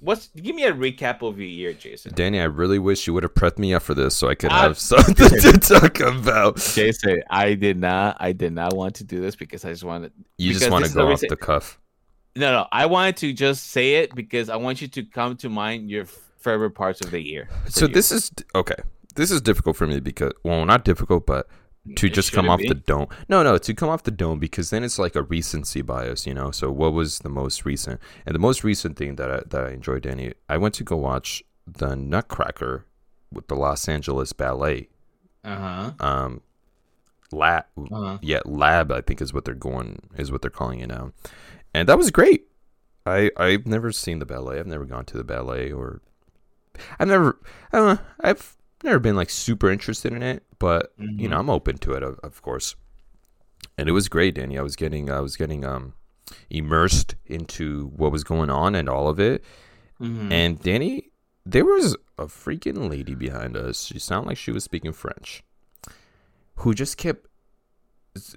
What's 0.00 0.28
give 0.28 0.54
me 0.54 0.64
a 0.64 0.72
recap 0.72 1.20
of 1.26 1.38
your 1.38 1.48
year, 1.48 1.72
Jason. 1.72 2.12
Danny, 2.14 2.40
I 2.40 2.44
really 2.44 2.78
wish 2.78 3.06
you 3.06 3.12
would 3.14 3.24
have 3.24 3.34
prepped 3.34 3.58
me 3.58 3.74
up 3.74 3.82
for 3.82 3.94
this 3.94 4.16
so 4.16 4.28
I 4.28 4.34
could 4.34 4.50
Ah. 4.52 4.62
have 4.62 4.78
something 4.78 5.14
to 5.28 5.52
talk 5.58 6.00
about. 6.00 6.56
Jason, 6.58 7.22
I 7.28 7.54
did 7.54 7.76
not. 7.78 8.16
I 8.20 8.32
did 8.32 8.52
not 8.52 8.74
want 8.74 8.94
to 8.96 9.04
do 9.04 9.20
this 9.20 9.34
because 9.36 9.64
I 9.64 9.70
just 9.70 9.84
wanted. 9.84 10.12
You 10.38 10.52
just 10.52 10.70
want 10.70 10.84
to 10.86 10.92
go 10.94 11.10
off 11.12 11.20
the 11.20 11.36
cuff. 11.36 11.78
No, 12.36 12.52
no. 12.52 12.66
I 12.70 12.86
wanted 12.86 13.16
to 13.18 13.32
just 13.32 13.68
say 13.70 13.96
it 13.96 14.14
because 14.14 14.48
I 14.48 14.56
want 14.56 14.80
you 14.80 14.88
to 14.88 15.02
come 15.02 15.36
to 15.38 15.48
mind 15.48 15.90
your 15.90 16.04
favorite 16.38 16.72
parts 16.72 17.00
of 17.00 17.10
the 17.10 17.20
year. 17.20 17.48
So 17.68 17.86
you. 17.86 17.92
this 17.92 18.12
is 18.12 18.30
okay. 18.54 18.76
This 19.16 19.30
is 19.30 19.40
difficult 19.40 19.76
for 19.76 19.86
me 19.86 19.98
because 20.00 20.32
well, 20.44 20.64
not 20.64 20.84
difficult, 20.84 21.26
but 21.26 21.48
to 21.94 22.06
It 22.06 22.12
just 22.14 22.32
come 22.32 22.48
off 22.48 22.58
be. 22.60 22.68
the 22.68 22.74
dome. 22.74 23.06
No, 23.28 23.42
no, 23.42 23.56
to 23.58 23.74
come 23.74 23.88
off 23.88 24.02
the 24.02 24.10
dome 24.10 24.38
because 24.38 24.70
then 24.70 24.82
it's 24.82 24.98
like 24.98 25.14
a 25.14 25.22
recency 25.22 25.82
bias, 25.82 26.26
you 26.26 26.34
know. 26.34 26.50
So 26.50 26.70
what 26.70 26.92
was 26.92 27.20
the 27.20 27.28
most 27.28 27.64
recent? 27.64 28.00
And 28.24 28.34
the 28.34 28.38
most 28.40 28.64
recent 28.64 28.96
thing 28.96 29.16
that 29.16 29.30
I, 29.30 29.40
that 29.48 29.64
I 29.64 29.70
enjoyed, 29.70 30.02
Danny, 30.02 30.32
I 30.48 30.56
went 30.56 30.74
to 30.74 30.84
go 30.84 30.96
watch 30.96 31.42
the 31.66 31.94
Nutcracker 31.94 32.84
with 33.32 33.48
the 33.48 33.54
Los 33.56 33.88
Angeles 33.88 34.32
Ballet. 34.32 34.88
Uh 35.44 35.56
huh. 35.56 35.90
Um, 36.00 36.40
lab, 37.32 37.64
Uh 37.92 38.00
huh. 38.00 38.18
yeah, 38.22 38.40
lab. 38.44 38.90
I 38.90 39.00
think 39.00 39.20
is 39.20 39.32
what 39.32 39.44
they're 39.44 39.54
going 39.54 40.08
is 40.16 40.32
what 40.32 40.42
they're 40.42 40.50
calling 40.50 40.80
it 40.80 40.88
now, 40.88 41.12
and 41.74 41.88
that 41.88 41.98
was 41.98 42.10
great. 42.10 42.46
I 43.04 43.30
I've 43.36 43.66
never 43.66 43.92
seen 43.92 44.18
the 44.18 44.26
ballet. 44.26 44.58
I've 44.58 44.66
never 44.66 44.84
gone 44.84 45.04
to 45.06 45.16
the 45.16 45.22
ballet 45.24 45.70
or 45.70 46.00
I've 46.98 47.06
never 47.08 47.38
I 47.72 47.76
don't 47.78 47.96
know. 47.96 48.04
I've 48.20 48.56
never 48.82 48.98
been 48.98 49.16
like 49.16 49.30
super 49.30 49.70
interested 49.70 50.12
in 50.12 50.22
it, 50.22 50.42
but 50.58 50.92
you 50.98 51.28
know, 51.28 51.38
I'm 51.38 51.50
open 51.50 51.78
to 51.78 51.92
it 51.92 52.02
of, 52.02 52.18
of 52.22 52.42
course. 52.42 52.74
And 53.78 53.88
it 53.88 53.92
was 53.92 54.08
great, 54.08 54.34
Danny. 54.34 54.58
I 54.58 54.62
was 54.62 54.76
getting 54.76 55.10
I 55.10 55.20
was 55.20 55.36
getting 55.36 55.64
um 55.64 55.94
immersed 56.50 57.14
into 57.26 57.92
what 57.96 58.12
was 58.12 58.24
going 58.24 58.50
on 58.50 58.74
and 58.74 58.88
all 58.88 59.08
of 59.08 59.20
it. 59.20 59.44
Mhm. 60.00 60.32
And 60.32 60.62
Danny, 60.62 61.10
there 61.44 61.64
was 61.64 61.96
a 62.18 62.26
freaking 62.26 62.90
lady 62.90 63.14
behind 63.14 63.56
us. 63.56 63.84
She 63.84 63.98
sounded 63.98 64.28
like 64.28 64.38
she 64.38 64.50
was 64.50 64.64
speaking 64.64 64.92
French. 64.92 65.42
Who 66.56 66.74
just 66.74 66.96
kept 66.96 67.26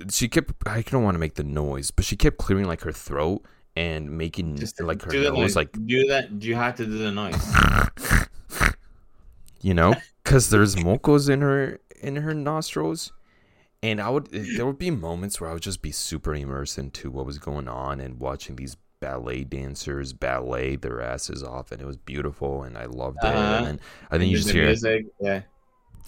she 0.10 0.28
kept 0.28 0.54
I 0.68 0.82
don't 0.82 1.04
want 1.04 1.16
to 1.16 1.20
make 1.20 1.36
the 1.36 1.44
noise, 1.44 1.92
but 1.92 2.06
she 2.06 2.16
kept 2.16 2.38
clearing 2.38 2.66
like 2.66 2.82
her 2.82 2.92
throat 2.92 3.46
and 3.76 4.18
making 4.18 4.58
Just 4.58 4.82
like 4.82 5.02
her 5.04 5.14
nose 5.14 5.56
like 5.56 5.72
do 5.86 6.06
that. 6.08 6.40
Do 6.40 6.48
you 6.48 6.56
have 6.56 6.76
to 6.76 6.86
do 6.86 6.98
the 6.98 7.12
noise? 7.12 8.76
you 9.62 9.74
know, 9.74 9.96
because 10.30 10.52
there's 10.52 10.76
mocos 10.76 11.28
in 11.28 11.42
her 11.42 11.80
in 12.02 12.18
her 12.18 12.36
nostrils, 12.36 13.12
and 13.82 14.00
I 14.00 14.10
would 14.10 14.28
there 14.28 14.68
would 14.68 14.78
be 14.78 14.92
moments 14.92 15.42
where 15.42 15.50
I 15.50 15.54
would 15.54 15.64
just 15.64 15.82
be 15.82 15.92
super 15.92 16.36
immersed 16.36 16.78
into 16.78 17.10
what 17.10 17.26
was 17.26 17.40
going 17.40 17.68
on 17.68 18.00
and 18.00 18.20
watching 18.20 18.56
these 18.56 18.78
ballet 19.00 19.44
dancers 19.44 20.14
ballet 20.14 20.76
their 20.76 21.02
asses 21.02 21.42
off, 21.42 21.72
and 21.72 21.82
it 21.82 21.86
was 21.86 21.98
beautiful, 21.98 22.62
and 22.62 22.78
I 22.78 22.86
loved 22.86 23.18
it. 23.24 23.28
Uh-huh. 23.28 23.38
And 23.40 23.66
then 23.66 23.80
and 24.12 24.22
then 24.22 24.30
you 24.30 24.38
just 24.38 24.52
hear, 24.52 24.66
music, 24.66 25.08
Yeah. 25.20 25.42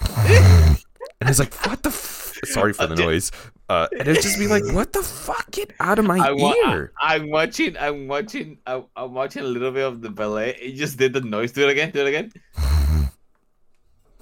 and 0.17 1.29
it's 1.29 1.39
like, 1.39 1.53
what 1.65 1.81
the. 1.81 1.89
F-? 1.89 2.19
Sorry 2.43 2.73
for 2.73 2.88
the 2.88 2.95
noise. 2.95 3.31
Uh, 3.69 3.88
and 3.91 4.07
it'd 4.07 4.23
just 4.23 4.39
be 4.39 4.47
like, 4.47 4.63
what 4.73 4.93
the 4.93 5.03
fuck? 5.03 5.49
Get 5.51 5.71
out 5.79 5.99
of 5.99 6.05
my 6.05 6.17
I 6.17 6.31
wa- 6.31 6.55
ear! 6.67 6.91
I, 6.99 7.15
am 7.15 7.29
watching. 7.29 7.77
I'm 7.77 8.07
watching. 8.07 8.57
I, 8.65 8.84
I'm 8.95 9.13
watching 9.13 9.43
a 9.43 9.47
little 9.47 9.71
bit 9.71 9.86
of 9.86 10.01
the 10.01 10.10
ballet. 10.10 10.57
It 10.60 10.73
just 10.73 10.97
did 10.97 11.13
the 11.13 11.21
noise. 11.21 11.51
Do 11.51 11.67
it 11.67 11.71
again. 11.71 11.91
Do 11.91 12.01
it 12.01 12.07
again. 12.07 12.31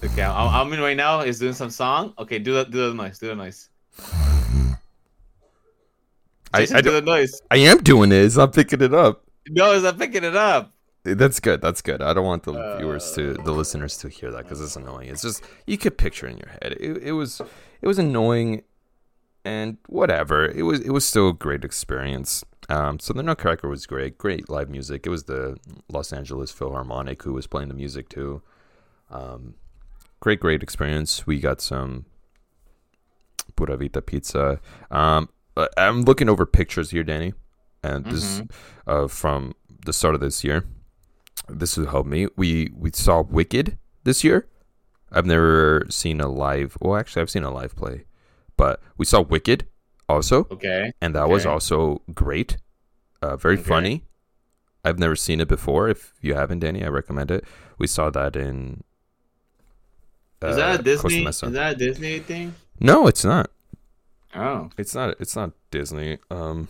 Okay, 0.04 0.24
I'm, 0.24 0.68
I'm 0.68 0.74
in 0.74 0.80
right 0.80 0.96
now. 0.96 1.22
Is 1.22 1.40
doing 1.40 1.54
some 1.54 1.70
song. 1.70 2.14
Okay, 2.18 2.40
do 2.40 2.54
that. 2.54 2.72
Do 2.72 2.90
the 2.90 2.94
noise. 2.94 3.20
Do 3.20 3.28
the 3.28 3.36
noise. 3.36 3.70
I, 6.54 6.62
Jason, 6.62 6.78
I, 6.78 6.82
do 6.82 6.92
the 6.92 7.02
noise. 7.02 7.42
I 7.52 7.58
am 7.58 7.80
doing 7.80 8.12
it. 8.12 8.16
It's 8.24 8.38
not 8.38 8.54
picking 8.54 8.82
it 8.82 8.94
up. 8.94 9.24
No, 9.50 9.74
it's 9.74 9.84
not 9.84 9.98
picking 9.98 10.24
it 10.24 10.36
up. 10.36 10.74
That's 11.04 11.40
good. 11.40 11.62
That's 11.62 11.82
good. 11.82 12.02
I 12.02 12.14
don't 12.14 12.26
want 12.26 12.44
the 12.44 12.78
viewers 12.78 13.12
to, 13.14 13.36
Uh. 13.40 13.44
the 13.44 13.52
listeners 13.52 13.98
to 13.98 14.10
hear 14.10 14.32
that 14.32 14.44
because 14.44 14.62
it's 14.62 14.76
annoying. 14.76 15.10
It's 15.10 15.22
just 15.22 15.44
you 15.68 15.78
could 15.78 15.98
picture 15.98 16.28
in 16.28 16.38
your 16.38 16.50
head. 16.62 16.76
It, 16.80 16.98
it 17.04 17.12
was, 17.14 17.42
it 17.82 17.88
was 17.88 18.00
annoying, 18.00 18.64
and 19.46 19.78
whatever. 19.88 20.46
It 20.46 20.64
was, 20.64 20.82
it 20.82 20.92
was 20.92 21.06
still 21.06 21.30
a 21.30 21.34
great 21.34 21.64
experience. 21.64 22.44
Um, 22.68 23.00
so 23.00 23.14
the 23.14 23.24
Nutcracker 23.24 23.68
was 23.68 23.86
great. 23.86 24.18
Great 24.18 24.50
live 24.50 24.70
music. 24.70 25.06
It 25.06 25.10
was 25.10 25.24
the 25.24 25.58
Los 25.92 26.14
Angeles 26.14 26.52
Philharmonic 26.52 27.24
who 27.24 27.34
was 27.34 27.48
playing 27.48 27.70
the 27.70 27.74
music 27.76 28.10
too. 28.10 28.42
Um, 29.10 29.56
great, 30.20 30.40
great 30.40 30.64
experience. 30.64 31.26
We 31.26 31.40
got 31.40 31.62
some 31.62 32.06
Pura 33.56 33.78
Vita 33.78 34.02
pizza. 34.02 34.60
Um, 34.92 35.30
uh, 35.58 35.68
I'm 35.78 36.04
looking 36.04 36.30
over 36.30 36.46
pictures 36.46 36.92
here, 36.92 37.04
Danny, 37.04 37.34
and 37.84 38.06
this 38.06 38.42
uh, 38.88 39.08
from 39.08 39.54
the 39.86 39.94
start 39.94 40.16
of 40.16 40.22
this 40.22 40.44
year. 40.44 40.66
This 41.48 41.78
will 41.78 41.88
help 41.88 42.06
me. 42.06 42.28
We 42.36 42.72
we 42.76 42.92
saw 42.94 43.22
Wicked 43.24 43.78
this 44.04 44.24
year. 44.24 44.48
I've 45.12 45.26
never 45.26 45.86
seen 45.90 46.22
a 46.22 46.28
live. 46.28 46.78
Well, 46.80 46.96
actually, 46.98 47.24
I've 47.24 47.30
seen 47.32 47.44
a 47.44 47.52
live 47.52 47.76
play, 47.76 48.06
but 48.58 48.80
we 48.98 49.06
saw 49.06 49.22
Wicked 49.22 49.66
also, 50.08 50.48
Okay. 50.52 50.92
and 51.02 51.16
that 51.16 51.30
was 51.30 51.46
also 51.46 52.02
great. 52.14 52.58
Uh, 53.22 53.36
very 53.36 53.56
Okay. 53.56 53.64
funny. 53.64 54.04
I've 54.86 55.00
never 55.00 55.16
seen 55.16 55.42
it 55.42 55.48
before. 55.48 55.90
If 55.90 56.14
you 56.22 56.36
haven't, 56.36 56.60
Danny, 56.60 56.84
I 56.84 56.88
recommend 56.88 57.32
it. 57.32 57.44
We 57.78 57.88
saw 57.88 58.10
that 58.12 58.36
in. 58.36 58.84
Is 60.42 60.56
uh, 60.56 60.56
that 60.56 60.80
a 60.80 60.84
Disney? 60.84 61.26
Is 61.26 61.40
that 61.42 61.74
a 61.74 61.76
Disney 61.76 62.20
thing? 62.20 62.56
No, 62.80 63.08
it's 63.08 63.26
not. 63.26 63.50
Oh. 64.36 64.70
It's 64.78 64.96
not. 64.96 65.16
It's 65.20 65.36
not 65.36 65.52
Disney. 65.72 66.18
Um, 66.32 66.68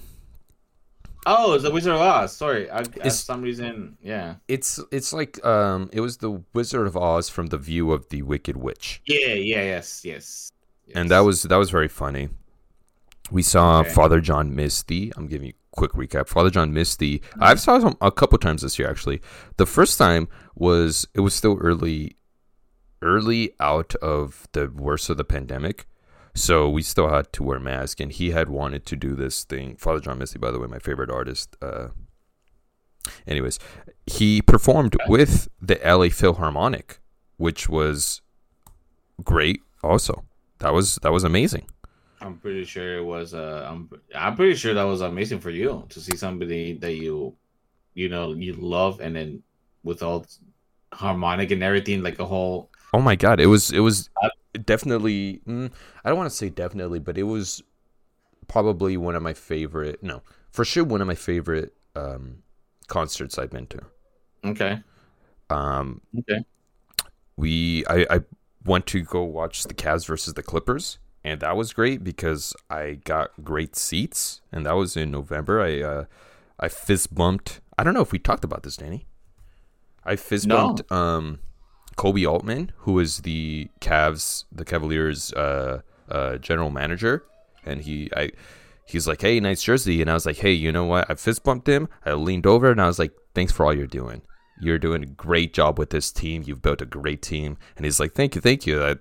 Oh, 1.26 1.54
it's 1.54 1.64
the 1.64 1.72
Wizard 1.72 1.94
of 1.94 2.02
Oz. 2.02 2.36
Sorry, 2.36 2.72
I, 2.72 2.84
for 2.84 3.10
some 3.10 3.42
reason, 3.42 3.98
yeah. 4.02 4.36
it's 4.48 4.80
it's 4.92 5.12
like 5.12 5.44
um, 5.46 5.90
it 5.92 6.00
was 6.00 6.18
the 6.18 6.42
Wizard 6.54 6.88
of 6.88 6.96
Oz 6.96 7.30
from 7.30 7.48
the 7.48 7.58
view 7.58 7.92
of 7.92 8.08
the 8.10 8.22
Wicked 8.22 8.58
Witch. 8.58 9.02
Yeah, 9.06 9.34
yeah, 9.34 9.62
yes, 9.62 10.04
yes. 10.06 10.52
and 10.96 11.12
that 11.12 11.20
was 11.20 11.44
that 11.44 11.58
was 11.58 11.70
very 11.70 11.90
funny. 11.90 12.30
We 13.32 13.44
saw 13.44 13.82
Okay. 13.82 13.90
Father 13.90 14.22
John 14.22 14.56
Misty. 14.56 15.12
I'm 15.16 15.28
giving 15.28 15.48
you 15.48 15.54
a 15.74 15.76
quick 15.76 15.92
recap. 15.92 16.28
Father 16.28 16.50
John 16.50 16.74
Misty. 16.74 17.22
I've 17.40 17.60
saw 17.60 17.80
him 17.80 17.96
a 18.02 18.12
couple 18.12 18.38
times 18.38 18.62
this 18.62 18.80
year 18.80 18.90
actually. 18.90 19.22
The 19.58 19.66
first 19.66 19.98
time 19.98 20.30
was 20.56 21.08
it 21.14 21.20
was 21.20 21.36
still 21.36 21.58
early, 21.60 22.16
early 23.02 23.54
out 23.60 23.96
of 23.96 24.48
the 24.52 24.68
worst 24.70 25.10
of 25.10 25.18
the 25.18 25.24
pandemic, 25.24 25.88
so 26.34 26.70
we 26.70 26.82
still 26.82 27.10
had 27.10 27.32
to 27.34 27.44
wear 27.44 27.60
masks. 27.60 28.00
And 28.00 28.12
he 28.12 28.32
had 28.32 28.50
wanted 28.50 28.86
to 28.88 28.96
do 28.96 29.16
this 29.16 29.44
thing. 29.44 29.76
Father 29.78 30.00
John 30.00 30.20
Misty, 30.20 30.40
by 30.40 30.52
the 30.52 30.60
way, 30.60 30.68
my 30.68 30.80
favorite 30.80 31.10
artist. 31.10 31.56
Uh, 31.62 31.90
anyways, 33.28 33.60
he 34.06 34.42
performed 34.42 34.96
with 35.08 35.48
the 35.62 35.80
LA 35.84 36.10
Philharmonic, 36.10 37.00
which 37.38 37.70
was 37.70 38.22
great. 39.24 39.62
Also, 39.84 40.26
that 40.60 40.74
was 40.74 40.96
that 41.04 41.12
was 41.12 41.24
amazing. 41.24 41.66
I'm 42.22 42.38
pretty 42.38 42.66
sure 42.66 42.98
it 42.98 43.04
was. 43.04 43.34
Uh, 43.34 43.66
I'm 43.70 43.90
I'm 44.14 44.36
pretty 44.36 44.56
sure 44.56 44.74
that 44.74 44.84
was 44.84 45.02
amazing 45.02 45.40
for 45.40 45.50
you 45.50 45.86
to 45.90 46.00
see 46.02 46.18
somebody 46.18 46.74
that 46.80 46.96
you, 46.96 47.36
you 47.94 48.10
know, 48.10 48.34
you 48.34 48.54
love, 48.54 49.00
and 49.00 49.16
then 49.16 49.44
with 49.84 50.04
all 50.04 50.26
harmonic 50.92 51.52
and 51.52 51.64
everything, 51.64 52.04
like 52.04 52.20
a 52.20 52.26
whole. 52.26 52.70
Oh 52.94 53.02
my 53.02 53.16
god, 53.16 53.40
it 53.40 53.48
was 53.48 53.72
it 53.72 53.80
was 53.80 54.10
definitely. 54.66 55.42
Mm, 55.48 55.72
I 56.04 56.10
don't 56.10 56.18
want 56.18 56.30
to 56.30 56.36
say 56.36 56.50
definitely, 56.50 57.00
but 57.00 57.18
it 57.18 57.24
was 57.24 57.62
probably 58.48 58.98
one 58.98 59.16
of 59.16 59.24
my 59.24 59.34
favorite. 59.34 60.02
No, 60.04 60.22
for 60.52 60.66
sure 60.66 60.84
one 60.84 61.02
of 61.02 61.08
my 61.08 61.16
favorite 61.16 61.74
um, 61.96 62.44
concerts 62.88 63.38
I've 63.38 63.52
been 63.52 63.68
to. 63.68 63.80
Okay. 64.46 64.82
Um, 65.50 66.02
Okay. 66.18 66.44
we 67.38 67.86
I, 67.88 68.06
I 68.10 68.20
went 68.66 68.86
to 68.88 69.02
go 69.02 69.24
watch 69.24 69.64
the 69.64 69.74
Cavs 69.74 70.06
versus 70.06 70.34
the 70.34 70.44
Clippers, 70.44 71.00
and 71.24 71.40
that 71.42 71.56
was 71.56 71.74
great 71.74 72.04
because 72.04 72.56
I 72.70 73.00
got 73.04 73.32
great 73.44 73.76
seats, 73.76 74.42
and 74.52 74.66
that 74.66 74.74
was 74.74 74.98
in 74.98 75.12
November. 75.12 75.62
I 75.62 75.82
uh, 75.82 76.06
I 76.60 76.68
fist 76.68 77.14
bumped. 77.16 77.62
I 77.78 77.84
don't 77.84 77.94
know 77.94 78.02
if 78.02 78.12
we 78.12 78.20
talked 78.20 78.44
about 78.44 78.64
this, 78.64 78.78
Danny. 78.78 79.06
I 80.04 80.16
fist 80.16 80.48
No. 80.48 80.68
bumped 80.68 80.92
um, 80.92 81.40
Koby 82.00 82.26
Altman, 82.26 82.72
who 82.78 82.98
is 82.98 83.18
the 83.20 83.68
Cavs, 83.82 84.46
the 84.54 84.64
Cavaliers' 84.64 85.34
uh, 85.34 85.82
uh, 86.10 86.38
general 86.38 86.70
manager, 86.70 87.26
and 87.66 87.82
he 87.82 88.10
I 88.16 88.32
he's 88.86 89.06
like, 89.06 89.20
"Hey, 89.20 89.38
nice 89.42 89.62
jersey," 89.62 90.00
and 90.00 90.10
I 90.10 90.14
was 90.14 90.26
like, 90.26 90.38
"Hey, 90.38 90.54
you 90.54 90.72
know 90.72 90.86
what?" 90.86 91.12
I 91.12 91.16
fist 91.16 91.44
bumped 91.44 91.68
him. 91.68 91.90
I 92.06 92.14
leaned 92.14 92.48
over 92.48 92.72
and 92.72 92.82
I 92.82 92.88
was 92.88 93.00
like, 93.00 93.12
"Thanks 93.36 93.52
for 93.52 93.66
all 93.66 93.74
you're 93.74 93.86
doing. 93.86 94.22
You're 94.62 94.80
doing 94.80 95.04
a 95.04 95.08
great 95.08 95.54
job 95.54 95.78
with 95.78 95.90
this 95.90 96.10
team. 96.10 96.42
You've 96.46 96.62
built 96.62 96.82
a 96.82 96.86
great 96.86 97.22
team." 97.22 97.58
And 97.76 97.84
he's 97.84 98.00
like, 98.00 98.14
"Thank 98.14 98.34
you, 98.34 98.40
thank 98.40 98.66
you." 98.66 98.82
I, 98.82 98.96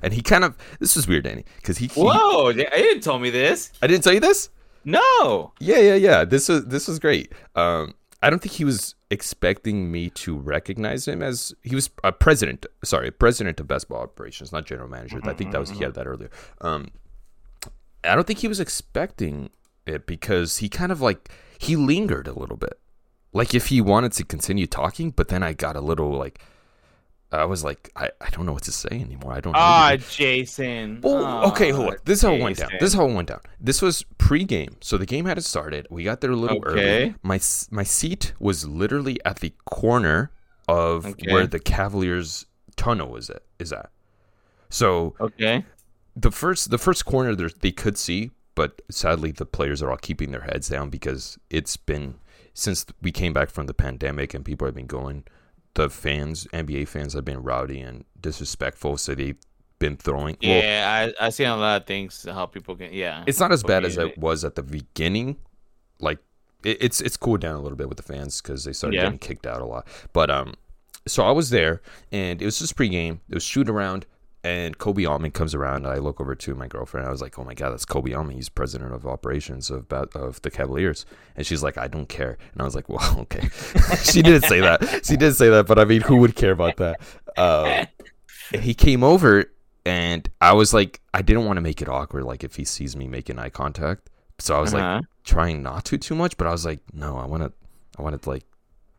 and 0.00 0.14
he 0.14 0.22
kind 0.22 0.44
of 0.44 0.56
this 0.78 0.96
is 0.96 1.08
weird, 1.08 1.24
Danny, 1.24 1.44
because 1.56 1.78
he, 1.78 1.88
he 1.88 2.00
Whoa! 2.00 2.50
I 2.50 2.52
didn't 2.52 3.00
tell 3.00 3.18
me 3.18 3.30
this. 3.30 3.72
I 3.82 3.88
didn't 3.88 4.04
tell 4.04 4.14
you 4.14 4.20
this. 4.20 4.48
No. 4.84 5.52
Yeah, 5.58 5.78
yeah, 5.78 5.94
yeah. 5.94 6.24
This 6.24 6.48
was 6.48 6.66
this 6.66 6.86
was 6.86 7.00
great. 7.00 7.32
Um, 7.56 7.94
I 8.24 8.30
don't 8.30 8.38
think 8.38 8.54
he 8.54 8.64
was 8.64 8.94
expecting 9.10 9.92
me 9.92 10.08
to 10.08 10.34
recognize 10.34 11.06
him 11.06 11.22
as 11.22 11.52
he 11.60 11.74
was 11.74 11.90
a 12.02 12.10
president. 12.10 12.64
Sorry, 12.82 13.10
president 13.10 13.60
of 13.60 13.68
basketball 13.68 14.00
operations, 14.00 14.50
not 14.50 14.64
general 14.64 14.88
manager. 14.88 15.20
I 15.24 15.34
think 15.34 15.52
that 15.52 15.60
was 15.60 15.68
he 15.68 15.84
had 15.84 15.92
that 15.92 16.06
earlier. 16.06 16.30
Um, 16.62 16.88
I 18.02 18.14
don't 18.14 18.26
think 18.26 18.38
he 18.38 18.48
was 18.48 18.60
expecting 18.60 19.50
it 19.86 20.06
because 20.06 20.56
he 20.56 20.70
kind 20.70 20.90
of 20.90 21.02
like 21.02 21.28
he 21.58 21.76
lingered 21.76 22.26
a 22.26 22.32
little 22.32 22.56
bit, 22.56 22.80
like 23.34 23.54
if 23.54 23.66
he 23.66 23.82
wanted 23.82 24.12
to 24.12 24.24
continue 24.24 24.66
talking. 24.66 25.10
But 25.10 25.28
then 25.28 25.42
I 25.42 25.52
got 25.52 25.76
a 25.76 25.82
little 25.82 26.10
like. 26.10 26.40
I 27.32 27.44
was 27.46 27.64
like, 27.64 27.90
I, 27.96 28.10
I 28.20 28.30
don't 28.30 28.46
know 28.46 28.52
what 28.52 28.62
to 28.64 28.72
say 28.72 28.88
anymore. 28.92 29.32
I 29.32 29.40
don't. 29.40 29.52
know 29.54 29.58
Ah, 29.60 29.88
anything. 29.90 30.08
Jason. 30.16 31.00
Well, 31.02 31.48
okay, 31.50 31.70
hold 31.70 31.88
on. 31.90 31.96
This 32.04 32.18
is 32.18 32.22
how 32.22 32.32
it 32.34 32.40
went 32.40 32.58
down. 32.58 32.70
This 32.78 32.90
is 32.90 32.94
how 32.94 33.08
it 33.08 33.12
went 33.14 33.28
down. 33.28 33.40
This 33.58 33.82
was 33.82 34.04
pre-game, 34.18 34.76
so 34.80 34.96
the 34.96 35.06
game 35.06 35.24
hadn't 35.24 35.42
started. 35.42 35.86
We 35.90 36.04
got 36.04 36.20
there 36.20 36.30
a 36.30 36.36
little 36.36 36.62
early. 36.64 37.14
My 37.22 37.40
my 37.70 37.82
seat 37.82 38.34
was 38.38 38.66
literally 38.68 39.18
at 39.24 39.40
the 39.40 39.52
corner 39.64 40.30
of 40.68 41.06
Okay. 41.06 41.32
where 41.32 41.46
the 41.46 41.58
Cavaliers 41.58 42.46
tunnel 42.76 43.08
was 43.08 43.30
at. 43.30 43.42
Is 43.58 43.72
at. 43.72 43.90
So 44.70 45.14
Okay. 45.20 45.64
the 46.14 46.30
first 46.30 46.70
the 46.70 46.78
first 46.78 47.04
corner 47.04 47.34
there, 47.34 47.50
they 47.60 47.72
could 47.72 47.98
see, 47.98 48.30
but 48.54 48.80
sadly 48.90 49.32
the 49.32 49.46
players 49.46 49.82
are 49.82 49.90
all 49.90 49.96
keeping 49.96 50.30
their 50.30 50.42
heads 50.42 50.68
down 50.68 50.88
because 50.90 51.38
it's 51.50 51.76
been 51.76 52.16
since 52.52 52.86
we 53.02 53.10
came 53.10 53.32
back 53.32 53.50
from 53.50 53.66
the 53.66 53.74
pandemic 53.74 54.34
and 54.34 54.44
people 54.44 54.66
have 54.66 54.74
been 54.76 54.86
going. 54.86 55.24
The 55.74 55.90
fans, 55.90 56.46
NBA 56.52 56.86
fans, 56.88 57.14
have 57.14 57.24
been 57.24 57.42
rowdy 57.42 57.80
and 57.80 58.04
disrespectful, 58.20 58.96
so 58.96 59.14
they've 59.14 59.36
been 59.80 59.96
throwing. 59.96 60.36
well, 60.42 60.62
Yeah, 60.62 61.12
I 61.20 61.26
I 61.26 61.30
see 61.30 61.44
a 61.44 61.54
lot 61.56 61.80
of 61.82 61.86
things 61.86 62.24
how 62.30 62.46
people 62.46 62.76
can. 62.76 62.92
Yeah. 62.92 63.24
it's 63.26 63.40
not 63.40 63.50
as 63.52 63.62
bad 63.62 63.84
as 63.84 63.98
Okay. 63.98 64.12
it 64.12 64.18
was 64.18 64.44
at 64.44 64.54
the 64.54 64.62
beginning. 64.62 65.36
Like 66.00 66.18
it, 66.64 66.78
it's 66.80 67.00
it's 67.00 67.16
cooled 67.16 67.40
down 67.40 67.56
a 67.56 67.60
little 67.60 67.76
bit 67.76 67.88
with 67.88 67.96
the 67.96 68.04
fans 68.04 68.40
because 68.40 68.64
they 68.64 68.72
started 68.72 68.96
Yeah. 68.96 69.04
getting 69.04 69.18
kicked 69.18 69.46
out 69.46 69.60
a 69.60 69.64
lot. 69.66 69.86
But 70.12 70.30
um, 70.30 70.54
so 71.06 71.24
I 71.24 71.32
was 71.32 71.50
there 71.50 71.82
and 72.12 72.40
it 72.40 72.44
was 72.44 72.58
just 72.60 72.76
pregame. 72.76 73.18
It 73.28 73.34
was 73.34 73.42
shoot 73.44 73.68
around. 73.68 74.06
And 74.44 74.76
Koby 74.78 75.08
Altman 75.08 75.30
comes 75.30 75.54
around. 75.54 75.86
I 75.86 75.96
look 75.96 76.20
over 76.20 76.34
to 76.34 76.54
my 76.54 76.68
girlfriend. 76.68 77.06
I 77.08 77.10
was 77.10 77.22
like, 77.22 77.38
"Oh 77.38 77.44
my 77.44 77.54
god, 77.54 77.70
that's 77.70 77.86
Koby 77.86 78.14
Altman. 78.16 78.36
He's 78.36 78.50
president 78.50 78.92
of 78.92 79.06
operations 79.06 79.70
of 79.70 79.90
of 79.90 80.42
the 80.42 80.50
Cavaliers." 80.50 81.06
And 81.34 81.46
she's 81.46 81.62
like, 81.62 81.78
"I 81.78 81.88
don't 81.88 82.08
care." 82.10 82.36
And 82.52 82.60
I 82.60 82.64
was 82.64 82.74
like, 82.74 82.88
"Well, 82.90 83.16
okay." 83.20 83.48
she 84.04 84.20
didn't 84.20 84.42
say 84.44 84.60
that. 84.60 85.00
She 85.06 85.16
didn't 85.16 85.36
say 85.36 85.48
that. 85.48 85.66
But 85.66 85.78
I 85.78 85.84
mean, 85.86 86.02
who 86.02 86.16
would 86.18 86.36
care 86.36 86.52
about 86.52 86.76
that? 86.76 87.00
Um, 87.38 87.86
he 88.60 88.74
came 88.74 89.02
over 89.02 89.46
and 89.86 90.28
I 90.40 90.52
was 90.52 90.74
like, 90.74 91.00
I 91.14 91.22
didn't 91.22 91.46
want 91.46 91.56
to 91.56 91.60
make 91.62 91.80
it 91.82 91.88
awkward, 91.88 92.24
like 92.24 92.44
if 92.44 92.56
he 92.56 92.64
sees 92.64 92.94
me 92.96 93.08
making 93.08 93.38
eye 93.38 93.48
contact. 93.48 94.10
So 94.38 94.54
I 94.56 94.60
was 94.60 94.74
Uh-huh. 94.74 94.96
like 94.96 95.04
trying 95.24 95.62
not 95.62 95.84
to 95.86 95.96
too 95.98 96.14
much, 96.14 96.36
but 96.36 96.46
I 96.46 96.50
was 96.50 96.64
like, 96.66 96.80
no, 96.92 97.16
I 97.16 97.24
want 97.26 97.42
to, 97.44 97.52
I 97.98 98.02
wanted 98.02 98.22
to 98.22 98.30
like 98.30 98.44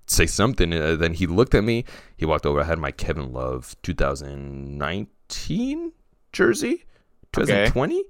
say 0.08 0.26
something. 0.26 0.74
And 0.74 1.00
then 1.00 1.14
he 1.14 1.28
looked 1.28 1.54
at 1.56 1.64
me. 1.64 1.86
He 2.18 2.26
walked 2.26 2.46
over. 2.46 2.62
I 2.62 2.64
had 2.66 2.80
my 2.80 2.92
Kevin 2.92 3.32
Love 3.32 3.76
2019 5.30 5.92
jersey, 6.32 6.86
2020. 7.34 8.04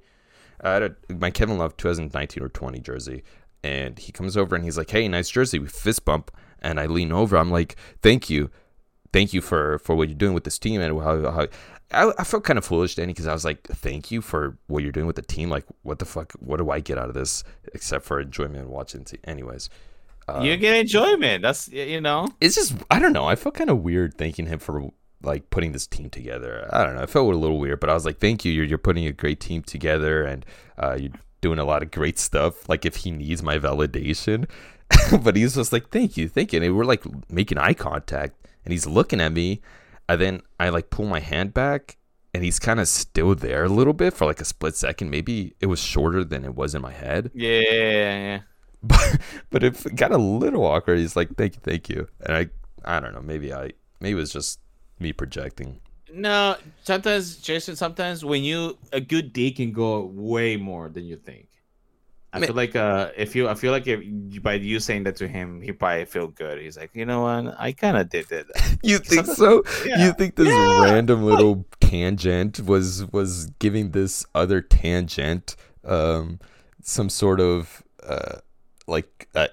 I 0.61 0.71
had 0.71 0.83
a, 0.83 0.95
my 1.13 1.29
Kevin 1.31 1.57
Love 1.57 1.77
2019 1.77 2.43
or 2.43 2.49
20 2.49 2.79
jersey, 2.79 3.23
and 3.63 3.99
he 3.99 4.11
comes 4.11 4.35
over 4.37 4.55
and 4.55 4.63
he's 4.63 4.77
like, 4.77 4.89
"Hey, 4.89 5.07
nice 5.07 5.29
jersey." 5.29 5.59
We 5.59 5.67
fist 5.67 6.05
bump, 6.05 6.31
and 6.61 6.79
I 6.79 6.85
lean 6.85 7.11
over. 7.11 7.37
I'm 7.37 7.51
like, 7.51 7.75
"Thank 8.01 8.29
you, 8.29 8.49
thank 9.13 9.33
you 9.33 9.41
for 9.41 9.79
for 9.79 9.95
what 9.95 10.07
you're 10.09 10.17
doing 10.17 10.33
with 10.33 10.43
this 10.43 10.57
team." 10.57 10.81
And 10.81 10.99
how, 11.01 11.31
how 11.31 11.47
I, 11.91 12.11
I 12.17 12.23
felt 12.23 12.43
kind 12.43 12.57
of 12.57 12.65
foolish, 12.65 12.95
Danny, 12.95 13.13
because 13.13 13.27
I 13.27 13.33
was 13.33 13.45
like, 13.45 13.63
"Thank 13.67 14.11
you 14.11 14.21
for 14.21 14.57
what 14.67 14.81
you're 14.83 14.91
doing 14.91 15.07
with 15.07 15.17
the 15.17 15.21
team." 15.21 15.49
Like, 15.49 15.65
what 15.83 15.99
the 15.99 16.05
fuck? 16.05 16.33
What 16.39 16.57
do 16.57 16.71
I 16.71 16.79
get 16.79 16.97
out 16.97 17.09
of 17.09 17.13
this 17.13 17.43
except 17.73 18.05
for 18.05 18.19
enjoyment 18.19 18.57
and 18.57 18.69
watching? 18.69 19.03
T- 19.03 19.19
Anyways, 19.25 19.69
uh, 20.27 20.41
you 20.41 20.57
get 20.57 20.77
enjoyment. 20.77 21.41
That's 21.41 21.67
you 21.67 22.01
know. 22.01 22.29
it's 22.41 22.55
just 22.55 22.75
I 22.89 22.99
don't 22.99 23.13
know. 23.13 23.25
I 23.25 23.35
felt 23.35 23.55
kind 23.55 23.69
of 23.69 23.79
weird 23.83 24.17
thanking 24.17 24.47
him 24.47 24.59
for 24.59 24.91
like 25.25 25.49
putting 25.49 25.71
this 25.71 25.87
team 25.87 26.09
together. 26.09 26.69
I 26.71 26.83
don't 26.83 26.95
know. 26.95 27.03
It 27.03 27.09
felt 27.09 27.33
a 27.33 27.37
little 27.37 27.59
weird, 27.59 27.79
but 27.79 27.89
I 27.89 27.93
was 27.93 28.05
like, 28.05 28.19
"Thank 28.19 28.45
you. 28.45 28.51
You're 28.51 28.65
you're 28.65 28.77
putting 28.77 29.05
a 29.05 29.11
great 29.11 29.39
team 29.39 29.63
together, 29.63 30.23
and 30.23 30.45
uh, 30.77 30.97
you're 30.99 31.11
doing 31.41 31.59
a 31.59 31.65
lot 31.65 31.83
of 31.83 31.91
great 31.91 32.19
stuff. 32.19 32.67
Like 32.69 32.85
if 32.85 32.97
he 32.97 33.11
needs 33.11 33.43
my 33.43 33.57
validation, 33.57 34.47
but 35.23 35.35
he's 35.35 35.55
just 35.55 35.73
like, 35.73 35.89
"Thank 35.89 36.17
you, 36.17 36.29
thank 36.29 36.53
you." 36.53 36.61
And 36.61 36.75
we're 36.75 36.85
like 36.85 37.03
making 37.29 37.57
eye 37.57 37.73
contact, 37.73 38.47
and 38.63 38.71
he's 38.71 38.87
looking 38.87 39.21
at 39.21 39.31
me, 39.31 39.61
and 40.07 40.21
then 40.21 40.41
I 40.59 40.69
like 40.69 40.89
pull 40.89 41.05
my 41.05 41.19
hand 41.19 41.53
back. 41.53 41.97
And 42.33 42.43
he's 42.43 42.59
kind 42.59 42.81
of 42.81 42.89
still 42.89 43.33
there 43.33 43.63
a 43.63 43.69
little 43.69 43.93
bit 43.93 44.13
for 44.13 44.25
like 44.25 44.41
a 44.41 44.45
split 44.45 44.75
second. 44.75 45.09
Maybe 45.09 45.55
it 45.61 45.67
was 45.67 45.79
shorter 45.79 46.21
than 46.25 46.43
it 46.43 46.53
was 46.53 46.75
in 46.75 46.81
my 46.81 46.91
head 46.91 47.31
Yeah, 47.33 47.61
yeah, 47.61 48.17
yeah. 48.17 48.39
but 48.83 49.21
but 49.51 49.63
it 49.63 49.95
got 49.95 50.11
a 50.11 50.17
little 50.17 50.65
awkward. 50.65 50.99
He's 50.99 51.15
like, 51.15 51.33
"Thank 51.37 51.55
you, 51.55 51.61
thank 51.63 51.87
you," 51.87 52.07
and 52.19 52.35
I, 52.35 52.49
I 52.83 52.99
don't 52.99 53.13
know. 53.13 53.21
Maybe 53.21 53.53
I, 53.53 53.71
maybe 54.01 54.11
it 54.11 54.15
was 54.15 54.33
just 54.33 54.59
me 54.99 55.13
projecting. 55.13 55.79
No, 56.13 56.55
sometimes 56.83 57.37
Jason. 57.37 57.75
Sometimes 57.75 58.23
when 58.23 58.43
you 58.43 58.77
a 58.93 59.01
good 59.01 59.33
D 59.33 59.51
can 59.51 59.71
go 59.71 60.05
way 60.05 60.55
more 60.57 60.89
than 60.89 61.05
you 61.05 61.17
think. 61.17 61.47
I 62.31 62.45
feel 62.45 62.55
like 62.55 62.75
uh, 62.75 63.11
if 63.15 63.33
you, 63.33 63.47
I 63.47 63.53
feel 63.53 63.71
like 63.71 63.87
if 63.87 64.01
by 64.43 64.55
you 64.55 64.81
saying 64.81 65.03
that 65.03 65.15
to 65.17 65.27
him, 65.27 65.61
he 65.61 65.71
probably 65.71 66.03
feel 66.03 66.27
good. 66.27 66.59
He's 66.61 66.75
like, 66.77 66.91
you 66.93 67.05
know 67.05 67.21
what, 67.21 67.55
I 67.57 67.71
kind 67.71 67.95
of 67.95 68.09
did 68.09 68.29
it. 68.29 68.47
You 68.83 68.99
think 68.99 69.25
so? 69.25 69.63
Yeah. 69.85 70.05
You 70.05 70.13
think 70.13 70.35
this 70.35 70.49
Yeah. 70.49 70.83
random 70.83 71.23
little 71.23 71.65
tangent 71.79 72.59
was 72.59 73.05
was 73.13 73.45
giving 73.59 73.91
this 73.91 74.25
other 74.35 74.59
tangent 74.61 75.55
um 75.85 76.39
some 76.83 77.07
sort 77.09 77.39
of 77.39 77.81
uh 78.03 78.39
like 78.85 79.29
uh, 79.33 79.47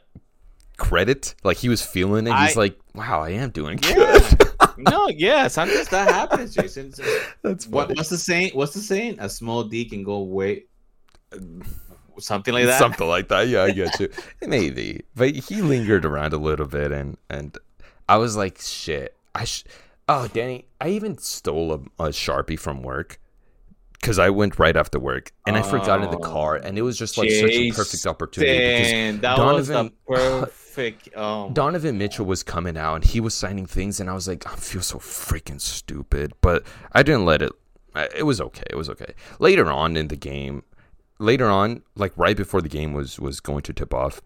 credit? 0.76 1.34
Like 1.44 1.58
he 1.58 1.68
was 1.68 1.82
feeling 1.82 2.26
it. 2.26 2.34
He's 2.36 2.56
I- 2.56 2.60
like, 2.60 2.78
"Wow, 2.94 3.22
I 3.22 3.30
am 3.30 3.50
doing 3.50 3.78
Yeah. 3.82 3.94
good." 3.94 4.38
no, 4.76 5.08
yeah, 5.08 5.48
sometimes 5.48 5.88
that 5.88 6.08
happens, 6.08 6.54
Jason. 6.54 6.92
So 6.92 7.02
That's 7.42 7.66
what, 7.66 7.88
what's 7.96 8.08
the 8.08 8.18
saying? 8.18 8.50
What's 8.54 8.74
the 8.74 8.80
saying? 8.80 9.16
A 9.18 9.28
small 9.28 9.64
D 9.64 9.84
can 9.84 10.02
go 10.04 10.22
way, 10.22 10.64
something 12.18 12.54
like 12.54 12.66
that. 12.66 12.78
Something 12.78 13.08
like 13.08 13.28
that. 13.28 13.48
Yeah, 13.48 13.62
I 13.62 13.70
get 13.72 13.98
you. 14.00 14.08
Maybe, 14.46 15.04
but 15.14 15.34
he 15.34 15.62
lingered 15.62 16.04
around 16.04 16.32
a 16.32 16.38
little 16.38 16.66
bit, 16.66 16.92
and 16.92 17.16
and 17.30 17.56
I 18.08 18.16
was 18.16 18.36
like, 18.36 18.58
shit. 18.60 19.16
I 19.34 19.44
sh- 19.44 19.64
oh, 20.08 20.28
Danny, 20.28 20.66
I 20.80 20.88
even 20.88 21.16
stole 21.18 21.72
a, 21.72 22.04
a 22.04 22.08
sharpie 22.10 22.58
from 22.58 22.82
work 22.82 23.18
because 24.02 24.18
I 24.18 24.30
went 24.30 24.58
right 24.58 24.76
after 24.76 24.98
work, 24.98 25.32
and 25.46 25.56
I 25.56 25.62
forgot 25.62 26.02
in 26.02 26.10
the 26.10 26.16
oh, 26.16 26.20
car, 26.20 26.56
and 26.56 26.76
it 26.76 26.82
was 26.82 26.98
just 26.98 27.16
like 27.16 27.30
such 27.30 27.50
a 27.50 27.70
perfect 27.70 28.04
opportunity 28.04 29.16
that 29.18 29.36
Donovan- 29.36 29.92
perfect. 30.08 31.08
Oh, 31.14 31.50
Donovan 31.52 31.98
Mitchell 31.98 32.26
was 32.26 32.42
coming 32.42 32.76
out 32.76 32.96
and 32.96 33.04
he 33.04 33.20
was 33.20 33.32
signing 33.32 33.64
things, 33.64 34.00
and 34.00 34.10
I 34.10 34.14
was 34.14 34.26
like, 34.26 34.44
I 34.44 34.56
feel 34.56 34.82
so 34.82 34.98
freaking 34.98 35.60
stupid. 35.60 36.32
But 36.40 36.64
I 36.90 37.04
didn't 37.04 37.24
let 37.24 37.42
it. 37.42 37.52
It 38.16 38.24
was 38.24 38.40
okay. 38.40 38.64
It 38.68 38.74
was 38.74 38.90
okay. 38.90 39.14
Later 39.38 39.70
on 39.70 39.96
in 39.96 40.08
the 40.08 40.16
game, 40.16 40.64
later 41.20 41.48
on, 41.48 41.82
like 41.94 42.12
right 42.16 42.36
before 42.36 42.60
the 42.60 42.68
game 42.68 42.92
was 42.94 43.20
was 43.20 43.38
going 43.38 43.62
to 43.62 43.72
tip 43.72 43.94
off, 43.94 44.20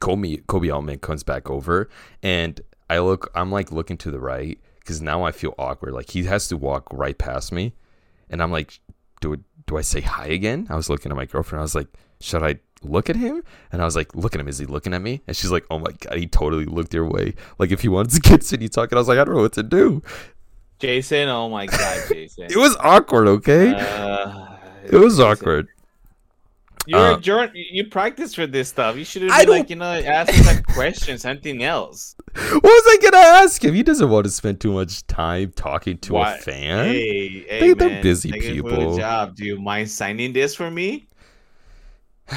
Koby 0.00 0.42
Koby 0.46 0.74
Altman 0.74 1.00
comes 1.00 1.22
back 1.22 1.50
over, 1.50 1.90
and 2.22 2.62
I 2.88 3.00
look. 3.00 3.30
I'm 3.34 3.52
like 3.52 3.70
looking 3.70 3.98
to 3.98 4.10
the 4.10 4.20
right 4.20 4.58
because 4.78 5.02
now 5.02 5.22
I 5.22 5.32
feel 5.32 5.54
awkward. 5.58 5.92
Like 5.92 6.10
he 6.10 6.24
has 6.24 6.48
to 6.48 6.56
walk 6.56 6.88
right 6.92 7.18
past 7.18 7.52
me, 7.52 7.74
and 8.30 8.42
I'm 8.42 8.50
like, 8.50 8.80
do 9.20 9.32
it, 9.34 9.40
do 9.66 9.76
I 9.76 9.80
say 9.82 10.00
hi 10.00 10.26
again? 10.26 10.66
I 10.70 10.76
was 10.76 10.88
looking 10.88 11.10
at 11.10 11.16
my 11.16 11.26
girlfriend. 11.26 11.60
I 11.60 11.62
was 11.62 11.74
like, 11.74 11.88
should 12.20 12.42
I 12.42 12.56
look 12.82 13.10
at 13.10 13.16
him? 13.16 13.42
And 13.72 13.82
I 13.82 13.84
was 13.84 13.96
like, 13.96 14.14
look 14.14 14.34
at 14.34 14.40
him. 14.40 14.48
Is 14.48 14.58
he 14.58 14.66
looking 14.66 14.94
at 14.94 15.02
me? 15.02 15.22
And 15.26 15.36
she's 15.36 15.50
like, 15.50 15.64
oh 15.70 15.78
my 15.78 15.90
god, 16.00 16.18
he 16.18 16.26
totally 16.26 16.64
looked 16.66 16.94
your 16.94 17.06
way. 17.06 17.34
Like 17.58 17.70
if 17.72 17.80
he 17.82 17.88
wanted 17.88 18.12
to 18.14 18.20
continue 18.28 18.68
talking, 18.68 18.96
I 18.96 19.00
was 19.00 19.08
like, 19.08 19.18
I 19.18 19.24
don't 19.24 19.34
know 19.34 19.42
what 19.42 19.52
to 19.54 19.62
do. 19.62 20.02
Jason. 20.78 21.28
Oh 21.28 21.48
my 21.48 21.66
God, 21.66 22.00
Jason. 22.12 22.44
It 22.50 22.56
was 22.56 22.76
awkward. 22.80 23.28
Okay, 23.28 23.72
Uh, 23.74 24.56
it 24.84 24.92
was 24.94 25.16
Jason, 25.16 25.30
awkward. 25.30 25.68
You're 26.86 27.40
Uh, 27.40 27.44
a 27.46 27.50
you 27.54 27.84
practice 27.88 28.34
for 28.34 28.46
this 28.46 28.68
stuff. 28.68 28.96
You 28.96 29.04
should 29.04 29.22
have 29.22 29.40
been 29.46 29.48
like, 29.48 29.70
you 29.70 29.76
know, 29.76 29.84
asking 29.92 30.44
some 30.44 30.62
questions, 30.74 31.22
something 31.22 31.62
else. 31.64 32.14
What 32.34 32.62
was 32.62 32.82
I 32.86 32.98
gonna 33.02 33.24
ask 33.24 33.62
him? 33.64 33.74
He 33.74 33.82
doesn't 33.82 34.08
want 34.08 34.24
to 34.24 34.30
spend 34.30 34.60
too 34.60 34.72
much 34.72 35.06
time 35.06 35.52
talking 35.56 35.98
to 35.98 36.12
Why- 36.14 36.34
a 36.34 36.38
fan. 36.38 36.84
Hey, 36.86 37.28
hey, 37.48 37.60
They- 37.60 37.72
they're 37.74 37.88
man, 37.88 38.02
busy 38.02 38.30
thank 38.30 38.44
you 38.44 38.62
for 38.62 38.70
people. 38.76 38.96
job. 38.98 39.34
Do 39.36 39.44
you 39.44 39.58
mind 39.58 39.90
signing 39.90 40.32
this 40.32 40.54
for 40.54 40.70
me? 40.70 41.08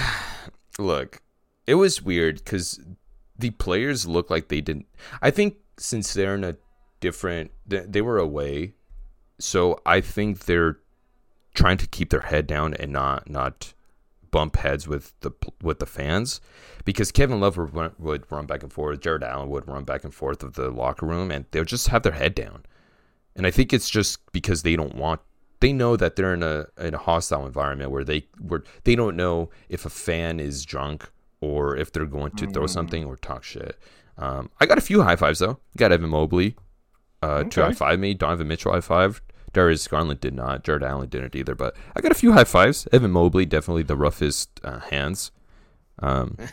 Look, 0.80 1.22
it 1.68 1.76
was 1.76 2.02
weird 2.02 2.38
because 2.38 2.80
the 3.38 3.50
players 3.52 4.08
looked 4.08 4.32
like 4.32 4.48
they 4.48 4.62
didn't. 4.62 4.88
I 5.22 5.32
think 5.32 5.56
since 5.78 6.14
they're 6.14 6.36
in 6.36 6.44
a 6.44 6.56
different, 7.00 7.52
they, 7.66 7.80
they 7.80 8.02
were 8.02 8.18
away, 8.18 8.74
so 9.40 9.80
I 9.86 10.02
think 10.02 10.46
they're 10.46 10.78
trying 11.54 11.78
to 11.78 11.88
keep 11.88 12.10
their 12.12 12.22
head 12.22 12.48
down 12.48 12.74
and 12.76 12.92
not 12.94 13.30
not 13.30 13.74
bump 14.32 14.58
heads 14.58 14.88
with 14.88 15.14
the 15.22 15.32
with 15.62 15.80
the 15.80 15.86
fans 15.86 16.42
because 16.86 17.12
Kevin 17.12 17.40
Love 17.40 17.58
would 17.58 17.74
run, 17.74 17.92
would 18.00 18.32
run 18.32 18.46
back 18.46 18.64
and 18.64 18.72
forth, 18.72 19.02
Jarrett 19.02 19.24
Allen 19.24 19.50
would 19.50 19.68
run 19.68 19.84
back 19.84 20.04
and 20.04 20.14
forth 20.14 20.44
of 20.44 20.54
the 20.54 20.70
locker 20.70 21.06
room, 21.06 21.32
and 21.32 21.46
they'll 21.52 21.66
just 21.66 21.88
have 21.90 22.04
their 22.04 22.14
head 22.14 22.36
down. 22.36 22.66
And 23.36 23.46
I 23.48 23.52
think 23.52 23.74
it's 23.74 23.90
just 23.90 24.20
because 24.32 24.64
they 24.64 24.76
don't 24.76 24.96
want 24.96 25.22
they 25.62 25.74
know 25.74 25.96
that 25.98 26.16
they're 26.16 26.34
in 26.34 26.44
a 26.44 26.66
in 26.80 26.94
a 26.94 26.98
hostile 26.98 27.46
environment 27.46 27.92
where 27.92 28.04
they 28.04 28.26
where 28.40 28.64
they 28.86 28.96
don't 28.96 29.16
know 29.16 29.50
if 29.70 29.86
a 29.86 29.90
fan 29.90 30.40
is 30.40 30.66
drunk 30.66 31.10
or 31.42 31.76
if 31.78 31.92
they're 31.92 32.06
going 32.06 32.32
to 32.32 32.48
throw 32.48 32.68
something 32.68 33.06
or 33.06 33.16
talk 33.18 33.44
shit. 33.44 33.78
Um, 34.18 34.50
I 34.60 34.66
got 34.66 34.78
a 34.78 34.82
few 34.82 35.02
high 35.04 35.16
fives 35.16 35.40
though. 35.40 35.60
Got 35.78 35.92
Evan 35.92 36.10
Mobley 36.10 36.56
uh, 37.22 37.44
Okay. 37.46 37.62
high 37.62 37.72
five 37.74 38.00
me. 38.00 38.14
Donovan 38.14 38.48
Mitchell 38.48 38.72
high 38.74 38.82
five. 38.82 39.22
Darius 39.54 39.88
Garland 39.88 40.20
did 40.20 40.34
not. 40.34 40.64
Jarrett 40.64 40.84
Allen 40.84 41.10
didn't 41.10 41.36
either. 41.36 41.56
But 41.56 41.76
I 41.96 42.02
got 42.02 42.12
a 42.12 42.16
few 42.16 42.34
high 42.34 42.44
fives. 42.44 42.88
Evan 42.92 43.12
Mobley 43.12 43.46
definitely 43.46 43.84
the 43.84 43.96
roughest 43.98 44.60
uh, 44.64 44.80
hands. 44.80 45.32
Um, 46.00 46.38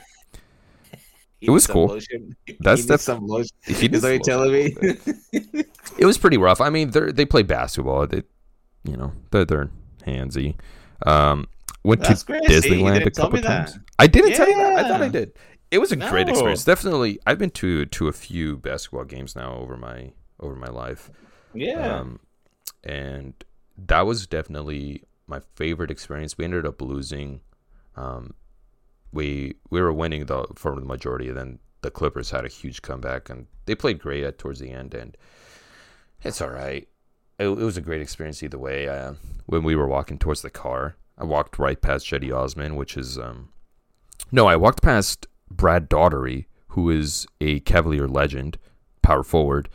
It 1.41 1.51
was 1.51 1.67
cool. 1.67 1.87
lotion. 1.89 2.35
He 2.47 2.57
That's 2.61 2.81
needs 2.81 2.89
def- 2.89 3.01
some 3.03 3.27
lotion. 3.27 3.51
he 3.67 3.87
Is 3.93 4.03
what 4.03 4.09
you're 4.09 4.19
telling 4.21 4.53
me? 4.53 4.75
it 5.99 6.07
was 6.07 6.17
pretty 6.19 6.39
rough. 6.39 6.61
I 6.61 6.71
mean, 6.71 6.91
they 6.91 7.13
they 7.13 7.25
play 7.27 7.43
basketball. 7.43 8.07
They, 8.07 8.23
you 8.85 8.97
know, 8.97 9.13
they're 9.31 9.45
they're 9.45 9.71
handsy. 10.07 10.57
Um, 11.05 11.47
went 11.85 12.01
That's 12.03 12.25
to 12.25 12.33
crazy. 12.41 12.47
Disneyland 12.71 13.05
a 13.07 13.11
couple 13.11 13.41
that. 13.43 13.69
times. 13.69 13.79
I 13.99 14.07
didn't 14.07 14.33
tell 14.33 14.49
you 14.49 14.57
that. 14.57 14.79
I 14.79 14.89
thought 14.89 15.03
I 15.03 15.09
did. 15.09 15.33
It 15.71 15.79
was 15.79 15.93
a 15.93 15.97
great 15.97 16.29
experience. 16.29 16.65
Definitely, 16.65 17.19
I've 17.27 17.39
been 17.39 17.51
to 17.51 17.85
to 17.85 18.09
a 18.09 18.13
few 18.13 18.57
basketball 18.57 19.05
games 19.05 19.37
now 19.37 19.55
over 19.57 19.77
my 19.77 20.13
over 20.41 20.57
my 20.57 20.69
life. 20.69 21.11
yeah. 21.53 21.99
Um, 21.99 22.21
and 22.87 23.35
that 23.77 24.07
was 24.07 24.27
definitely 24.27 25.03
my 25.27 25.41
favorite 25.57 25.91
experience. 25.91 26.39
We 26.39 26.45
ended 26.45 26.65
up 26.65 26.81
losing. 26.81 27.41
Um, 27.97 28.35
we 29.13 29.57
we 29.71 29.81
were 29.81 29.93
winning 29.93 30.27
the 30.27 30.47
for 30.55 30.75
the 30.75 30.81
majority, 30.81 31.29
and 31.29 31.37
then 31.37 31.59
the 31.83 31.91
Clippers 31.91 32.31
had 32.31 32.45
a 32.45 32.49
huge 32.49 32.83
comeback, 32.83 33.29
and 33.29 33.47
they 33.67 33.75
played 33.75 33.99
great 33.99 34.25
at 34.25 34.39
towards 34.39 34.61
the 34.61 34.71
end. 34.71 34.95
And 34.95 35.17
it's 36.23 36.41
all 36.41 36.51
right. 36.51 36.89
It, 37.39 37.49
it 37.49 37.57
was 37.57 37.77
a 37.77 37.83
great 37.83 38.01
experience 38.01 38.43
either 38.43 38.59
way. 38.59 38.89
Uh, 38.89 39.15
when 39.47 39.63
we 39.63 39.77
were 39.77 39.89
walking 39.89 40.19
towards 40.19 40.43
the 40.43 40.51
car, 40.51 40.97
I 41.19 41.25
walked 41.25 41.59
right 41.59 41.81
past 41.81 42.07
Cedi 42.07 42.35
Osman, 42.35 42.77
which 42.77 42.97
is 42.97 43.19
um, 43.19 43.51
no, 44.31 44.47
I 44.47 44.57
walked 44.57 44.83
past 44.83 45.27
Brad 45.51 45.89
Daugherty, 45.89 46.47
who 46.69 46.89
is 46.91 47.27
a 47.41 47.61
Cavalier 47.61 48.07
legend, 48.07 48.59
power 49.03 49.25
forward 49.25 49.69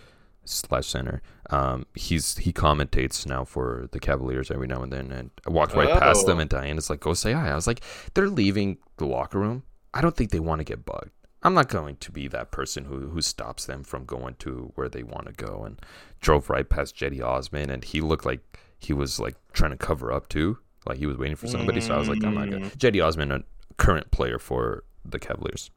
slash 0.45 0.87
center. 0.87 1.21
Um, 1.51 1.85
he's 1.95 2.37
he 2.37 2.53
commentates 2.53 3.25
now 3.25 3.43
for 3.43 3.87
the 3.91 3.99
Cavaliers 3.99 4.49
every 4.49 4.67
now 4.67 4.81
and 4.83 4.91
then, 4.91 5.11
and 5.11 5.31
I 5.45 5.49
walked 5.49 5.73
right 5.75 5.89
past 5.99 6.25
them, 6.25 6.37
Oh. 6.37 6.41
and 6.41 6.49
Diana's 6.49 6.89
like, 6.89 7.01
"Go 7.01 7.13
say 7.13 7.33
hi." 7.33 7.49
I 7.49 7.55
was 7.55 7.67
like, 7.67 7.81
"They're 8.13 8.29
leaving 8.29 8.77
the 8.97 9.05
locker 9.05 9.39
room. 9.39 9.63
I 9.93 9.99
don't 10.01 10.15
think 10.15 10.31
they 10.31 10.39
want 10.39 10.59
to 10.59 10.63
get 10.63 10.85
bugged. 10.85 11.11
I'm 11.43 11.53
not 11.53 11.67
going 11.69 11.97
to 11.97 12.11
be 12.11 12.27
that 12.29 12.51
person 12.51 12.85
who 12.85 13.09
who 13.09 13.21
stops 13.21 13.65
them 13.65 13.83
from 13.83 14.05
going 14.05 14.35
to 14.39 14.71
where 14.75 14.87
they 14.87 15.03
want 15.03 15.27
to 15.27 15.33
go." 15.33 15.63
And 15.65 15.79
drove 16.21 16.49
right 16.49 16.67
past 16.69 16.95
Cedi 16.95 17.21
Osman, 17.21 17.69
and 17.69 17.83
he 17.83 17.99
looked 17.99 18.25
like 18.25 18.59
he 18.79 18.93
was 18.93 19.19
like 19.19 19.35
trying 19.51 19.71
to 19.71 19.77
cover 19.77 20.11
up 20.13 20.29
too, 20.29 20.57
like 20.87 20.99
he 20.99 21.05
was 21.05 21.17
waiting 21.17 21.35
for 21.35 21.47
somebody. 21.47 21.81
So 21.81 21.93
I 21.93 21.97
was 21.97 22.07
like, 22.07 22.23
"I'm 22.23 22.35
not 22.35 22.47
Mm. 22.47 22.51
gonna." 22.51 22.69
Cedi 22.69 23.05
Osman, 23.05 23.31
a 23.31 23.43
current 23.77 24.11
player 24.11 24.39
for 24.39 24.83
the 25.03 25.19
Cavaliers. 25.19 25.69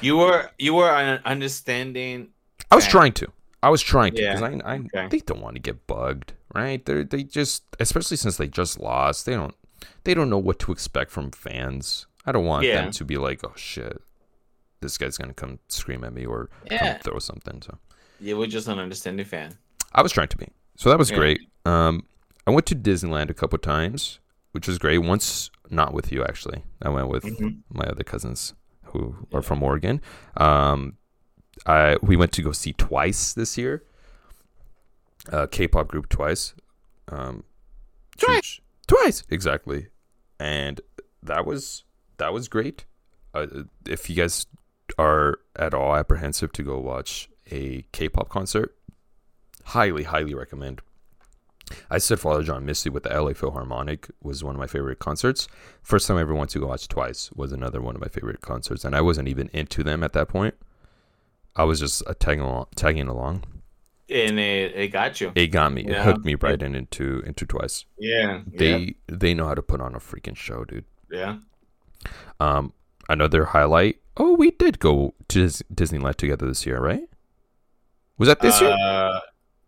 you 0.00 0.16
were 0.16 0.50
you 0.58 0.74
were 0.74 0.90
un- 0.90 1.20
understanding. 1.24 2.28
I 2.70 2.76
was 2.76 2.86
trying 2.86 3.12
to. 3.14 3.26
I 3.62 3.68
was 3.68 3.82
trying 3.82 4.14
to 4.14 4.22
Yeah, 4.22 4.34
because 4.34 4.62
I, 4.64 4.74
I 4.74 4.78
okay. 4.78 5.08
they 5.10 5.18
don't 5.20 5.40
want 5.40 5.56
to 5.56 5.60
get 5.60 5.86
bugged, 5.86 6.32
right? 6.54 6.84
They 6.84 7.02
they 7.04 7.22
just 7.24 7.64
especially 7.78 8.16
since 8.16 8.36
they 8.36 8.48
just 8.48 8.78
lost, 8.80 9.26
they 9.26 9.34
don't 9.34 9.54
they 10.04 10.14
don't 10.14 10.30
know 10.30 10.38
what 10.38 10.58
to 10.60 10.72
expect 10.72 11.10
from 11.10 11.30
fans. 11.30 12.06
I 12.26 12.32
don't 12.32 12.44
want 12.46 12.66
Yeah. 12.66 12.82
them 12.82 12.90
to 12.92 13.04
be 13.04 13.16
like, 13.16 13.44
oh 13.44 13.52
shit, 13.56 14.00
this 14.80 14.96
guy's 14.98 15.18
gonna 15.18 15.34
come 15.34 15.58
scream 15.68 16.04
at 16.04 16.12
me 16.14 16.24
or 16.26 16.48
Yeah. 16.70 16.98
throw 16.98 17.18
something. 17.18 17.60
So 17.62 17.78
yeah, 18.18 18.34
we're 18.34 18.46
just 18.46 18.68
an 18.68 18.78
understanding 18.78 19.26
fan. 19.26 19.56
I 19.92 20.02
was 20.02 20.12
trying 20.12 20.28
to 20.28 20.36
be. 20.36 20.48
So 20.76 20.88
that 20.88 20.98
was 20.98 21.10
Yeah. 21.10 21.16
great. 21.16 21.40
Um, 21.66 22.06
I 22.46 22.50
went 22.52 22.66
to 22.66 22.74
Disneyland 22.74 23.28
a 23.30 23.34
couple 23.34 23.58
times, 23.58 24.20
which 24.52 24.66
was 24.68 24.78
great. 24.78 24.98
Once 24.98 25.50
not 25.68 25.92
with 25.92 26.10
you 26.10 26.24
actually. 26.24 26.64
I 26.82 26.88
went 26.88 27.08
with 27.08 27.24
Mhm. 27.24 27.58
my 27.68 27.84
other 27.84 28.04
cousins 28.04 28.54
who 28.84 29.14
are 29.32 29.42
from 29.42 29.62
Oregon. 29.62 30.00
Um, 30.36 30.96
I 31.66 31.96
we 32.02 32.16
went 32.16 32.32
to 32.32 32.42
go 32.42 32.52
see 32.52 32.72
Twice 32.72 33.32
this 33.32 33.56
year. 33.58 33.84
Uh, 35.30 35.46
K-pop 35.46 35.88
group 35.88 36.08
Twice. 36.08 36.54
Um, 37.08 37.44
huge- 38.18 38.62
Twice, 38.86 39.22
exactly, 39.30 39.88
and 40.38 40.80
that 41.22 41.46
was 41.46 41.84
that 42.16 42.32
was 42.32 42.48
great. 42.48 42.86
Uh, 43.34 43.46
if 43.86 44.10
you 44.10 44.16
guys 44.16 44.46
are 44.98 45.38
at 45.54 45.72
all 45.74 45.94
apprehensive 45.94 46.50
to 46.52 46.62
go 46.62 46.78
watch 46.78 47.28
a 47.52 47.84
K-pop 47.92 48.28
concert, 48.28 48.76
highly, 49.66 50.02
highly 50.04 50.34
recommend. 50.34 50.80
I 51.88 51.98
said 51.98 52.18
Father 52.18 52.42
John 52.42 52.64
Misty 52.66 52.90
with 52.90 53.04
the 53.04 53.10
LA 53.10 53.32
Philharmonic 53.32 54.10
was 54.20 54.42
one 54.42 54.56
of 54.56 54.60
my 54.60 54.66
favorite 54.66 54.98
concerts. 54.98 55.46
First 55.82 56.08
time 56.08 56.16
I 56.16 56.22
ever 56.22 56.34
went 56.34 56.50
to 56.50 56.58
go 56.58 56.66
watch 56.66 56.88
Twice 56.88 57.30
was 57.32 57.52
another 57.52 57.80
one 57.80 57.94
of 57.94 58.00
my 58.00 58.08
favorite 58.08 58.40
concerts, 58.40 58.84
and 58.84 58.96
I 58.96 59.00
wasn't 59.00 59.28
even 59.28 59.48
into 59.52 59.84
them 59.84 60.02
at 60.02 60.12
that 60.14 60.28
point. 60.28 60.54
I 61.56 61.64
was 61.64 61.80
just 61.80 62.02
uh, 62.06 62.14
tagging 62.18 62.40
along, 62.44 62.66
tagging 62.76 63.08
along. 63.08 63.44
And 64.08 64.40
it, 64.40 64.74
it 64.74 64.88
got 64.88 65.20
you. 65.20 65.30
It 65.34 65.48
got 65.48 65.72
me. 65.72 65.82
It 65.82 65.96
hooked 65.96 66.24
me 66.24 66.34
right 66.34 66.60
in 66.60 66.74
into 66.74 67.22
into 67.26 67.46
Twice. 67.46 67.84
Yeah. 67.98 68.40
They 68.46 68.94
they 69.06 69.34
know 69.34 69.46
how 69.46 69.54
to 69.54 69.62
put 69.62 69.80
on 69.80 69.94
a 69.94 69.98
freaking 69.98 70.36
show, 70.36 70.64
dude. 70.64 70.84
yeah. 71.10 71.36
Um, 72.40 72.72
another 73.08 73.44
highlight. 73.44 74.00
Oh, 74.16 74.34
we 74.34 74.50
did 74.50 74.78
go 74.80 75.14
to 75.28 75.42
Dis- 75.42 75.62
Disneyland 75.72 76.16
together 76.16 76.46
this 76.46 76.66
year, 76.66 76.80
right? 76.80 77.08
Was 78.18 78.28
that 78.28 78.40
this 78.40 78.60
year? 78.60 78.70
uh, 78.72 79.20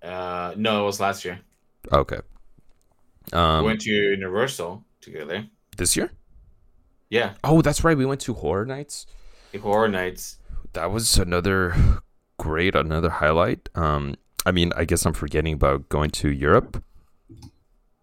Uh, 0.02 0.54
no, 0.56 0.82
it 0.82 0.86
was 0.86 0.98
last 1.00 1.24
year. 1.24 1.38
Okay. 1.92 2.18
Um, 3.32 3.60
we 3.62 3.66
went 3.68 3.80
to 3.82 3.90
Universal 3.92 4.84
together. 5.00 5.46
this 5.76 5.96
year? 5.96 6.10
Yeah, 7.08 7.34
Oh, 7.44 7.62
that's 7.62 7.84
right. 7.84 7.96
We 7.96 8.06
went 8.06 8.20
to 8.22 8.34
Horror 8.34 8.64
Nights. 8.66 9.06
the 9.52 9.58
Horror 9.58 9.88
Nights. 9.88 10.38
That 10.72 10.90
was 10.90 11.18
another 11.18 11.74
great, 12.38 12.74
another 12.74 13.10
highlight. 13.10 13.68
Um, 13.74 14.16
I 14.44 14.52
mean, 14.52 14.72
I 14.76 14.84
guess 14.84 15.06
I'm 15.06 15.12
forgetting 15.12 15.54
about 15.54 15.88
going 15.88 16.10
to 16.10 16.30
Europe, 16.30 16.82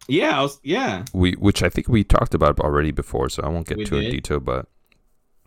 Yeah, 0.08 0.40
I 0.40 0.42
was, 0.42 0.60
yeah. 0.64 1.06
we 1.14 1.34
which 1.34 1.62
I 1.62 1.70
think 1.70 1.88
we 1.88 2.04
talked 2.04 2.34
about 2.34 2.60
already 2.60 2.92
before, 2.92 3.30
so 3.30 3.44
I 3.44 3.50
won't 3.50 3.68
get 3.68 3.78
We 3.78 3.86
too 3.86 3.98
in 3.98 4.12
detail. 4.12 4.40
But 4.40 4.68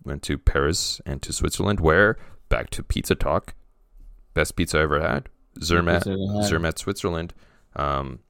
went 0.04 0.22
to 0.24 0.38
Paris 0.38 1.00
and 1.06 1.22
to 1.22 1.32
Switzerland, 1.32 1.80
where 1.80 2.16
back 2.48 2.70
to 2.70 2.82
pizza 2.82 3.14
talk, 3.14 3.54
best 4.35 4.56
pizza 4.56 4.78
I 4.78 4.82
ever 4.82 5.00
had, 5.00 5.28
Zermatt, 5.61 6.06
ever 6.06 6.18
had. 6.35 6.44
Zermatt, 6.44 6.78
Switzerland, 6.78 7.35
um, 7.76 8.20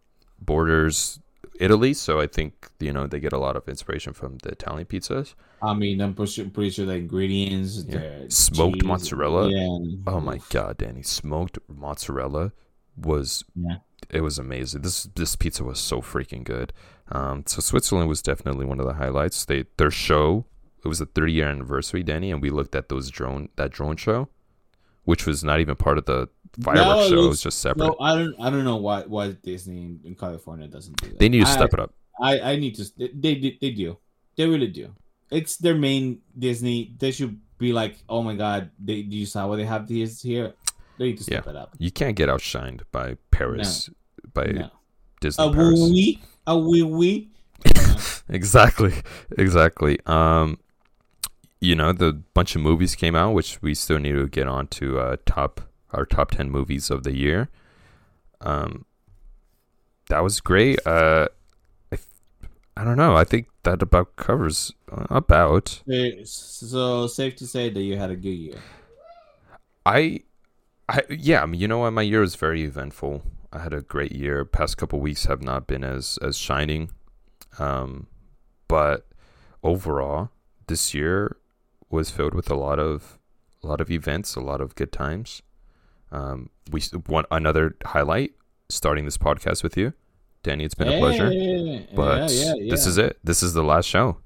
borders 0.40 1.18
Italy, 1.58 1.94
so 1.94 2.20
I 2.20 2.26
think 2.26 2.70
you 2.78 2.92
know 2.92 3.06
they 3.06 3.20
get 3.20 3.32
a 3.32 3.38
lot 3.38 3.56
of 3.56 3.68
inspiration 3.68 4.12
from 4.12 4.38
the 4.42 4.50
Italian 4.50 4.86
pizzas. 4.86 5.34
I 5.62 5.74
mean, 5.74 6.00
I'm 6.00 6.14
pretty 6.14 6.32
sure, 6.32 6.48
pretty 6.50 6.70
sure 6.70 6.86
the 6.86 6.94
ingredients, 6.94 7.84
Yeah. 7.88 8.18
the 8.24 8.30
Smoked 8.30 8.74
cheese, 8.80 8.84
mozzarella. 8.84 9.48
Yeah. 9.50 9.78
Oh 10.06 10.20
my 10.20 10.40
god, 10.50 10.78
Danny! 10.78 11.02
Smoked 11.02 11.58
mozzarella 11.68 12.52
was 12.96 13.44
Yeah. 13.54 13.76
it 14.10 14.20
was 14.22 14.38
amazing. 14.38 14.82
This 14.82 15.04
this 15.14 15.36
pizza 15.36 15.62
was 15.64 15.78
so 15.78 16.00
freaking 16.00 16.44
good. 16.44 16.72
Um, 17.10 17.44
so 17.46 17.60
Switzerland 17.60 18.08
was 18.08 18.22
definitely 18.22 18.64
one 18.66 18.80
of 18.80 18.86
the 18.86 18.94
highlights. 18.94 19.44
They 19.44 19.64
their 19.76 19.90
show 19.90 20.46
it 20.84 20.88
was 20.88 21.00
a 21.00 21.06
30 21.06 21.32
year 21.32 21.48
anniversary, 21.48 22.02
Danny, 22.02 22.32
and 22.32 22.42
we 22.42 22.50
looked 22.50 22.74
at 22.74 22.88
those 22.88 23.08
drone 23.10 23.48
that 23.56 23.70
drone 23.70 23.96
show, 23.96 24.28
which 25.04 25.26
was 25.26 25.44
not 25.44 25.60
even 25.60 25.76
part 25.76 25.96
of 25.98 26.06
the 26.06 26.28
fireworks 26.60 27.10
No, 27.10 27.16
show. 27.16 27.24
It 27.24 27.28
was- 27.28 27.42
just 27.42 27.60
separate. 27.60 27.86
No, 27.86 27.96
I 28.00 28.16
don't. 28.18 28.34
I 28.40 28.50
don't 28.50 28.64
know 28.64 28.76
why 28.76 29.02
why 29.02 29.32
Disney 29.32 29.98
in, 30.04 30.14
California 30.16 30.66
doesn't 30.66 30.96
do 31.00 31.08
that. 31.10 31.18
they 31.20 31.28
need 31.28 31.44
to 31.44 31.48
I- 31.48 31.52
step 31.52 31.72
it 31.72 31.78
up. 31.80 31.94
I 32.20 32.40
I 32.40 32.56
need 32.56 32.74
to. 32.76 32.84
They 32.98 33.34
they, 33.38 33.58
they 33.60 33.70
do. 33.70 33.98
They 34.36 34.46
really 34.48 34.68
do. 34.68 34.92
It's 35.32 35.56
their 35.56 35.74
main 35.74 36.20
Disney. 36.38 36.94
They 36.98 37.10
should 37.10 37.40
be 37.58 37.72
like, 37.72 37.96
oh 38.08 38.22
my 38.22 38.34
god, 38.36 38.70
they 38.78 39.02
do 39.02 39.16
you 39.16 39.26
saw 39.26 39.46
what 39.48 39.56
they 39.56 39.64
have 39.64 39.88
this 39.88 40.20
here? 40.22 40.54
They 40.98 41.06
need 41.06 41.18
to 41.18 41.24
step 41.24 41.46
it 41.46 41.56
up. 41.56 41.74
You 41.78 41.90
can't 41.90 42.14
get 42.14 42.28
outshined 42.28 42.82
by 42.92 43.16
Paris, 43.30 43.88
by 44.34 44.44
No. 44.46 44.70
Disney 45.20 45.46
A 45.46 45.52
Paris. 45.52 45.80
wee 45.80 46.20
a 46.46 46.58
wee 46.58 46.82
wee. 46.82 47.30
exactly 48.28 48.92
exactly 49.38 49.98
um 50.06 50.58
you 51.60 51.76
know 51.76 51.92
the 51.92 52.12
bunch 52.34 52.56
of 52.56 52.60
movies 52.62 52.96
came 52.96 53.14
out 53.14 53.32
which 53.32 53.62
we 53.62 53.72
still 53.74 53.98
need 54.00 54.12
to 54.12 54.26
get 54.26 54.48
on 54.48 54.66
to 54.66 54.98
uh 54.98 55.16
top 55.26 55.60
our 55.92 56.04
top 56.04 56.32
10 56.32 56.50
movies 56.50 56.90
of 56.90 57.04
the 57.04 57.14
year 57.16 57.48
um 58.40 58.84
that 60.08 60.20
was 60.20 60.40
great 60.40 60.84
uh 60.86 61.28
I 62.76 62.84
don't 62.84 62.96
know. 62.96 63.16
I 63.16 63.24
think 63.24 63.48
that 63.64 63.82
about 63.82 64.16
covers 64.16 64.72
uh, 64.90 65.06
about. 65.10 65.82
So 66.24 67.06
safe 67.06 67.36
to 67.36 67.46
say 67.46 67.70
that 67.70 67.82
you 67.82 67.96
had 67.96 68.10
a 68.10 68.16
good 68.16 68.30
year. 68.30 68.58
i 69.84 70.20
i 70.88 71.02
yeah 71.10 71.42
I 71.42 71.46
mean, 71.46 71.60
you 71.60 71.68
know 71.68 71.78
what? 71.78 71.92
My 71.92 72.02
year 72.02 72.20
was 72.20 72.34
very 72.34 72.62
eventful. 72.64 73.22
I 73.52 73.58
had 73.58 73.74
a 73.74 73.82
great 73.82 74.12
year. 74.12 74.44
Past 74.44 74.78
couple 74.78 75.00
weeks 75.00 75.26
have 75.26 75.42
not 75.42 75.66
been 75.66 75.84
as 75.84 76.18
as 76.22 76.36
shining. 76.36 76.90
Um 77.58 78.06
but 78.68 79.06
overall, 79.62 80.30
this 80.66 80.94
year 80.94 81.36
was 81.90 82.10
filled 82.10 82.34
with 82.34 82.50
a 82.50 82.54
lot 82.54 82.78
of 82.78 83.18
a 83.62 83.66
lot 83.66 83.80
of 83.80 83.90
events, 83.90 84.34
a 84.34 84.40
lot 84.40 84.60
of 84.60 84.74
good 84.74 84.92
times. 84.92 85.42
Um, 86.10 86.50
we 86.70 86.82
want 87.06 87.26
another 87.30 87.76
highlight 87.84 88.32
starting 88.68 89.04
this 89.04 89.18
podcast 89.18 89.62
with 89.62 89.76
you, 89.76 89.92
Danny. 90.42 90.64
It's 90.64 90.74
been 90.74 90.88
a 90.88 90.98
pleasure. 90.98 91.30
Hey, 91.30 91.88
But 91.94 92.30
yeah, 92.30 92.54
yeah, 92.56 92.70
this 92.70 92.86
is 92.86 92.98
it. 92.98 93.18
This 93.22 93.42
is 93.42 93.52
the 93.54 93.62
last 93.62 93.86
show, 93.86 94.18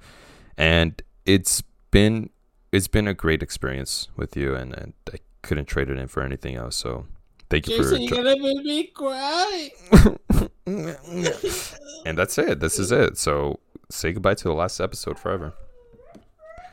and 0.57 1.01
it's 1.25 1.63
been 1.91 2.31
it's 2.73 2.89
been 2.89 3.07
a 3.09 3.15
great 3.15 3.43
experience 3.43 4.09
with 4.17 4.37
you, 4.37 4.55
and, 4.55 4.75
and 4.75 4.93
I 5.13 5.19
couldn't 5.43 5.67
trade 5.67 5.89
it 5.91 5.99
in 5.99 6.09
for 6.09 6.23
anything 6.23 6.57
else. 6.57 6.77
So 6.77 7.07
thank 7.51 7.69
you 7.69 7.77
Jason, 7.79 8.09
for. 8.09 8.15
gotta 8.17 8.39
make 8.41 8.65
me 8.65 8.85
cry. 8.89 9.71
and 10.67 12.19
that's 12.19 12.39
it. 12.39 12.61
This 12.61 12.79
is 12.79 12.93
it. 12.93 13.17
So 13.19 13.61
say 13.91 14.13
goodbye 14.13 14.35
to 14.35 14.45
the 14.45 14.55
last 14.55 14.81
episode 14.81 15.19
forever. 15.19 15.55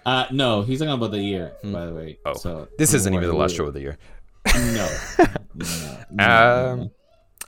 Uh, 0.05 0.25
no, 0.31 0.63
he's 0.63 0.79
talking 0.79 0.93
about 0.93 1.11
the 1.11 1.19
year, 1.19 1.53
Hmm. 1.61 1.71
by 1.71 1.85
the 1.85 1.93
way. 1.93 2.17
Oh, 2.25 2.33
so 2.33 2.67
This 2.77 2.93
isn't 2.93 3.13
even 3.13 3.27
the 3.27 3.35
last 3.35 3.55
show 3.55 3.65
of 3.65 3.73
the 3.73 3.79
year. 3.81 3.97
No. 4.53 4.89
no, 5.55 5.97
no, 6.11 6.71
Um, 6.73 6.91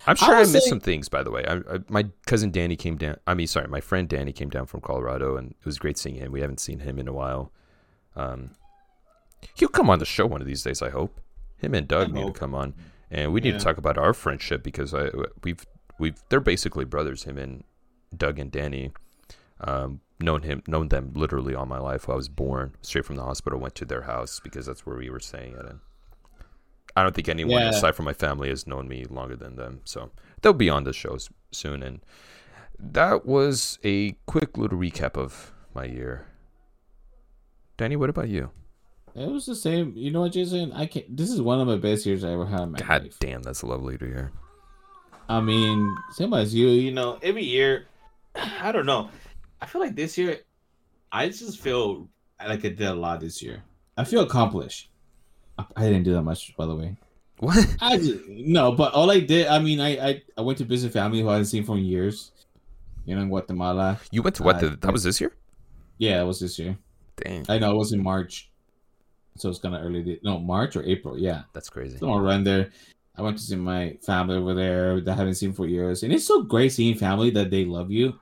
I'm 0.08 0.16
sure 0.16 0.36
I, 0.36 0.42
I 0.42 0.46
missed 0.46 0.68
some 0.70 0.80
things, 0.80 1.10
by 1.10 1.24
the 1.24 1.32
way. 1.32 1.44
I, 1.48 1.56
I, 1.56 1.80
my 1.90 2.06
cousin 2.26 2.52
Danny 2.52 2.76
came 2.76 2.98
down. 2.98 3.18
I 3.26 3.34
mean, 3.34 3.48
sorry, 3.48 3.68
my 3.68 3.82
friend 3.82 4.08
Danny 4.08 4.32
came 4.32 4.50
down 4.50 4.66
from 4.68 4.82
Colorado, 4.82 5.36
and 5.38 5.52
it 5.52 5.66
was 5.66 5.78
great 5.80 5.98
seeing 5.98 6.16
him. 6.16 6.32
We 6.32 6.42
haven't 6.42 6.60
seen 6.60 6.80
him 6.80 7.00
in 7.00 7.08
a 7.08 7.14
while. 7.14 7.52
Um, 8.16 8.52
he'll 9.56 9.70
come 9.70 9.90
on 9.90 10.00
the 10.00 10.06
show 10.06 10.26
one 10.26 10.42
of 10.42 10.48
these 10.48 10.64
days. 10.64 10.82
I 10.82 10.90
hope. 10.90 11.20
Him 11.58 11.74
and 11.74 11.88
Doug 11.88 12.10
I 12.10 12.12
need 12.14 12.22
hope. 12.24 12.34
to 12.34 12.40
come 12.40 12.54
on, 12.54 12.74
and 13.10 13.34
we 13.34 13.42
need 13.42 13.54
Yeah. 13.54 13.58
to 13.60 13.64
talk 13.64 13.78
about 13.78 13.98
our 13.98 14.14
friendship 14.14 14.62
because 14.64 14.94
I 14.94 15.10
we've 15.44 15.66
we've 16.00 16.22
they're 16.30 16.40
basically 16.40 16.86
brothers. 16.86 17.24
Him 17.24 17.38
and 17.38 17.64
Doug 18.16 18.40
and 18.40 18.52
Danny. 18.52 18.92
Um, 19.62 20.02
known 20.20 20.44
him, 20.44 20.62
known 20.68 20.90
them 20.90 21.12
literally 21.16 21.56
all 21.56 21.66
my 21.66 21.80
life. 21.80 22.10
I 22.10 22.14
was 22.16 22.28
born 22.28 22.76
straight 22.82 23.06
from 23.06 23.16
the 23.16 23.24
hospital. 23.24 23.58
Went 23.60 23.76
to 23.76 23.86
their 23.86 24.02
house 24.02 24.42
because 24.44 24.66
that's 24.66 24.86
where 24.86 24.98
we 24.98 25.10
were 25.10 25.20
staying 25.22 25.54
at. 25.56 25.66
And 25.66 25.80
I 26.96 27.04
don't 27.04 27.14
think 27.16 27.28
anyone 27.30 27.62
Yeah. 27.62 27.70
aside 27.70 27.96
from 27.96 28.06
my 28.06 28.14
family 28.14 28.50
has 28.50 28.66
known 28.66 28.88
me 28.88 29.06
longer 29.06 29.36
than 29.36 29.56
them. 29.58 29.82
So 29.84 30.12
they'll 30.42 30.54
be 30.54 30.70
on 30.70 30.84
the 30.86 30.94
shows 30.94 31.30
soon. 31.52 31.84
And 31.84 32.00
that 32.80 33.26
was 33.26 33.80
a 33.84 34.14
quick 34.26 34.58
little 34.58 34.78
recap 34.80 35.18
of 35.18 35.54
my 35.74 35.86
year. 35.86 36.26
Danny, 37.78 37.96
what 37.96 38.10
about 38.10 38.30
you? 38.30 38.52
It 39.14 39.30
was 39.30 39.46
the 39.46 39.56
same. 39.56 39.94
You 39.96 40.12
know 40.12 40.22
what, 40.22 40.34
Jason? 40.34 40.72
I 40.74 40.86
can 40.88 41.04
not 41.08 41.18
This 41.18 41.30
is 41.32 41.42
one 41.42 41.60
of 41.60 41.68
my 41.68 41.78
best 41.78 42.06
years 42.06 42.24
I 42.24 42.32
ever 42.32 42.46
had 42.46 42.62
in 42.62 42.72
my 42.72 42.80
God 42.80 43.04
life. 43.04 43.18
damn, 43.20 43.44
that's 43.44 43.62
a 43.62 43.66
lovely 43.68 43.98
to 43.98 44.06
hear. 44.06 44.32
I 45.28 45.42
mean, 45.42 45.96
same 46.12 46.34
as 46.34 46.54
you. 46.54 46.68
You 46.68 46.92
know, 46.92 47.18
every 47.22 47.44
year, 47.44 47.88
I 48.36 48.72
don't 48.72 48.86
know. 48.86 49.10
I 49.62 49.66
feel 49.66 49.82
like 49.82 49.96
this 49.96 50.18
year, 50.18 50.40
I 51.12 51.30
just 51.30 51.60
feel 51.60 52.10
like 52.46 52.60
I 52.66 52.70
did 52.70 52.82
a 52.82 52.94
lot 52.94 53.22
this 53.22 53.42
year. 53.42 53.64
I 53.98 54.04
feel 54.04 54.22
accomplished. 54.22 54.90
I, 55.58 55.84
didn't 55.84 56.04
do 56.04 56.14
that 56.14 56.24
much, 56.24 56.56
by 56.58 56.66
the 56.66 56.76
way. 56.76 56.96
What? 57.40 57.66
I 57.82 57.98
no, 58.28 58.72
but 58.72 58.94
all 58.94 59.12
I 59.12 59.20
did, 59.20 59.48
I 59.48 59.60
mean, 59.60 59.80
I, 59.80 60.10
I 60.10 60.22
I 60.38 60.42
went 60.42 60.58
to 60.60 60.66
visit 60.66 60.92
family 60.94 61.22
who 61.22 61.30
I 61.30 61.34
hadn't 61.34 61.48
seen 61.48 61.64
for 61.64 61.78
years. 61.78 62.32
You 63.06 63.16
know, 63.16 63.22
in 63.22 63.30
Guatemala. 63.30 64.00
You 64.12 64.24
went 64.24 64.36
to 64.38 64.44
what? 64.44 64.56
Uh, 64.58 64.70
the, 64.70 64.70
that 64.78 64.92
was 64.92 65.04
this 65.04 65.22
year? 65.22 65.32
Yeah, 66.00 66.22
it 66.22 66.26
was 66.26 66.40
this 66.40 66.58
year. 66.58 66.78
Dang, 67.18 67.46
I 67.48 67.60
know 67.60 67.72
it 67.72 67.78
was 67.78 67.94
in 67.94 68.02
March, 68.02 68.50
so 69.38 69.50
it's 69.50 69.60
kind 69.60 69.76
of 69.76 69.84
early. 69.84 70.20
No, 70.24 70.40
March 70.40 70.76
or 70.76 70.84
April. 70.84 71.18
Yeah, 71.18 71.44
that's 71.54 71.70
crazy. 71.70 71.98
around 72.04 72.46
there. 72.46 72.72
I 73.18 73.22
went 73.22 73.38
to 73.38 73.44
see 73.44 73.56
my 73.56 73.98
family 74.06 74.36
over 74.36 74.54
there 74.54 75.00
that 75.02 75.12
I 75.12 75.16
haven't 75.16 75.36
seen 75.36 75.54
for 75.54 75.68
years, 75.68 76.04
and 76.04 76.12
it's 76.12 76.26
so 76.26 76.42
great 76.44 76.74
seeing 76.74 76.96
family 76.96 77.30
that 77.32 77.50
they 77.50 77.64
love 77.64 77.92
you. 77.92 78.20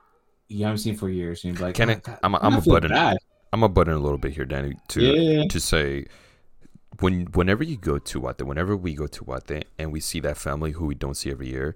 You 0.48 0.64
haven't 0.66 0.78
seen 0.78 0.94
for 0.96 1.08
years, 1.08 1.42
and 1.44 1.54
you're 1.58 1.66
like, 1.66 1.74
Can 1.74 1.90
oh, 1.90 1.92
I- 1.94 1.96
God, 1.96 2.18
I'm 2.22 2.34
a- 2.34 2.38
I 2.38 2.46
I'm 2.46 2.54
a 2.54 2.60
button- 2.60 2.90
bad. 2.90 3.16
I'm 3.52 3.62
a 3.62 3.68
button 3.68 3.94
a 3.94 3.98
little 3.98 4.18
bit 4.18 4.32
here, 4.32 4.44
Danny, 4.44 4.74
to 4.88 5.00
Yeah. 5.00 5.44
to 5.48 5.60
say 5.60 6.06
when 7.00 7.26
whenever 7.26 7.64
you 7.64 7.76
go 7.76 7.98
to 7.98 8.20
Guate, 8.20 8.42
whenever 8.42 8.76
we 8.76 8.94
go 8.94 9.06
to 9.06 9.24
Guate 9.24 9.64
and 9.78 9.92
we 9.92 10.00
see 10.00 10.20
that 10.20 10.36
family 10.36 10.72
who 10.72 10.86
we 10.86 10.94
don't 10.94 11.16
see 11.16 11.30
every 11.30 11.48
year, 11.48 11.74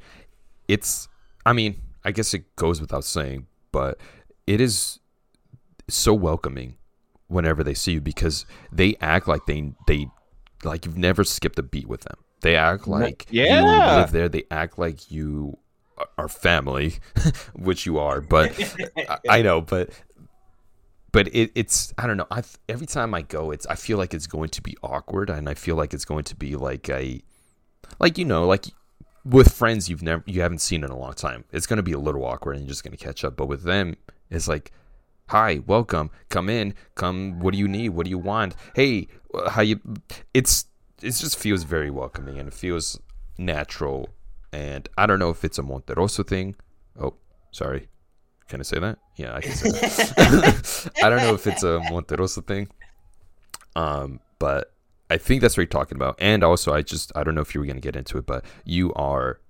it's 0.66 1.08
I 1.46 1.52
mean, 1.52 1.80
I 2.04 2.12
guess 2.12 2.34
it 2.34 2.56
goes 2.56 2.80
without 2.80 3.04
saying, 3.04 3.46
but 3.72 3.98
it 4.46 4.60
is 4.60 4.98
so 5.88 6.12
welcoming 6.12 6.76
whenever 7.28 7.62
they 7.62 7.74
see 7.74 7.92
you 7.92 8.00
because 8.00 8.46
they 8.72 8.96
act 9.00 9.28
like 9.28 9.46
they 9.46 9.72
they 9.86 10.08
like 10.64 10.84
you've 10.84 10.98
never 10.98 11.24
skipped 11.24 11.58
a 11.58 11.62
beat 11.62 11.88
with 11.88 12.02
them. 12.02 12.18
They 12.40 12.56
act 12.56 12.86
like 12.86 13.26
you 13.30 13.44
yeah. 13.44 13.96
live 13.96 14.12
there. 14.12 14.28
They 14.28 14.44
act 14.50 14.78
like 14.78 15.10
you 15.10 15.58
are 16.16 16.28
family, 16.28 16.94
which 17.54 17.86
you 17.86 17.98
are. 17.98 18.20
But 18.20 18.52
I 19.28 19.42
know, 19.42 19.60
but 19.60 19.90
but 21.18 21.34
it, 21.34 21.50
it's 21.56 21.92
I 21.98 22.06
don't 22.06 22.16
know. 22.16 22.28
I 22.30 22.44
every 22.68 22.86
time 22.86 23.12
I 23.12 23.22
go, 23.22 23.50
it's 23.50 23.66
I 23.66 23.74
feel 23.74 23.98
like 23.98 24.14
it's 24.14 24.28
going 24.28 24.50
to 24.50 24.62
be 24.62 24.76
awkward, 24.84 25.30
and 25.30 25.48
I 25.48 25.54
feel 25.54 25.74
like 25.74 25.92
it's 25.92 26.04
going 26.04 26.22
to 26.22 26.36
be 26.36 26.54
like 26.54 26.88
a 26.88 27.20
like 27.98 28.18
you 28.18 28.24
know 28.24 28.46
like 28.46 28.66
with 29.24 29.52
friends 29.52 29.88
you've 29.88 30.00
never 30.00 30.22
you 30.26 30.42
haven't 30.42 30.60
seen 30.60 30.84
in 30.84 30.90
a 30.90 30.96
long 30.96 31.14
time. 31.14 31.42
It's 31.50 31.66
going 31.66 31.78
to 31.78 31.82
be 31.82 31.90
a 31.90 31.98
little 31.98 32.24
awkward, 32.24 32.54
and 32.54 32.64
you're 32.64 32.68
just 32.68 32.84
going 32.84 32.96
to 32.96 33.04
catch 33.04 33.24
up. 33.24 33.36
But 33.36 33.46
with 33.46 33.64
them, 33.64 33.96
it's 34.30 34.46
like. 34.46 34.70
Hi, 35.30 35.60
welcome. 35.66 36.10
Come 36.30 36.48
in. 36.48 36.72
Come. 36.94 37.40
What 37.40 37.52
do 37.52 37.58
you 37.58 37.68
need? 37.68 37.90
What 37.90 38.04
do 38.04 38.10
you 38.10 38.16
want? 38.16 38.54
Hey, 38.74 39.08
how 39.50 39.60
you? 39.60 39.78
It's 40.32 40.66
it 41.02 41.10
just 41.10 41.36
feels 41.36 41.64
very 41.64 41.90
welcoming 41.90 42.38
and 42.38 42.48
it 42.48 42.54
feels 42.54 42.98
natural. 43.36 44.08
And 44.52 44.88
I 44.96 45.04
don't 45.04 45.18
know 45.18 45.30
if 45.30 45.44
it's 45.44 45.58
a 45.58 45.62
Monteroso 45.62 46.26
thing. 46.26 46.54
Oh, 46.98 47.16
sorry. 47.50 47.88
Can 48.48 48.60
I 48.60 48.62
say 48.62 48.78
that? 48.78 48.98
Yeah, 49.16 49.34
I 49.34 49.40
can 49.40 49.52
say 49.52 49.70
that. 49.70 50.90
I 51.02 51.10
don't 51.10 51.18
know 51.18 51.34
if 51.34 51.46
it's 51.46 51.62
a 51.62 51.80
Monteroso 51.90 52.46
thing. 52.46 52.68
Um, 53.76 54.20
but 54.38 54.72
I 55.10 55.18
think 55.18 55.42
that's 55.42 55.56
what 55.56 55.62
you're 55.62 55.66
talking 55.66 55.96
about. 55.96 56.16
And 56.18 56.42
also, 56.42 56.72
I 56.72 56.82
just 56.82 57.12
I 57.14 57.24
don't 57.24 57.34
know 57.34 57.40
if 57.40 57.54
you 57.54 57.60
were 57.60 57.66
gonna 57.66 57.80
get 57.80 57.96
into 57.96 58.18
it, 58.18 58.26
but 58.26 58.44
you 58.64 58.92
are 58.94 59.40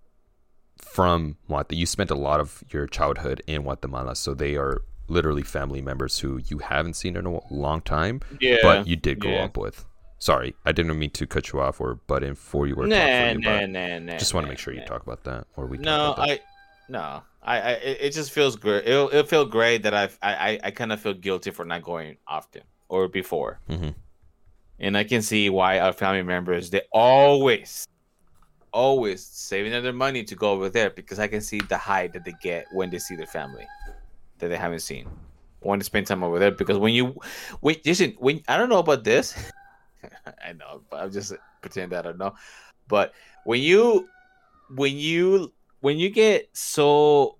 from 0.78 1.36
Guatemala. 1.46 1.80
You 1.80 1.86
spent 1.86 2.11
a 2.11 2.14
lot 2.14 2.40
of 2.40 2.62
your 2.70 2.86
childhood 2.86 3.42
in 3.46 3.62
Guatemala, 3.62 4.16
so 4.16 4.34
they 4.34 4.57
are 4.57 4.82
literally 5.09 5.42
family 5.42 5.80
members 5.80 6.18
who 6.18 6.40
you 6.46 6.59
haven't 6.59 6.94
seen 6.94 7.16
in 7.16 7.26
a 7.26 7.55
long 7.55 7.80
time, 7.80 8.20
yeah. 8.40 8.59
but 8.62 8.86
you 8.86 8.96
did 8.96 9.20
grow 9.20 9.32
yeah. 9.32 9.44
up 9.44 9.57
with. 9.57 9.84
Sorry, 10.20 10.55
I 10.64 10.72
didn't 10.72 10.99
mean 10.99 11.11
to 11.11 11.26
cut 11.26 11.53
you 11.53 11.61
off 11.61 11.80
or 11.80 11.94
butt 11.94 12.24
in 12.24 12.34
for 12.34 12.66
you 12.66 12.74
or 12.74 12.86
nah, 12.86 12.96
talk 12.96 13.07
for 13.07 13.32
you, 13.32 13.38
nah, 13.38 13.61
but 13.61 13.70
nah, 13.70 13.99
nah. 14.01 14.18
just 14.18 14.34
want 14.34 14.44
to 14.46 14.49
make 14.49 14.59
sure 14.59 14.74
you 14.74 14.84
talk 14.84 15.03
about 15.03 15.22
that 15.24 15.46
or 15.57 15.66
we. 15.66 15.76
talk 15.78 15.84
No, 15.84 16.12
about 16.12 16.26
that. 16.26 16.30
I 16.30 16.40
no, 16.88 17.22
I, 17.49 17.57
I 17.57 17.70
it 18.07 18.11
just 18.12 18.30
feels 18.30 18.57
great. 18.57 18.86
It'll 18.86 19.09
it'll 19.09 19.24
feel 19.24 19.46
great 19.46 19.82
that 19.84 19.94
I've, 19.94 20.18
I 20.20 20.32
I 20.34 20.61
I 20.64 20.70
kind 20.70 20.92
of 20.92 21.01
feel 21.01 21.14
guilty 21.14 21.51
for 21.51 21.64
not 21.64 21.82
going 21.82 22.18
often 22.26 22.62
or 22.88 23.09
before, 23.09 23.61
Mhm. 23.68 23.94
and 24.78 24.96
I 24.96 25.05
can 25.05 25.22
see 25.22 25.49
why 25.51 25.80
our 25.80 25.92
family 25.92 26.22
members 26.22 26.68
they 26.70 26.82
always, 26.92 27.86
always 28.72 29.24
saving 29.26 29.72
their 29.72 29.92
money 29.92 30.24
to 30.24 30.34
go 30.36 30.53
over 30.53 30.68
there 30.68 30.90
because 30.90 31.18
I 31.18 31.26
can 31.28 31.40
see 31.40 31.61
the 31.61 31.78
high 31.78 32.09
that 32.09 32.24
they 32.24 32.32
get 32.34 32.66
when 32.70 32.90
they 32.90 32.99
see 32.99 33.16
their 33.16 33.26
family 33.26 33.66
that 34.38 34.49
they 34.49 34.57
haven't 34.57 34.80
seen. 34.80 35.09
Want 35.62 35.80
to 35.80 35.84
spend 35.84 36.07
time 36.07 36.22
over 36.22 36.38
there 36.38 36.53
because 36.53 36.78
when 36.78 36.92
you, 36.94 37.18
when 37.61 37.76
listen, 37.84 38.14
when 38.18 38.42
I 38.46 38.57
don't 38.59 38.68
know 38.68 38.78
about 38.78 39.05
this, 39.05 39.34
I 40.44 40.53
know, 40.53 40.82
but 40.90 41.01
I'm 41.03 41.11
just 41.11 41.32
pretend 41.62 41.92
that 41.92 42.05
I 42.07 42.11
don't 42.11 42.18
know. 42.18 42.34
But 42.86 43.12
when 43.42 43.61
you, 43.61 44.11
when 44.68 44.94
you, 44.96 45.53
when 45.80 45.99
you 45.99 46.11
get 46.11 46.49
so 46.53 47.38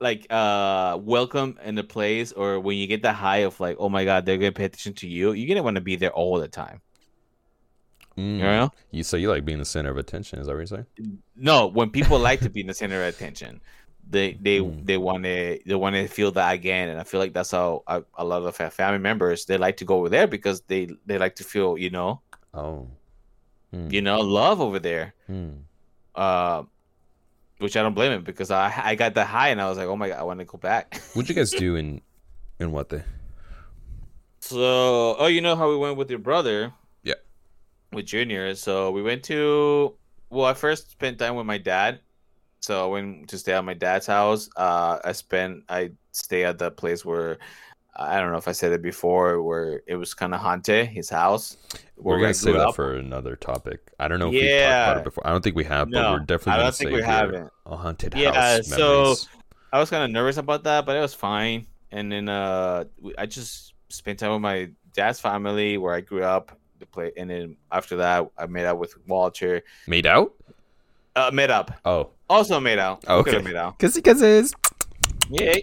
like 0.00 0.26
uh 0.30 0.98
welcome 1.00 1.58
in 1.64 1.74
the 1.74 1.82
place 1.84 2.32
or 2.32 2.60
when 2.60 2.76
you 2.76 2.86
get 2.86 3.00
the 3.02 3.12
high 3.12 3.38
of 3.38 3.58
like 3.60 3.76
oh 3.78 3.88
my 3.88 4.04
god 4.04 4.26
they're 4.26 4.36
gonna 4.36 4.52
pay 4.52 4.64
attention 4.66 4.92
to 4.92 5.08
you 5.08 5.32
you're 5.32 5.48
gonna 5.48 5.62
want 5.62 5.74
to 5.76 5.80
be 5.80 5.96
there 5.96 6.10
all 6.12 6.38
the 6.38 6.48
time 6.48 6.80
Mm. 8.16 8.38
you 8.38 8.42
know 8.44 8.72
You 8.90 9.02
so 9.02 9.18
you 9.18 9.28
like 9.28 9.44
being 9.44 9.58
the 9.58 9.66
center 9.66 9.90
of 9.90 9.98
attention? 9.98 10.38
Is 10.38 10.46
that 10.46 10.52
what 10.54 10.60
you're 10.60 10.66
saying? 10.66 10.86
no 11.36 11.66
when 11.66 11.90
people 11.90 12.18
like 12.18 12.40
to 12.40 12.48
be 12.48 12.60
in 12.62 12.66
the 12.66 12.72
center 12.72 13.02
of 13.02 13.14
attention 13.14 13.60
they 14.08 14.32
they 14.40 14.60
Mm. 14.60 14.86
they 14.86 14.96
want 14.96 15.24
to 15.24 15.60
they 15.66 15.74
want 15.74 15.96
to 15.96 16.06
feel 16.08 16.30
that 16.32 16.54
again 16.54 16.88
and 16.88 16.98
i 17.00 17.04
feel 17.04 17.20
like 17.20 17.34
that's 17.34 17.50
how 17.50 17.82
a, 17.86 18.02
a 18.16 18.24
lot 18.24 18.42
of 18.42 18.56
family 18.72 18.98
members 18.98 19.44
they 19.44 19.58
like 19.58 19.76
to 19.78 19.84
go 19.84 19.98
over 19.98 20.08
there 20.08 20.26
because 20.26 20.62
they 20.62 20.88
they 21.04 21.18
like 21.18 21.34
to 21.36 21.44
feel 21.44 21.76
you 21.76 21.90
know 21.90 22.20
Oh, 22.54 22.86
Hmm. 23.72 23.88
you 23.90 24.00
know 24.00 24.20
love 24.20 24.60
over 24.62 24.78
there 24.78 25.12
Hmm. 25.26 25.50
uh 26.14 26.62
which 27.58 27.76
i 27.76 27.82
don't 27.82 27.94
blame 27.94 28.12
him 28.12 28.22
because 28.22 28.50
i 28.50 28.72
i 28.84 28.94
got 28.94 29.14
that 29.14 29.26
high 29.26 29.48
and 29.48 29.60
i 29.60 29.68
was 29.68 29.78
like 29.78 29.86
oh 29.86 29.96
my 29.96 30.08
god 30.08 30.18
i 30.18 30.22
want 30.22 30.38
to 30.38 30.44
go 30.44 30.58
back 30.58 31.00
What'd 31.14 31.28
you 31.28 31.34
guys 31.34 31.50
do 31.50 31.76
in 31.76 32.00
in 32.58 32.72
what 32.72 32.88
the? 32.88 33.04
So, 34.40 35.16
oh, 35.18 35.26
you 35.26 35.40
know 35.40 35.56
how 35.56 35.68
we 35.68 35.76
went 35.76 35.96
with 35.96 36.10
your 36.10 36.18
brother? 36.18 36.72
Yeah. 37.02 37.14
With 37.92 38.06
Junior. 38.06 38.54
So 38.54 38.90
we 38.90 39.02
went 39.02 39.24
to. 39.24 39.94
Well, 40.30 40.46
I 40.46 40.54
first 40.54 40.90
spent 40.90 41.18
time 41.18 41.36
with 41.36 41.46
my 41.46 41.58
dad. 41.58 42.00
So 42.60 42.84
I 42.84 42.86
went 42.88 43.28
to 43.28 43.38
stay 43.38 43.52
at 43.52 43.64
my 43.64 43.74
dad's 43.74 44.06
house. 44.06 44.48
Uh, 44.56 44.98
I 45.04 45.12
spent. 45.12 45.64
I 45.68 45.92
stay 46.12 46.44
at 46.44 46.58
the 46.58 46.70
place 46.70 47.04
where. 47.04 47.38
I 47.98 48.20
don't 48.20 48.30
know 48.30 48.38
if 48.38 48.46
I 48.48 48.52
said 48.52 48.72
it 48.72 48.82
before, 48.82 49.42
where 49.42 49.82
it 49.86 49.96
was 49.96 50.12
kind 50.14 50.34
of 50.34 50.40
haunted, 50.40 50.88
his 50.88 51.08
house. 51.08 51.56
We're 51.96 52.20
gonna 52.20 52.34
save 52.34 52.54
that 52.54 52.74
for 52.74 52.94
another 52.96 53.36
topic. 53.36 53.80
I 53.98 54.06
don't 54.08 54.18
know 54.18 54.26
if 54.28 54.32
we've 54.32 54.42
talked 54.42 54.52
about 54.90 54.96
it 54.98 55.04
before. 55.04 55.26
I 55.26 55.30
don't 55.30 55.42
think 55.42 55.56
we 55.56 55.64
have, 55.64 55.90
but 55.90 56.00
No, 56.02 56.12
we're 56.12 56.18
definitely 56.20 56.52
I 56.60 56.62
don't 56.64 56.74
think 56.74 56.90
we 56.92 57.02
haven't. 57.02 57.50
a 57.64 57.76
haunted 57.76 58.14
Yeah, 58.14 58.32
house 58.56 58.66
so- 58.68 58.76
memories. 59.02 59.28
I 59.72 59.80
was 59.80 59.90
kind 59.90 60.04
of 60.04 60.10
nervous 60.10 60.36
about 60.36 60.62
that, 60.64 60.86
but 60.86 60.96
it 60.96 61.00
was 61.00 61.14
fine. 61.14 61.66
and 61.92 62.10
then 62.12 62.28
uh, 62.28 62.84
I 63.16 63.26
just 63.26 63.72
spent 63.88 64.18
time 64.18 64.32
with 64.32 64.40
my 64.40 64.70
dad's 64.92 65.20
family 65.20 65.78
where 65.78 65.94
I 65.94 66.00
grew 66.00 66.22
up. 66.24 66.52
The 66.78 66.84
play, 66.86 67.10
and 67.16 67.30
then 67.30 67.56
after 67.72 67.96
that, 67.96 68.28
I 68.36 68.44
made 68.46 68.66
out 68.66 68.78
with 68.78 68.94
Walter. 69.06 69.62
Made 69.86 70.04
out? 70.04 70.34
Uh, 71.14 71.30
made 71.32 71.48
up. 71.50 71.70
Oh, 71.86 72.10
Also 72.28 72.60
made 72.60 72.78
out. 72.78 73.02
Oh, 73.08 73.20
okay. 73.20 73.38
made 73.40 73.56
out. 73.56 73.78
because 73.78 73.96
it's 73.96 74.52
Yeah. 75.30 75.54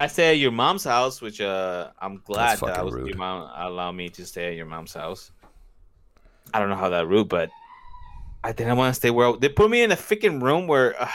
I 0.00 0.06
stay 0.06 0.30
at 0.30 0.38
your 0.38 0.50
mom's 0.50 0.84
house, 0.84 1.20
which 1.20 1.40
uh, 1.42 1.90
I'm 2.00 2.22
glad 2.24 2.52
That's 2.58 2.60
that 2.62 2.78
I 2.78 2.82
was 2.82 2.94
rude. 2.94 3.08
your 3.08 3.16
mom 3.18 3.50
allowed 3.54 3.92
me 3.92 4.08
to 4.10 4.24
stay 4.24 4.48
at 4.48 4.54
your 4.56 4.64
mom's 4.66 4.94
house. 4.94 5.30
I 6.54 6.58
don't 6.58 6.70
know 6.70 6.76
how 6.76 6.88
that 6.88 7.06
rude, 7.06 7.28
but 7.28 7.50
I 8.42 8.52
didn't 8.52 8.76
want 8.78 8.94
to 8.94 8.98
stay 8.98 9.10
where 9.10 9.36
they 9.36 9.50
put 9.50 9.70
me 9.70 9.82
in 9.82 9.92
a 9.92 9.96
freaking 9.96 10.40
room 10.42 10.66
where 10.66 11.00
uh, 11.00 11.06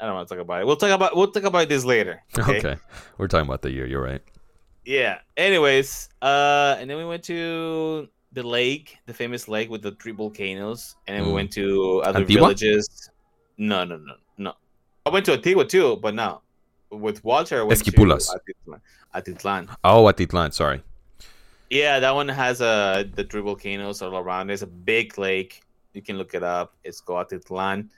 I 0.00 0.04
don't 0.06 0.14
want 0.14 0.28
to 0.28 0.34
talk 0.34 0.42
about 0.42 0.60
it. 0.60 0.66
We'll 0.66 0.76
talk 0.76 0.90
about 0.90 1.16
we'll 1.16 1.30
talk 1.30 1.44
about 1.44 1.68
this 1.70 1.84
later. 1.86 2.22
okay. 2.38 2.76
We're 3.16 3.28
talking 3.28 3.46
about 3.48 3.62
the 3.62 3.70
year. 3.72 3.86
You're 3.86 4.02
right. 4.02 4.20
Yeah. 4.84 5.18
Anyways, 5.38 6.10
uh, 6.20 6.76
and 6.78 6.88
then 6.88 6.98
we 6.98 7.04
went 7.06 7.22
to 7.24 8.08
the 8.32 8.42
lake, 8.42 8.98
the 9.06 9.14
famous 9.14 9.48
lake 9.48 9.70
with 9.70 9.80
the 9.80 9.92
three 9.92 10.12
volcanoes, 10.12 10.96
and 11.06 11.16
then 11.16 11.24
we 11.24 11.30
Mm. 11.30 11.34
went 11.34 11.52
to 11.52 12.02
other 12.04 12.20
Antigua? 12.20 12.40
villages. 12.42 13.10
No, 13.56 13.84
no, 13.84 13.96
no, 13.96 14.14
no. 14.36 14.52
I 15.06 15.10
went 15.10 15.24
to 15.26 15.32
Antigua 15.32 15.64
too, 15.64 15.96
but 15.96 16.14
no. 16.14 16.42
With 16.90 17.22
Walter, 17.24 17.64
went 17.66 17.80
Esquipulas. 17.80 18.30
to 18.32 18.80
Atitlan. 19.14 19.68
Oh, 19.84 20.04
Atitlan. 20.04 20.52
Sorry. 20.54 20.82
Yeah, 21.70 22.00
that 22.00 22.14
one 22.14 22.28
has 22.28 22.60
uh 22.62 23.04
the 23.14 23.24
three 23.24 23.42
volcanoes 23.42 24.00
all 24.00 24.16
around. 24.16 24.46
There's 24.46 24.62
a 24.62 24.66
big 24.66 25.18
lake. 25.18 25.62
You 25.92 26.00
can 26.02 26.16
look 26.16 26.34
it 26.34 26.42
up. 26.42 26.74
It's 26.84 27.00
called 27.00 27.28
Atitlan. 27.28 27.88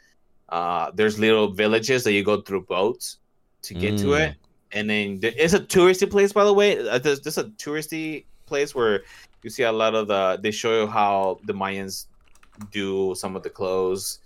Uh, 0.49 0.91
there's 0.95 1.19
little 1.21 1.53
villages 1.53 2.03
that 2.05 2.13
you 2.13 2.25
go 2.25 2.41
through 2.41 2.63
boats 2.63 3.19
to 3.63 3.75
get 3.75 3.97
to 3.99 4.07
Mm. 4.07 4.21
it, 4.31 4.37
and 4.73 4.91
then 4.91 5.21
there, 5.21 5.33
it's 5.37 5.53
a 5.55 5.61
touristy 5.61 6.11
place. 6.11 6.33
By 6.33 6.45
the 6.45 6.53
way, 6.53 6.79
Uh, 6.89 6.99
there's, 6.99 7.21
there's 7.21 7.39
a 7.39 7.45
touristy 7.45 8.25
place 8.47 8.75
where 8.75 9.05
you 9.45 9.51
see 9.51 9.63
a 9.63 9.71
lot 9.73 9.95
of 9.95 10.09
the. 10.09 10.39
They 10.43 10.51
show 10.51 10.81
you 10.81 10.87
how 10.89 11.39
the 11.45 11.53
Mayans 11.53 12.07
do 12.73 13.15
some 13.15 13.37
of 13.37 13.43
the 13.45 13.51
clothes, 13.51 14.19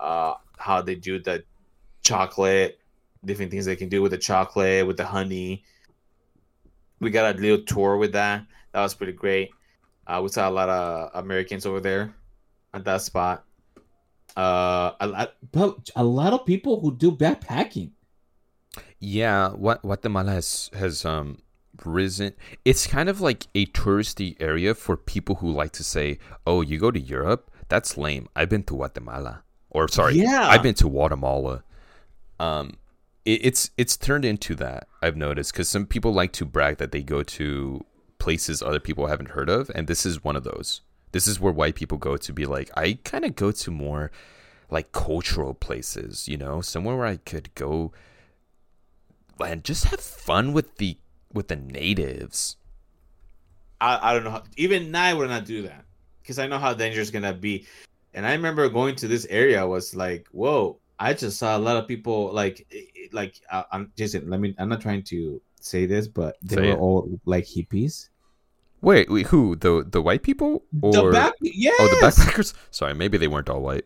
uh, 0.00 0.34
how 0.58 0.82
they 0.82 0.94
do 0.96 1.18
the 1.18 1.42
chocolate, 2.02 2.79
different 3.24 3.50
things 3.50 3.66
they 3.66 3.76
can 3.76 3.88
do 3.88 4.02
with 4.02 4.12
the 4.12 4.18
chocolate, 4.18 4.86
with 4.86 4.96
the 4.96 5.04
honey. 5.06 5.64
We 7.00 7.10
got 7.10 7.34
a 7.36 7.38
little 7.38 7.64
tour 7.64 7.96
with 7.96 8.12
that. 8.12 8.46
That 8.72 8.82
was 8.82 8.94
pretty 8.94 9.12
great. 9.12 9.50
Uh, 10.06 10.20
we 10.22 10.28
saw 10.28 10.48
a 10.48 10.50
lot 10.50 10.68
of 10.68 11.10
Americans 11.14 11.66
over 11.66 11.80
there 11.80 12.14
at 12.74 12.84
that 12.84 13.02
spot. 13.02 13.44
Uh, 14.36 14.92
a 15.00 15.06
lot, 15.06 15.34
But 15.52 15.90
a 15.96 16.04
lot 16.04 16.32
of 16.32 16.46
people 16.46 16.80
who 16.80 16.94
do 16.96 17.10
backpacking. 17.12 17.90
Yeah, 18.98 19.50
what 19.50 19.82
Guatemala 19.82 20.32
has 20.32 20.70
has 20.74 21.04
um 21.04 21.38
risen. 21.84 22.34
It's 22.64 22.86
kind 22.86 23.08
of 23.08 23.20
like 23.20 23.46
a 23.54 23.66
touristy 23.66 24.36
area 24.40 24.74
for 24.74 24.96
people 24.96 25.36
who 25.36 25.50
like 25.50 25.72
to 25.72 25.84
say, 25.84 26.18
"Oh, 26.46 26.60
you 26.60 26.78
go 26.78 26.90
to 26.90 27.00
Europe? 27.00 27.50
That's 27.68 27.96
lame. 27.96 28.28
I've 28.36 28.48
been 28.50 28.62
to 28.64 28.74
Guatemala." 28.74 29.42
Or 29.70 29.88
sorry, 29.88 30.14
Yeah. 30.16 30.46
I've 30.48 30.62
been 30.62 30.74
to 30.74 30.88
Guatemala. 30.88 31.64
Um, 32.38 32.74
it, 33.24 33.44
it's 33.44 33.70
it's 33.76 33.96
turned 33.96 34.24
into 34.24 34.54
that. 34.56 34.88
I've 35.02 35.16
noticed 35.16 35.52
because 35.52 35.68
some 35.68 35.86
people 35.86 36.12
like 36.12 36.32
to 36.34 36.44
brag 36.44 36.78
that 36.78 36.92
they 36.92 37.02
go 37.02 37.22
to 37.22 37.84
places 38.18 38.62
other 38.62 38.80
people 38.80 39.06
haven't 39.06 39.30
heard 39.30 39.48
of, 39.48 39.70
and 39.74 39.86
this 39.86 40.06
is 40.06 40.24
one 40.24 40.36
of 40.36 40.44
those. 40.44 40.82
This 41.12 41.26
is 41.26 41.40
where 41.40 41.52
white 41.52 41.74
people 41.74 41.98
go 41.98 42.16
to 42.16 42.32
be 42.32 42.46
like, 42.46 42.70
I 42.76 42.98
kind 43.04 43.24
of 43.24 43.34
go 43.34 43.50
to 43.50 43.70
more 43.70 44.12
like 44.70 44.92
cultural 44.92 45.54
places, 45.54 46.28
you 46.28 46.36
know, 46.36 46.60
somewhere 46.60 46.96
where 46.96 47.06
I 47.06 47.16
could 47.16 47.52
go 47.54 47.92
and 49.44 49.64
just 49.64 49.86
have 49.86 50.00
fun 50.00 50.52
with 50.52 50.76
the 50.76 50.96
with 51.32 51.48
the 51.48 51.56
natives. 51.56 52.56
I, 53.80 54.10
I 54.10 54.14
don't 54.14 54.24
know. 54.24 54.30
How, 54.30 54.42
even 54.56 54.94
I 54.94 55.14
would 55.14 55.30
not 55.30 55.46
do 55.46 55.62
that 55.62 55.84
because 56.22 56.38
I 56.38 56.46
know 56.46 56.58
how 56.58 56.74
dangerous 56.74 57.08
it's 57.08 57.12
gonna 57.12 57.34
be. 57.34 57.66
And 58.12 58.26
I 58.26 58.32
remember 58.32 58.68
going 58.68 58.96
to 58.96 59.08
this 59.08 59.26
area 59.30 59.60
I 59.60 59.64
was 59.64 59.94
like, 59.94 60.26
whoa! 60.32 60.78
I 61.00 61.14
just 61.14 61.38
saw 61.38 61.56
a 61.56 61.58
lot 61.58 61.76
of 61.78 61.88
people 61.88 62.30
like, 62.32 62.60
it- 62.70 62.90
it- 62.94 63.14
like 63.14 63.40
uh, 63.50 63.64
I'm 63.72 63.90
Jason. 63.96 64.28
Let 64.30 64.38
me. 64.40 64.54
I'm 64.58 64.68
not 64.68 64.80
trying 64.80 65.02
to 65.04 65.40
say 65.60 65.86
this, 65.86 66.06
but 66.06 66.36
they 66.42 66.56
Say 66.56 66.62
were 66.68 66.72
it. 66.74 66.78
all 66.78 67.20
like 67.24 67.44
hippies. 67.46 68.08
Wait, 68.82 69.10
wait, 69.10 69.26
who 69.26 69.56
the 69.56 69.84
the 69.88 70.00
white 70.00 70.22
people 70.22 70.62
or 70.80 70.92
the 70.92 71.10
back, 71.10 71.34
yes. 71.42 71.74
oh 71.80 71.88
the 71.88 72.06
backpackers? 72.06 72.54
Sorry, 72.70 72.94
maybe 72.94 73.18
they 73.18 73.28
weren't 73.28 73.48
all 73.50 73.60
white. 73.60 73.84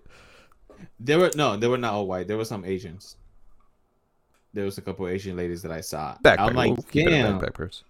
They 1.00 1.16
were 1.16 1.30
no, 1.34 1.56
they 1.56 1.66
were 1.68 1.78
not 1.78 1.94
all 1.94 2.06
white. 2.06 2.28
There 2.28 2.36
were 2.36 2.44
some 2.44 2.64
Asians. 2.64 3.16
There 4.52 4.64
was 4.64 4.78
a 4.78 4.82
couple 4.82 5.08
Asian 5.08 5.36
ladies 5.36 5.62
that 5.62 5.72
I 5.72 5.80
saw. 5.80 6.16
Backpackers. 6.22 6.38
I'm 6.38 6.54
like, 6.54 6.70
we'll 6.72 6.82
keep 6.82 7.06
it 7.08 7.12
at 7.12 7.22
damn. 7.22 7.40
backpackers. 7.40 7.82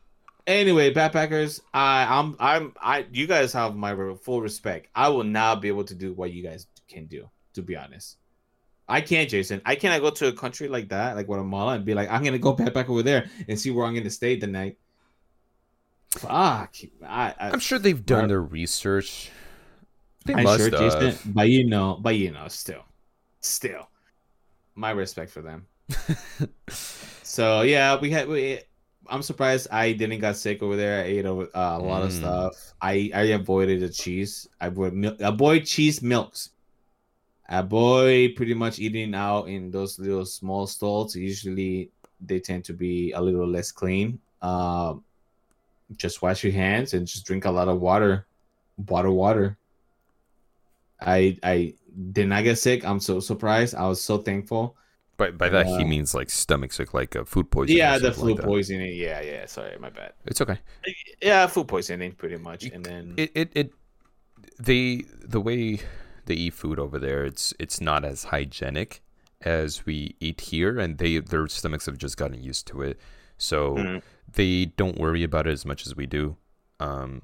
Anyway, 0.46 0.92
backpackers, 0.92 1.60
I, 1.72 2.04
I'm, 2.08 2.36
I'm, 2.38 2.72
I. 2.80 3.06
You 3.12 3.26
guys 3.26 3.52
have 3.52 3.74
my 3.76 3.94
full 4.22 4.40
respect. 4.40 4.88
I 4.94 5.08
will 5.08 5.24
not 5.24 5.60
be 5.60 5.68
able 5.68 5.84
to 5.84 5.94
do 5.94 6.12
what 6.14 6.32
you 6.32 6.42
guys 6.42 6.66
can 6.88 7.06
do. 7.06 7.28
To 7.54 7.62
be 7.62 7.76
honest, 7.76 8.16
I 8.89 9.01
can't, 9.01 9.28
Jason. 9.30 9.62
I 9.64 9.76
cannot 9.76 10.01
go 10.03 10.11
to 10.11 10.28
a 10.28 10.32
country 10.32 10.68
like 10.68 10.89
that, 10.91 11.16
like 11.16 11.26
Guatemala, 11.26 11.74
and 11.74 11.85
be 11.85 11.95
like, 11.95 12.11
I'm 12.11 12.22
gonna 12.22 12.39
go 12.39 12.53
back 12.53 12.89
over 12.89 13.03
there 13.03 13.28
and 13.49 13.59
see 13.59 13.70
where 13.70 13.87
I'm 13.87 13.95
gonna 13.95 14.11
stay 14.11 14.37
the 14.37 14.47
night. 14.47 14.78
Fuck, 16.11 16.76
I, 17.05 17.35
I, 17.39 17.51
I'm 17.51 17.59
sure 17.59 17.78
they've 17.78 18.05
done 18.05 18.28
their 18.28 18.41
research. 18.43 19.30
They 20.24 20.35
I'm 20.35 20.45
must 20.45 20.59
sure, 20.59 20.70
have. 20.70 20.78
Jason, 20.78 21.32
but 21.35 21.49
you 21.49 21.66
know, 21.66 21.99
but 22.01 22.16
you 22.16 22.30
know, 22.30 22.49
still, 22.49 22.85
still, 23.41 23.89
my 24.74 24.91
respect 24.91 25.30
for 25.30 25.43
them. 25.43 25.66
So 27.22 27.62
yeah, 27.62 27.99
we 28.01 28.11
had. 28.11 28.28
We, 28.28 28.61
I'm 29.09 29.22
surprised 29.22 29.68
I 29.70 29.93
didn't 29.93 30.20
got 30.20 30.37
sick 30.37 30.62
over 30.62 30.76
there. 30.76 31.01
I 31.03 31.07
ate 31.09 31.26
over, 31.26 31.49
uh, 31.55 31.78
a 31.78 31.80
lot 31.80 32.03
of 32.03 32.11
Mm. 32.11 32.12
stuff. 32.12 32.74
I 32.80 33.11
I 33.14 33.22
avoided 33.37 33.80
the 33.80 33.89
cheese. 33.91 34.49
I 34.61 34.68
avoid 34.68 34.95
milk. 34.95 35.16
Avoid 35.20 35.64
cheese 35.66 36.03
milks. 36.03 36.51
Avoid 37.49 38.36
pretty 38.36 38.55
much 38.55 38.78
eating 38.78 39.14
out 39.14 39.45
in 39.49 39.70
those 39.70 39.99
little 39.99 40.24
small 40.24 40.66
stalls. 40.66 41.14
Usually 41.14 41.90
they 42.20 42.40
tend 42.40 42.64
to 42.64 42.72
be 42.72 43.12
a 43.12 43.20
little 43.20 43.47
less 43.47 43.70
clean. 43.70 44.18
Um, 44.40 45.05
just 45.97 46.22
wash 46.22 46.45
your 46.45 46.53
hands 46.53 46.95
and 46.95 47.07
just 47.07 47.26
drink 47.26 47.45
a 47.45 47.51
lot 47.51 47.68
of 47.68 47.80
water. 47.80 48.26
Water, 48.76 49.11
water. 49.11 49.59
I 51.01 51.38
I 51.42 51.74
did 52.12 52.28
not 52.28 52.45
get 52.45 52.59
sick. 52.59 52.84
I'm 52.84 53.01
so 53.01 53.20
surprised. 53.20 53.74
I 53.74 53.86
was 53.86 54.01
so 54.01 54.18
thankful. 54.18 54.76
By 55.16 55.30
by 55.30 55.49
that 55.49 55.66
he 55.66 55.84
Uh, 55.84 55.86
means 55.86 56.14
like 56.14 56.30
stomach 56.30 56.72
sick, 56.72 56.92
like 56.95 57.14
uh, 57.14 57.24
food 57.24 57.51
poisoning. 57.51 57.78
Yeah, 57.78 57.99
the 57.99 58.12
food 58.12 58.36
like 58.36 58.47
poisoning. 58.47 58.97
Yeah, 58.97 59.20
yeah. 59.20 59.47
Sorry, 59.47 59.78
my 59.78 59.90
bad. 59.90 60.12
It's 60.26 60.40
okay. 60.40 60.59
Yeah, 61.22 61.47
food 61.47 61.68
poisoning, 61.68 62.12
pretty 62.12 62.36
much. 62.36 62.64
And 62.64 62.84
then 62.84 63.14
It 63.16 63.30
it 63.34 63.49
it 63.55 63.72
they 64.59 65.05
the 65.22 65.40
way 65.40 65.80
they 66.26 66.34
eat 66.34 66.54
food 66.54 66.78
over 66.78 66.98
there, 66.98 67.24
it's 67.24 67.52
it's 67.58 67.80
not 67.80 68.04
as 68.04 68.24
hygienic 68.24 69.02
as 69.42 69.84
we 69.86 70.14
eat 70.20 70.40
here, 70.40 70.78
and 70.78 70.98
they 70.98 71.18
their 71.18 71.46
stomachs 71.48 71.86
have 71.86 71.98
just 71.98 72.16
gotten 72.16 72.42
used 72.42 72.66
to 72.68 72.82
it, 72.82 72.98
so 73.36 73.74
Mhm. 73.76 74.02
they 74.32 74.66
don't 74.76 74.98
worry 74.98 75.22
about 75.22 75.46
it 75.46 75.50
as 75.52 75.64
much 75.66 75.86
as 75.86 75.94
we 75.96 76.06
do, 76.06 76.36
um, 76.80 77.22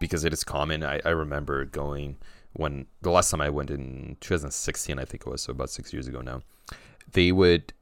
because 0.00 0.24
it 0.24 0.32
is 0.32 0.44
common. 0.44 0.82
I 0.84 1.00
I 1.04 1.10
remember 1.10 1.64
going 1.64 2.16
when 2.52 2.86
the 3.02 3.10
last 3.10 3.30
time 3.30 3.40
I 3.40 3.50
went 3.50 3.70
in 3.70 4.16
2016, 4.20 4.98
I 4.98 5.04
think 5.04 5.22
it 5.26 5.30
was, 5.30 5.42
so 5.42 5.50
about 5.50 5.70
six 5.70 5.92
years 5.92 6.06
ago 6.06 6.20
now. 6.20 6.42
They 7.12 7.32
would 7.32 7.72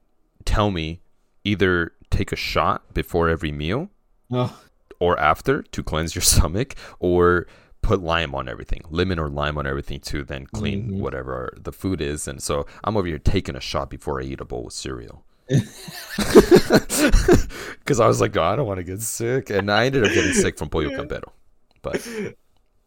tell 0.44 0.70
me 0.70 1.00
either 1.44 1.92
take 2.10 2.32
a 2.32 2.36
shot 2.36 2.94
before 2.94 3.28
every 3.28 3.52
meal 3.52 3.90
Oh, 4.30 4.58
or 5.00 5.18
after 5.18 5.62
to 5.62 5.82
cleanse 5.82 6.14
your 6.14 6.22
stomach 6.34 6.74
or 7.00 7.46
put 7.83 8.01
lime 8.01 8.35
on 8.35 8.49
everything 8.49 8.80
lemon 8.91 9.18
or 9.18 9.28
lime 9.28 9.59
on 9.59 9.66
everything 9.66 10.01
to 10.01 10.22
then 10.24 10.47
clean 10.47 10.89
Mhm. 10.91 10.99
whatever 11.01 11.53
the 11.61 11.72
food 11.72 12.01
is. 12.01 12.26
And 12.28 12.43
so 12.43 12.64
i'm 12.85 12.97
over 12.97 13.07
here 13.07 13.18
taking 13.18 13.57
a 13.57 13.61
shot 13.61 13.91
before 13.91 14.20
i 14.20 14.24
eat 14.24 14.41
a 14.41 14.45
bowl 14.45 14.66
of 14.68 14.72
cereal. 14.72 15.24
Because 17.78 17.99
i 18.01 18.07
was 18.07 18.20
like 18.20 18.37
oh, 18.37 18.43
i 18.43 18.57
don't 18.57 18.66
want 18.66 18.78
to 18.78 18.85
get 18.85 19.01
sick. 19.03 19.51
And 19.51 19.70
i 19.70 19.87
ended 19.87 20.05
up 20.05 20.12
getting 20.12 20.33
sick 20.33 20.57
from 20.59 20.68
pollo 20.68 20.89
campero 20.91 21.30
but 21.83 22.07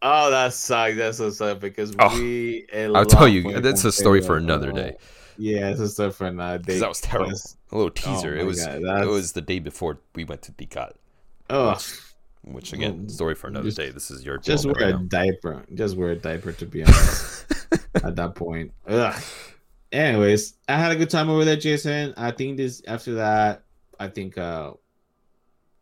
oh, 0.02 0.30
that 0.32 0.54
sucks. 0.54 0.96
That's 0.98 1.18
so 1.18 1.30
sad 1.30 1.60
because 1.60 1.93
Oh, 2.00 2.18
we. 2.18 2.66
i'll 2.74 3.06
tell 3.06 3.28
you 3.28 3.60
that's 3.62 3.84
a 3.84 3.91
story 3.91 4.22
for 4.22 4.38
another 4.38 4.72
day. 4.72 4.96
Yeah, 5.38 5.68
it's 5.70 5.82
a 5.82 5.89
story 5.89 6.12
for 6.12 6.28
another 6.28 6.60
day. 6.60 6.80
that 6.80 6.88
was 6.88 7.02
terrible. 7.02 7.34
A 7.72 7.76
little 7.76 7.91
teaser. 7.91 8.36
Oh 8.38 8.41
it 8.41 8.46
was 8.46 8.66
God, 8.66 9.04
it 9.04 9.08
was 9.08 9.34
the 9.34 9.41
day 9.41 9.60
before 9.60 10.00
we 10.16 10.24
went 10.24 10.41
to 10.43 10.54
Tikal, 10.54 10.93
Oh, 11.50 11.72
which 11.72 11.91
again 12.74 13.00
Well, 13.02 13.10
story 13.10 13.36
for 13.36 13.48
another 13.48 13.66
just- 13.66 13.78
day 13.78 13.89
this 13.89 14.12
is 14.12 14.26
your 14.26 14.38
just 14.38 14.66
wear 14.66 14.76
right 14.76 14.89
a 14.96 14.98
now. 15.00 15.04
diaper. 15.08 15.64
Just 15.74 15.98
wear 15.98 16.12
a 16.12 16.16
diaper 16.16 16.52
to 16.54 16.66
be 16.66 16.84
honest. 16.84 17.46
at 18.04 18.16
that 18.16 18.36
point. 18.36 18.72
Ugh. 18.88 19.24
Anyways, 19.91 20.56
I 20.68 20.78
had 20.78 20.91
a 20.91 20.96
good 20.96 21.10
time 21.10 21.30
over 21.30 21.46
there, 21.46 21.56
Jason. 21.56 22.14
I 22.18 22.32
think 22.32 22.58
this 22.58 22.82
after 22.88 23.14
that, 23.16 23.64
I 24.00 24.08
think 24.08 24.38
uh 24.38 24.74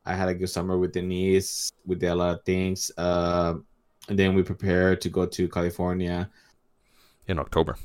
I 0.05 0.16
had 0.16 0.28
a 0.30 0.34
good 0.36 0.49
summer 0.49 0.78
with 0.78 0.91
Denise. 0.93 1.72
We 1.86 1.95
did 1.95 2.09
a 2.09 2.16
lot 2.16 2.39
of 2.39 2.43
things. 2.45 2.91
Uh, 2.97 3.55
and 4.09 4.20
then 4.20 4.36
we 4.36 4.43
prepared 4.43 4.99
to 5.01 5.09
go 5.09 5.26
to 5.26 5.47
California. 5.47 6.30
in 7.28 7.39
october 7.39 7.78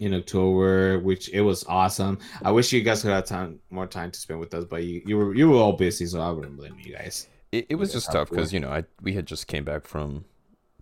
in 0.00 0.14
October, 0.14 1.00
which 1.00 1.28
it 1.30 1.40
was 1.42 1.64
awesome. 1.68 2.18
I 2.42 2.52
wish 2.52 2.72
you 2.72 2.82
guys 2.82 3.02
could 3.02 3.10
have 3.10 3.26
time 3.26 3.58
more 3.68 3.86
time 3.86 4.10
to 4.12 4.18
spend 4.20 4.38
with 4.40 4.54
us, 4.54 4.64
but 4.64 4.84
you, 4.84 5.02
you 5.04 5.16
were 5.18 5.34
you 5.34 5.50
were 5.50 5.56
all 5.58 5.72
busy, 5.74 6.06
so 6.06 6.20
I 6.20 6.30
wouldn't 6.30 6.56
blame 6.56 6.76
you 6.80 6.94
guys. 6.94 7.26
It, 7.52 7.66
it 7.70 7.74
was 7.76 7.92
Yeah, 7.92 7.92
just 7.92 8.12
tough 8.12 8.30
because 8.30 8.52
you 8.52 8.60
know 8.60 8.70
I 8.70 8.84
we 9.00 9.14
had 9.14 9.26
just 9.26 9.46
came 9.46 9.64
back 9.64 9.86
from 9.86 10.24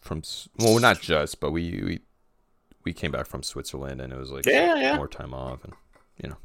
from 0.01 0.23
well 0.59 0.79
not 0.81 1.01
just 1.01 1.41
but 1.41 1.53
we 1.53 1.83
we 1.85 2.01
we 2.85 2.93
came 2.93 3.13
back 3.13 3.27
from 3.27 3.43
Switzerland 3.43 4.01
and 4.01 4.13
it 4.13 4.19
was 4.19 4.33
like 4.33 4.47
Yeah, 4.47 4.75
yeah. 4.77 4.99
more 4.99 5.09
time 5.09 5.35
off 5.35 5.65
and 5.65 5.75
you 6.23 6.29
know 6.31 6.39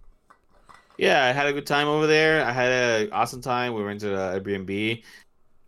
Yeah, 0.98 1.24
I 1.26 1.32
had 1.32 1.48
a 1.48 1.54
good 1.54 1.66
time 1.66 1.88
over 1.88 2.06
there. 2.08 2.46
I 2.46 2.52
had 2.52 2.72
an 3.02 3.12
awesome 3.12 3.42
time. 3.42 3.74
We 3.74 3.84
went 3.84 4.02
to 4.02 4.10
the 4.10 4.40
Airbnb, 4.40 5.04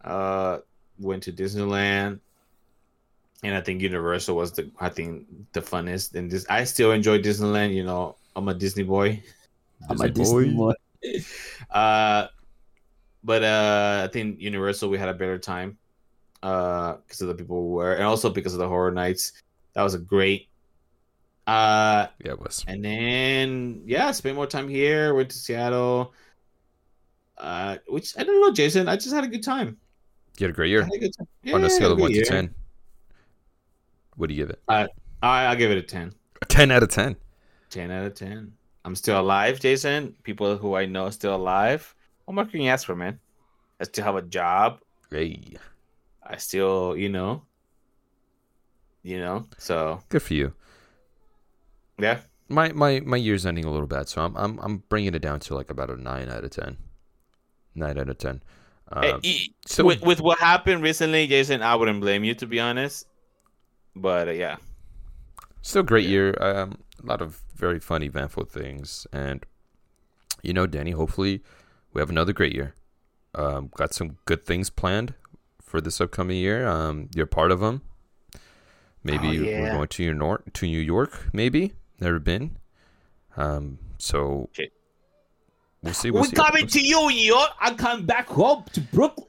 uh, 0.04 0.60
went 1.00 1.24
to 1.24 1.34
Disneyland, 1.34 2.22
and 3.44 3.56
I 3.56 3.62
think 3.62 3.82
Universal 3.82 4.36
was 4.36 4.54
the 4.54 4.72
I 4.80 4.90
think 4.90 5.28
the 5.54 5.62
funnest. 5.62 6.16
And 6.16 6.32
this, 6.32 6.46
I 6.50 6.64
still 6.64 6.92
enjoy 6.92 7.20
Disneyland. 7.20 7.74
You 7.74 7.84
know, 7.84 8.18
I'm 8.36 8.48
a 8.48 8.54
Disney 8.54 8.84
boy. 8.84 9.22
I'm 9.90 10.02
a 10.02 10.10
Disney 10.10 10.50
Disney 10.50 10.52
boy. 10.52 10.74
uh, 11.72 12.28
but 13.24 13.44
uh, 13.44 14.08
I 14.08 14.12
think 14.12 14.40
Universal 14.40 14.90
we 14.90 14.98
had 14.98 15.10
a 15.10 15.14
better 15.14 15.38
time, 15.38 15.78
uh, 16.42 16.96
because 17.06 17.22
of 17.22 17.28
the 17.28 17.36
people 17.36 17.58
who 17.58 17.70
were, 17.70 17.94
and 17.94 18.04
also 18.04 18.30
because 18.30 18.54
of 18.54 18.60
the 18.60 18.68
horror 18.68 18.92
nights. 18.92 19.34
That 19.74 19.84
was 19.84 19.94
a 19.94 20.00
great. 20.00 20.50
Uh, 21.46 22.08
yeah 22.24 22.32
it 22.32 22.40
was 22.40 22.64
and 22.70 22.86
then 22.86 23.82
yeah, 23.86 24.12
spent 24.12 24.36
more 24.36 24.48
time 24.48 24.70
here. 24.70 25.14
Went 25.14 25.30
to 25.30 25.38
Seattle. 25.38 26.14
Uh, 27.38 27.78
which 27.88 28.18
I 28.18 28.24
don't 28.24 28.40
know, 28.40 28.54
Jason. 28.54 28.88
I 28.88 28.96
just 28.96 29.14
had 29.14 29.24
a 29.24 29.28
good 29.28 29.44
time. 29.44 29.78
you 30.38 30.46
had 30.46 30.52
a 30.52 30.54
great 30.54 30.70
year 30.70 30.88
a 30.88 31.54
on 31.54 31.64
a 31.64 31.70
scale 31.70 31.92
of 31.92 32.00
one 32.00 32.12
year. 32.12 32.24
to 32.24 32.30
ten. 32.30 32.56
What 34.16 34.28
do 34.28 34.36
you 34.36 34.44
give 34.44 34.52
it? 34.52 34.62
I 34.68 34.88
I'll 35.22 35.56
give 35.56 35.72
it 35.72 35.78
a 35.78 35.82
ten. 35.82 36.14
A 36.42 36.46
ten 36.46 36.72
out 36.72 36.84
of 36.84 36.90
ten. 36.90 37.18
10 37.74 37.90
out 37.90 38.06
of 38.06 38.14
10. 38.14 38.54
I'm 38.86 38.96
still 38.96 39.20
alive, 39.20 39.60
Jason. 39.60 40.16
People 40.24 40.58
who 40.58 40.76
I 40.76 40.86
know 40.86 41.06
are 41.06 41.12
still 41.12 41.36
alive. 41.36 41.96
What 42.26 42.36
more 42.36 42.46
can 42.46 42.62
you 42.62 42.70
ask 42.70 42.86
for, 42.86 42.96
man? 42.96 43.20
I 43.80 43.84
still 43.86 44.06
have 44.06 44.16
a 44.16 44.22
job. 44.22 44.80
Hey, 45.10 45.58
I 46.24 46.38
still, 46.38 46.96
you 46.98 47.10
know, 47.10 47.44
you 49.04 49.20
know. 49.20 49.46
So 49.58 50.02
good 50.10 50.22
for 50.24 50.34
you. 50.34 50.54
yeah, 52.00 52.22
My 52.50 52.72
my 52.72 53.00
my 53.02 53.18
year's 53.18 53.46
ending 53.46 53.66
a 53.66 53.72
little 53.72 53.88
bad, 53.88 54.08
so 54.10 54.22
I'm 54.24 54.36
I'm 54.38 54.60
I'm 54.60 54.78
bringing 54.90 55.14
it 55.14 55.22
down 55.22 55.40
to 55.42 55.56
like 55.56 55.70
about 55.70 55.90
a 55.90 55.96
nine 56.02 56.30
out 56.30 56.44
of 56.44 56.52
ten. 56.52 56.78
Nine 57.76 57.98
out 57.98 58.10
of 58.10 58.18
ten. 58.18 58.42
Uh, 58.92 59.20
e- 59.24 59.54
so- 59.66 59.86
with 59.86 60.02
with 60.02 60.22
what 60.22 60.40
happened 60.40 60.84
recently, 60.84 61.28
Jason, 61.28 61.62
I 61.62 61.76
wouldn't 61.76 62.02
blame 62.02 62.24
you 62.24 62.36
to 62.36 62.48
be 62.48 62.60
honest. 62.60 63.08
But 63.96 64.28
uh, 64.28 64.32
yeah, 64.32 64.58
Still 65.62 65.84
great 65.84 66.06
Yeah. 66.06 66.10
year. 66.10 66.38
Um, 66.42 66.80
a 67.02 67.06
lot 67.06 67.22
of 67.22 67.42
very 67.56 67.80
fun, 67.80 68.04
eventful 68.04 68.46
things, 68.46 69.08
and 69.14 69.46
you 70.42 70.54
know, 70.54 70.68
Danny. 70.68 70.92
Hopefully, 70.92 71.42
we 71.94 72.00
have 72.02 72.10
another 72.10 72.34
great 72.34 72.54
year. 72.54 72.74
Um, 73.36 73.72
got 73.76 73.94
some 73.94 74.18
good 74.26 74.46
things 74.46 74.70
planned 74.70 75.14
for 75.62 75.82
this 75.82 76.00
upcoming 76.00 76.38
year. 76.38 76.68
Um, 76.68 77.10
you're 77.16 77.26
part 77.26 77.52
of 77.52 77.60
them. 77.60 77.82
Maybe 79.04 79.40
Oh, 79.40 79.62
we're 79.62 79.72
going 79.72 79.88
to 79.88 80.14
New 80.14 80.20
York. 80.26 80.54
To 80.54 80.66
New 80.66 80.80
York, 80.80 81.30
maybe 81.34 81.74
never 82.00 82.20
been. 82.20 82.58
Um, 83.36 83.80
so 83.98 84.50
Okay. 84.52 84.70
we'll 85.82 85.94
see. 85.94 86.12
We'll 86.12 86.22
we 86.22 86.28
see. 86.30 86.36
coming 86.36 86.68
to 86.68 86.80
you, 86.82 87.10
York. 87.10 87.50
I 87.60 87.74
come 87.74 88.06
back 88.06 88.28
home 88.28 88.64
to 88.74 88.82
Brooklyn. 88.82 89.28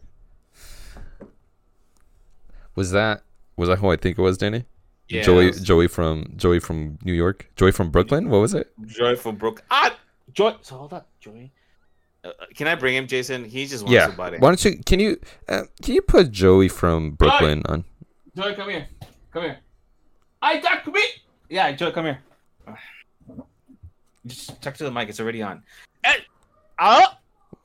Was 2.74 2.90
that 2.90 3.22
was 3.56 3.68
that 3.68 3.78
who 3.78 3.90
I 3.90 3.96
think 3.96 4.18
it 4.18 4.22
was, 4.22 4.36
Danny? 4.38 4.64
Yeah, 5.08 5.22
Joey 5.22 5.46
was 5.46 5.60
Joey 5.60 5.86
from 5.88 6.32
Joey 6.36 6.60
from 6.60 6.98
New 7.02 7.12
York. 7.12 7.50
Joey 7.56 7.70
from 7.72 7.90
Brooklyn. 7.90 8.28
What 8.30 8.38
was 8.38 8.54
it? 8.54 8.72
Joy 8.86 9.16
from 9.16 9.36
Brook. 9.36 9.62
Ah, 9.70 9.96
Joy. 10.32 10.56
So 10.62 10.76
hold 10.76 10.92
on, 10.92 11.02
Joy. 11.20 11.50
Uh, 12.24 12.30
can 12.54 12.66
I 12.66 12.74
bring 12.74 12.94
him, 12.96 13.06
Jason? 13.06 13.44
He 13.44 13.66
just 13.66 13.82
wants 13.84 13.92
Yeah. 13.94 14.06
to 14.06 14.12
butt 14.16 14.32
in. 14.34 14.40
Why 14.40 14.48
don't 14.48 14.64
you? 14.64 14.78
Can 14.86 14.98
you? 14.98 15.20
Uh, 15.48 15.64
can 15.82 15.94
you 15.94 16.00
put 16.02 16.30
Joey 16.30 16.68
from 16.68 17.10
Brooklyn 17.12 17.62
on? 17.66 17.84
Joey, 18.36 18.54
come 18.54 18.70
here. 18.70 18.86
Come 19.32 19.42
here. 19.42 19.58
I 20.40 20.58
got 20.60 20.84
come 20.84 20.94
here. 20.94 21.04
Yeah, 21.50 21.72
Joey, 21.72 21.92
come 21.92 22.06
here. 22.06 22.18
Just 24.26 24.60
talk 24.62 24.74
to 24.76 24.84
the 24.84 24.90
mic. 24.90 25.08
It's 25.10 25.20
already 25.20 25.42
on. 25.42 25.62
Hey, 26.02 26.16
oh, 26.78 27.02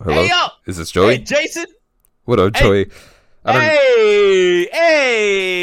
Hello. 0.03 0.13
hey, 0.13 0.27
yo, 0.27 0.47
Is 0.65 0.77
this 0.77 0.91
Joey? 0.91 1.15
hey, 1.17 1.23
Jason. 1.23 1.65
what 2.25 2.39
up, 2.39 2.55
hey. 2.55 2.61
Joey? 2.63 2.85
I 3.45 3.53
don't. 3.53 3.61
Hey, 3.61 3.67
hey. 3.69 4.08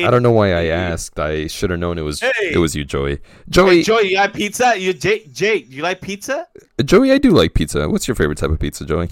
I 0.07 0.11
don't 0.11 0.23
know 0.23 0.31
why 0.31 0.53
I 0.53 0.67
asked. 0.67 1.19
I 1.19 1.49
should 1.49 1.71
have 1.71 1.81
known 1.81 1.99
it 1.99 2.03
was 2.03 2.21
Hey. 2.21 2.31
it 2.53 2.59
was 2.59 2.77
you, 2.77 2.85
Joey. 2.85 3.19
Hey, 3.53 3.83
Joey, 3.83 4.11
you 4.11 4.17
like 4.17 4.35
pizza? 4.35 4.79
You, 4.79 4.93
Jay, 4.93 5.27
Jay, 5.33 5.57
you 5.69 5.83
like 5.83 6.01
pizza? 6.01 6.47
Joey, 6.85 7.11
I 7.11 7.19
do 7.19 7.31
like 7.31 7.55
pizza. 7.55 7.89
What's 7.89 8.07
your 8.07 8.15
favorite 8.15 8.39
type 8.39 8.51
of 8.51 8.61
pizza, 8.61 8.85
Joey? 8.85 9.09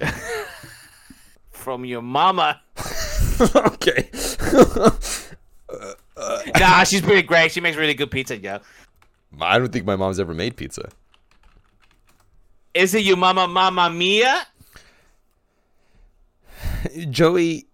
From 1.50 1.84
your 1.84 2.02
mama. 2.02 2.60
okay. 3.56 4.08
nah, 6.60 6.84
she's 6.84 7.00
pretty 7.02 7.22
great. 7.22 7.50
She 7.50 7.60
makes 7.60 7.76
really 7.76 7.94
good 7.94 8.12
pizza, 8.12 8.38
yo. 8.38 8.60
I 9.40 9.58
don't 9.58 9.72
think 9.72 9.86
my 9.86 9.96
mom's 9.96 10.20
ever 10.20 10.34
made 10.34 10.56
pizza. 10.56 10.88
Is 12.74 12.94
it 12.94 13.02
your 13.02 13.16
mama, 13.16 13.48
mama 13.48 13.90
mia? 13.90 14.46
Joey, 17.10 17.67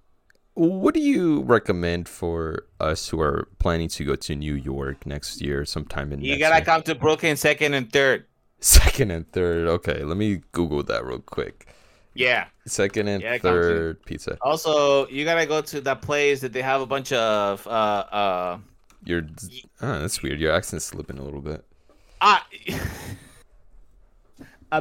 what 0.55 0.95
do 0.95 1.01
you 1.01 1.43
recommend 1.43 2.09
for 2.09 2.65
us 2.81 3.09
who 3.09 3.21
are 3.21 3.49
planning 3.59 3.89
to 3.89 4.05
go 4.05 4.15
to 4.15 4.37
New 4.37 4.55
York 4.55 5.07
next 5.07 5.41
year, 5.41 5.65
sometime 5.65 6.13
in 6.13 6.21
You 6.21 6.31
next 6.31 6.41
gotta 6.41 6.57
year? 6.57 6.65
come 6.65 6.83
to 6.83 6.95
Brooklyn 6.95 7.37
second 7.37 7.75
and 7.75 7.93
third. 7.93 8.27
Second 8.61 9.11
and 9.11 9.31
third. 9.33 9.67
Okay, 9.67 10.05
let 10.05 10.17
me 10.17 10.43
Google 10.53 10.83
that 10.85 11.05
real 11.05 11.19
quick. 11.19 11.67
Yeah. 12.15 12.47
Second 12.67 13.09
and 13.09 13.23
Yeah, 13.23 13.39
third 13.39 14.03
pizza. 14.05 14.39
Also, 14.41 15.07
you 15.09 15.25
gotta 15.25 15.47
go 15.47 15.61
to 15.61 15.81
that 15.83 16.03
place 16.03 16.41
that 16.41 16.53
they 16.53 16.63
have 16.63 16.81
a 16.81 16.87
bunch 16.87 17.13
of 17.13 17.67
uh 17.67 17.71
uh 17.71 18.59
Your 19.05 19.23
oh, 19.83 20.01
that's 20.01 20.23
weird. 20.23 20.41
Your 20.41 20.53
accent's 20.53 20.87
slipping 20.87 21.19
a 21.19 21.23
little 21.23 21.43
bit. 21.43 21.65
ah. 22.21 22.47
I... 24.73 24.81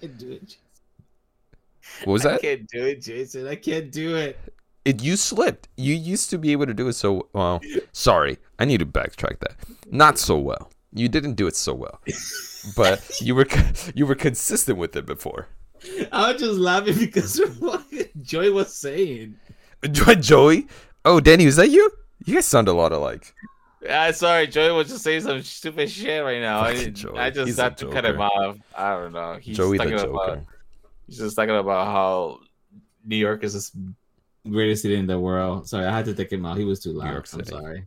Can't 0.00 0.18
do 0.18 0.32
it. 0.32 0.56
What 2.04 2.12
was 2.14 2.22
that? 2.22 2.34
I 2.34 2.38
can't 2.38 2.68
do 2.68 2.84
it, 2.86 3.02
Jason. 3.02 3.46
I 3.46 3.56
can't 3.56 3.90
do 3.90 4.16
it. 4.16 4.38
It 4.84 5.02
you 5.02 5.16
slipped. 5.16 5.68
You 5.76 5.94
used 5.94 6.30
to 6.30 6.38
be 6.38 6.52
able 6.52 6.66
to 6.66 6.74
do 6.74 6.88
it 6.88 6.94
so 6.94 7.28
well. 7.32 7.60
Sorry, 7.92 8.38
I 8.58 8.64
need 8.64 8.78
to 8.78 8.86
backtrack 8.86 9.40
that. 9.40 9.56
Not 9.90 10.18
so 10.18 10.38
well. 10.38 10.70
You 10.92 11.08
didn't 11.08 11.34
do 11.34 11.46
it 11.46 11.54
so 11.54 11.74
well, 11.74 12.00
but 12.76 13.08
you 13.20 13.34
were 13.34 13.46
you 13.94 14.06
were 14.06 14.14
consistent 14.14 14.78
with 14.78 14.96
it 14.96 15.06
before. 15.06 15.48
I 16.12 16.32
was 16.32 16.40
just 16.40 16.58
laughing 16.58 16.98
because 16.98 17.38
of 17.38 17.60
what 17.60 17.84
Joy 18.22 18.52
was 18.52 18.74
saying. 18.74 19.36
Jo- 19.90 20.14
Joey, 20.14 20.66
oh 21.04 21.20
Danny, 21.20 21.46
was 21.46 21.56
that 21.56 21.68
you? 21.68 21.90
You 22.24 22.34
guys 22.34 22.46
sound 22.46 22.68
a 22.68 22.72
lot 22.72 22.92
alike. 22.92 23.32
Yeah, 23.82 24.10
sorry, 24.10 24.46
Joey 24.46 24.72
was 24.72 24.88
just 24.88 25.04
saying 25.04 25.22
some 25.22 25.42
stupid 25.42 25.90
shit 25.90 26.22
right 26.22 26.40
now. 26.40 26.60
I, 26.60 26.70
I 26.70 27.30
just 27.30 27.46
He's 27.46 27.56
had 27.56 27.78
to 27.78 27.88
cut 27.88 28.04
him 28.04 28.20
off. 28.20 28.58
I 28.76 28.94
don't 28.96 29.12
know. 29.12 29.38
He's 29.40 29.56
Joey 29.56 29.78
the 29.78 29.86
Joker. 29.86 30.10
about 30.10 30.38
he's 31.10 31.18
just 31.18 31.36
talking 31.36 31.56
about 31.56 31.86
how 31.86 32.38
New 33.04 33.16
York 33.16 33.42
is 33.44 33.70
the 33.72 34.50
Greatest 34.50 34.82
city 34.82 34.94
in 34.96 35.06
the 35.06 35.18
world. 35.18 35.68
Sorry, 35.68 35.84
I 35.84 35.94
had 35.94 36.06
to 36.06 36.14
take 36.14 36.32
him 36.32 36.46
out. 36.46 36.56
He 36.56 36.64
was 36.64 36.80
too 36.80 36.92
loud. 36.92 37.28
I'm 37.34 37.44
sorry. 37.44 37.84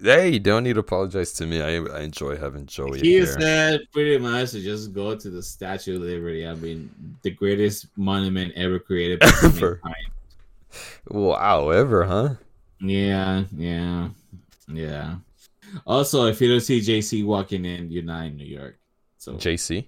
Hey, 0.00 0.28
you 0.28 0.38
don't 0.38 0.62
need 0.62 0.74
to 0.74 0.80
apologize 0.80 1.32
to 1.34 1.46
me. 1.46 1.60
I, 1.60 1.78
I 1.78 2.02
enjoy 2.02 2.36
having 2.36 2.66
Joey 2.66 3.00
He 3.00 3.14
here. 3.14 3.26
said 3.26 3.80
pretty 3.92 4.16
much 4.18 4.52
to 4.52 4.60
just 4.60 4.92
go 4.92 5.16
to 5.16 5.30
the 5.30 5.42
Statue 5.42 5.96
of 5.96 6.02
Liberty. 6.02 6.46
I 6.46 6.54
mean, 6.54 6.88
the 7.22 7.32
greatest 7.32 7.86
monument 7.96 8.52
ever 8.54 8.78
created. 8.78 9.18
by 9.18 9.32
Ever. 9.42 9.80
Wow, 11.08 11.70
ever, 11.70 12.04
huh? 12.04 12.34
Yeah, 12.80 13.44
yeah, 13.56 14.10
yeah. 14.68 15.16
Also, 15.84 16.26
if 16.26 16.40
you 16.40 16.48
don't 16.48 16.60
see 16.60 16.80
JC 16.80 17.24
walking 17.24 17.64
in, 17.64 17.90
you're 17.90 18.04
not 18.04 18.26
in 18.26 18.36
New 18.36 18.44
York. 18.46 18.78
So, 19.16 19.32
JC, 19.32 19.86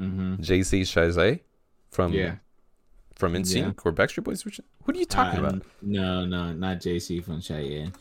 mm-hmm. 0.00 0.36
JC 0.36 0.80
Chasez 0.82 1.42
from 1.94 2.12
yeah. 2.12 2.34
from 3.14 3.34
NSYNC 3.34 3.80
or 3.86 3.92
Backstreet 3.92 4.24
Boys. 4.24 4.44
Which, 4.44 4.60
what 4.82 4.96
are 4.96 4.98
you 5.00 5.06
talking 5.06 5.38
Uh, 5.44 5.48
about? 5.48 5.62
No, 5.80 6.24
no, 6.26 6.52
not 6.52 6.78
JC 6.78 7.22
from 7.24 7.40
Cheyenne. 7.40 7.92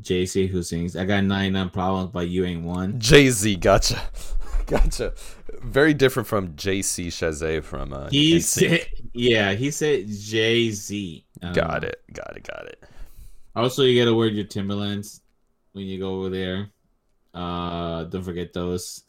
JC 0.00 0.48
who 0.48 0.62
sings 0.62 0.96
I 0.96 1.04
Got 1.04 1.24
99 1.24 1.70
Problems, 1.70 2.10
but 2.12 2.28
You 2.28 2.44
Ain't 2.44 2.64
One. 2.64 2.98
Jay 2.98 3.28
Z, 3.28 3.56
gotcha, 3.56 4.00
gotcha. 4.66 5.12
Very 5.62 5.92
different 5.92 6.26
from 6.26 6.54
JC 6.54 7.08
Chasez 7.08 7.62
from 7.64 7.92
uh, 7.92 8.08
He 8.08 8.36
NSYNC. 8.36 8.42
said, 8.42 8.86
yeah, 9.12 9.52
he 9.52 9.70
said 9.70 10.06
Jay 10.08 10.70
Z. 10.70 11.24
Got 11.52 11.84
it, 11.84 12.00
got 12.12 12.36
it, 12.36 12.44
got 12.44 12.66
it. 12.66 12.82
Also, 13.54 13.82
you 13.82 14.00
gotta 14.02 14.14
wear 14.14 14.28
your 14.28 14.44
Timberlands 14.44 15.20
when 15.72 15.84
you 15.86 15.98
go 15.98 16.20
over 16.20 16.30
there. 16.30 16.68
Uh, 17.34 18.04
don't 18.04 18.22
forget 18.22 18.52
those. 18.52 19.02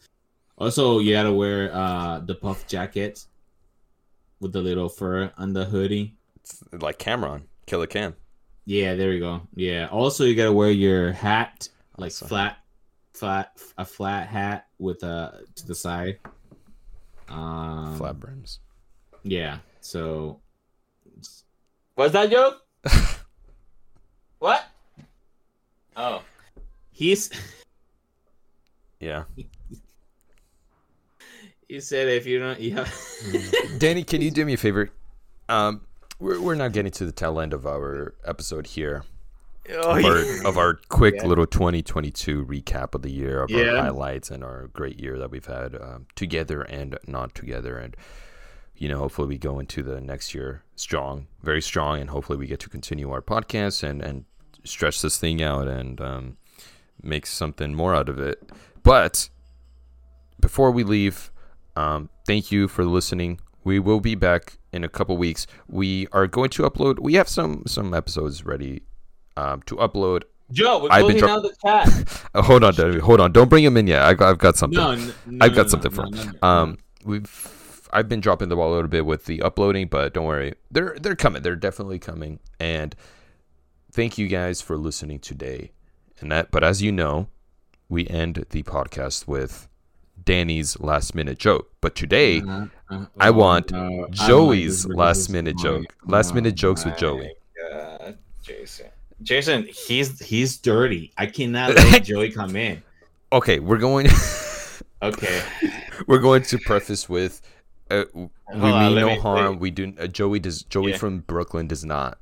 Also, 0.57 0.99
you 0.99 1.14
gotta 1.14 1.32
wear 1.32 1.74
uh 1.74 2.20
the 2.20 2.36
puff 2.36 2.68
jacket 2.68 3.24
with 4.42 4.52
the 4.52 4.62
little 4.62 4.89
fur 4.89 5.32
on 5.38 5.54
the 5.54 5.64
hoodie. 5.66 6.16
It's 6.36 6.62
like 6.74 6.98
Cam'ron, 7.00 7.44
Killer 7.68 7.88
Cam. 7.88 8.16
Yeah, 8.66 8.96
there 8.96 9.14
you 9.14 9.20
go. 9.20 9.42
Yeah. 9.56 9.88
Also, 9.92 10.26
you 10.26 10.36
gotta 10.36 10.52
wear 10.52 10.72
your 10.72 11.12
hat 11.14 11.70
like 11.98 12.12
Awesome. 12.12 12.28
flat 12.28 12.58
flat 13.14 13.58
a 13.78 13.86
flat 13.86 14.28
hat 14.28 14.68
with 14.80 15.04
a 15.04 15.44
to 15.56 15.68
the 15.68 15.76
side. 15.76 16.20
Um, 17.30 17.96
Flat 17.98 18.20
brims. 18.20 18.60
Yeah. 19.24 19.60
So 19.80 20.42
What's 21.96 22.14
that 22.14 22.30
joke? 22.32 22.62
what? 24.39 24.66
Oh, 25.96 26.24
he's 26.92 27.30
Yeah. 29.00 29.24
he 31.72 31.80
said 31.80 32.09
if 32.09 32.26
you 32.28 32.38
don't 32.38 32.59
you 32.59 32.76
have 32.76 32.93
Danny, 33.78 34.03
can 34.03 34.22
you 34.22 34.30
do 34.30 34.43
me 34.43 34.53
a 34.53 34.57
favor? 34.57 34.89
Um, 35.47 35.82
we're, 36.19 36.39
we're 36.41 36.55
now 36.55 36.67
getting 36.67 36.91
to 36.91 37.05
the 37.05 37.13
tail 37.13 37.39
end 37.39 37.53
of 37.53 37.65
our 37.65 38.13
episode 38.26 38.67
here. 38.67 39.03
oh 39.74 39.97
of, 39.97 40.03
our, 40.05 40.47
of 40.49 40.57
our 40.57 40.74
quick 40.89 41.15
Yeah. 41.17 41.28
little 41.28 41.45
2022 41.45 42.45
recap 42.45 42.93
of 42.93 43.03
the 43.03 43.11
year, 43.11 43.43
of 43.43 43.51
our 43.51 43.78
highlights, 43.78 44.32
and 44.32 44.43
our 44.43 44.67
great 44.67 44.99
year 44.99 45.17
that 45.17 45.32
we've 45.32 45.45
had 45.45 45.76
um, 45.76 46.07
together 46.15 46.61
and 46.61 46.97
not 47.07 47.34
together. 47.34 47.78
And, 47.78 47.95
you 48.76 48.89
know, 48.89 48.97
hopefully 48.97 49.30
we 49.30 49.38
go 49.38 49.57
into 49.59 49.82
the 49.82 50.01
next 50.01 50.36
year 50.36 50.63
strong, 50.76 51.28
very 51.41 51.61
strong, 51.61 52.01
and 52.01 52.09
hopefully 52.09 52.38
we 52.38 52.47
get 52.47 52.59
to 52.61 52.69
continue 52.69 53.11
our 53.11 53.22
podcast 53.22 53.82
and, 53.82 54.01
and 54.01 54.26
stretch 54.65 55.01
this 55.01 55.17
thing 55.17 55.41
out 55.41 55.69
and 55.69 56.01
um, 56.01 56.38
make 57.01 57.26
something 57.26 57.74
more 57.74 57.95
out 57.95 58.09
of 58.09 58.19
it. 58.19 58.51
But 58.84 59.30
before 60.39 60.72
we 60.72 60.84
leave, 60.84 61.30
um, 61.76 62.09
thank 62.26 62.51
you 62.51 62.67
for 62.67 62.86
listening. 62.86 63.39
We 63.63 63.80
will 63.80 63.99
be 63.99 64.15
back 64.15 64.57
in 64.74 64.84
a 64.84 64.89
couple 64.89 65.17
weeks. 65.17 65.47
We 65.67 66.07
are 66.11 66.28
going 66.28 66.49
to 66.51 66.63
upload. 66.63 66.99
We 66.99 67.13
have 67.15 67.30
some 67.30 67.63
some 67.67 67.93
episodes 67.93 68.45
ready 68.45 68.82
um, 69.38 69.61
to 69.63 69.76
upload. 69.76 70.24
Joe, 70.51 70.84
we're 70.84 70.89
I've 70.91 71.07
been 71.07 71.17
dro- 71.17 71.30
out 71.30 71.43
the 71.43 71.55
chat. 71.61 72.28
Uh, 72.34 72.41
hold 72.41 72.63
on, 72.63 72.74
David, 72.74 73.01
hold 73.01 73.22
on. 73.22 73.32
Don't 73.32 73.49
bring 73.49 73.63
him 73.63 73.78
in 73.78 73.88
yet. 73.88 74.01
I 74.01 74.13
got, 74.13 74.30
I've 74.30 74.38
got 74.38 74.57
something. 74.57 74.78
no, 74.78 74.95
no, 74.95 75.45
I've 75.45 75.55
got 75.55 75.63
no, 75.63 75.67
something 75.67 75.91
for 75.91 76.05
him. 76.05 76.38
Um, 76.41 76.78
we've 77.05 77.88
I've 77.93 78.09
been 78.09 78.22
dropping 78.22 78.49
the 78.49 78.55
ball 78.55 78.74
a 78.74 78.76
little 78.76 78.89
bit 78.89 79.05
with 79.05 79.26
the 79.26 79.41
uploading, 79.41 79.88
but 79.88 80.13
don't 80.13 80.26
worry, 80.26 80.53
they're 80.69 80.97
they're 80.99 81.15
coming. 81.15 81.41
They're 81.41 81.55
definitely 81.55 81.99
coming. 81.99 82.39
And 82.59 82.95
thank 83.91 84.17
you 84.17 84.28
guys 84.28 84.61
for 84.61 84.78
listening 84.78 85.19
today. 85.19 85.72
And 86.19 86.32
that, 86.32 86.51
but 86.51 86.63
as 86.63 86.82
you 86.82 86.91
know, 86.91 87.28
we 87.89 88.07
end 88.07 88.45
the 88.51 88.63
podcast 88.63 89.28
with 89.28 89.67
Danny's 90.24 90.80
last 90.80 91.15
minute 91.15 91.38
joke. 91.39 91.69
But 91.82 91.95
today, 91.95 92.41
Uh, 92.41 92.67
uh, 92.89 93.05
I 93.19 93.30
oh, 93.30 93.34
want 93.34 93.72
no, 93.72 93.78
I 93.78 93.82
don't 93.89 94.01
like 94.01 94.11
Joey's 94.11 94.84
this 94.84 94.95
last 94.95 95.30
minute 95.30 95.57
joke. 95.57 95.86
Last 96.05 96.34
minute 96.36 96.55
jokes 96.55 96.86
with 96.86 96.97
Joey. 96.97 97.34
Jason. 98.43 98.88
Jason, 99.24 99.67
he's 99.72 100.19
he's 100.19 100.57
dirty. 100.57 101.11
I 101.17 101.28
cannot 101.28 101.76
let 101.76 102.03
Joey 102.03 102.32
come 102.32 102.55
in. 102.55 102.82
Okay, 103.32 103.59
we're 103.59 103.78
going. 103.78 104.07
Okay. 105.03 105.41
we're 106.05 106.19
going 106.19 106.43
to 106.43 106.59
preface 106.59 107.09
with. 107.09 107.41
Uh, 107.89 108.03
we 108.13 108.30
Hold 108.49 108.61
mean 108.61 108.72
on, 108.72 108.93
no 108.95 109.07
me- 109.07 109.17
harm. 109.17 109.53
wait. 109.53 109.59
We 109.59 109.72
do. 109.72 109.93
Uh, 109.99 110.05
Joey 110.05 110.38
does. 110.39 110.61
Joey 110.61 110.91
Yeah. 110.91 110.97
from 110.97 111.22
Brooklyn 111.22 111.65
does 111.65 111.84
not 111.84 112.19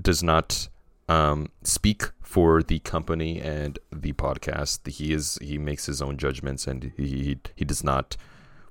does 0.00 0.22
not 0.22 0.68
um, 1.12 1.38
speak 1.62 2.02
for 2.22 2.62
the 2.62 2.78
company 2.80 3.32
and 3.40 3.78
the 3.92 4.12
podcast. 4.12 4.86
He 4.98 5.12
is 5.12 5.38
he 5.42 5.58
makes 5.58 5.86
his 5.86 6.00
own 6.00 6.16
judgments 6.16 6.66
and 6.66 6.92
he 6.96 7.06
he, 7.26 7.38
he 7.60 7.64
does 7.64 7.82
not. 7.84 8.16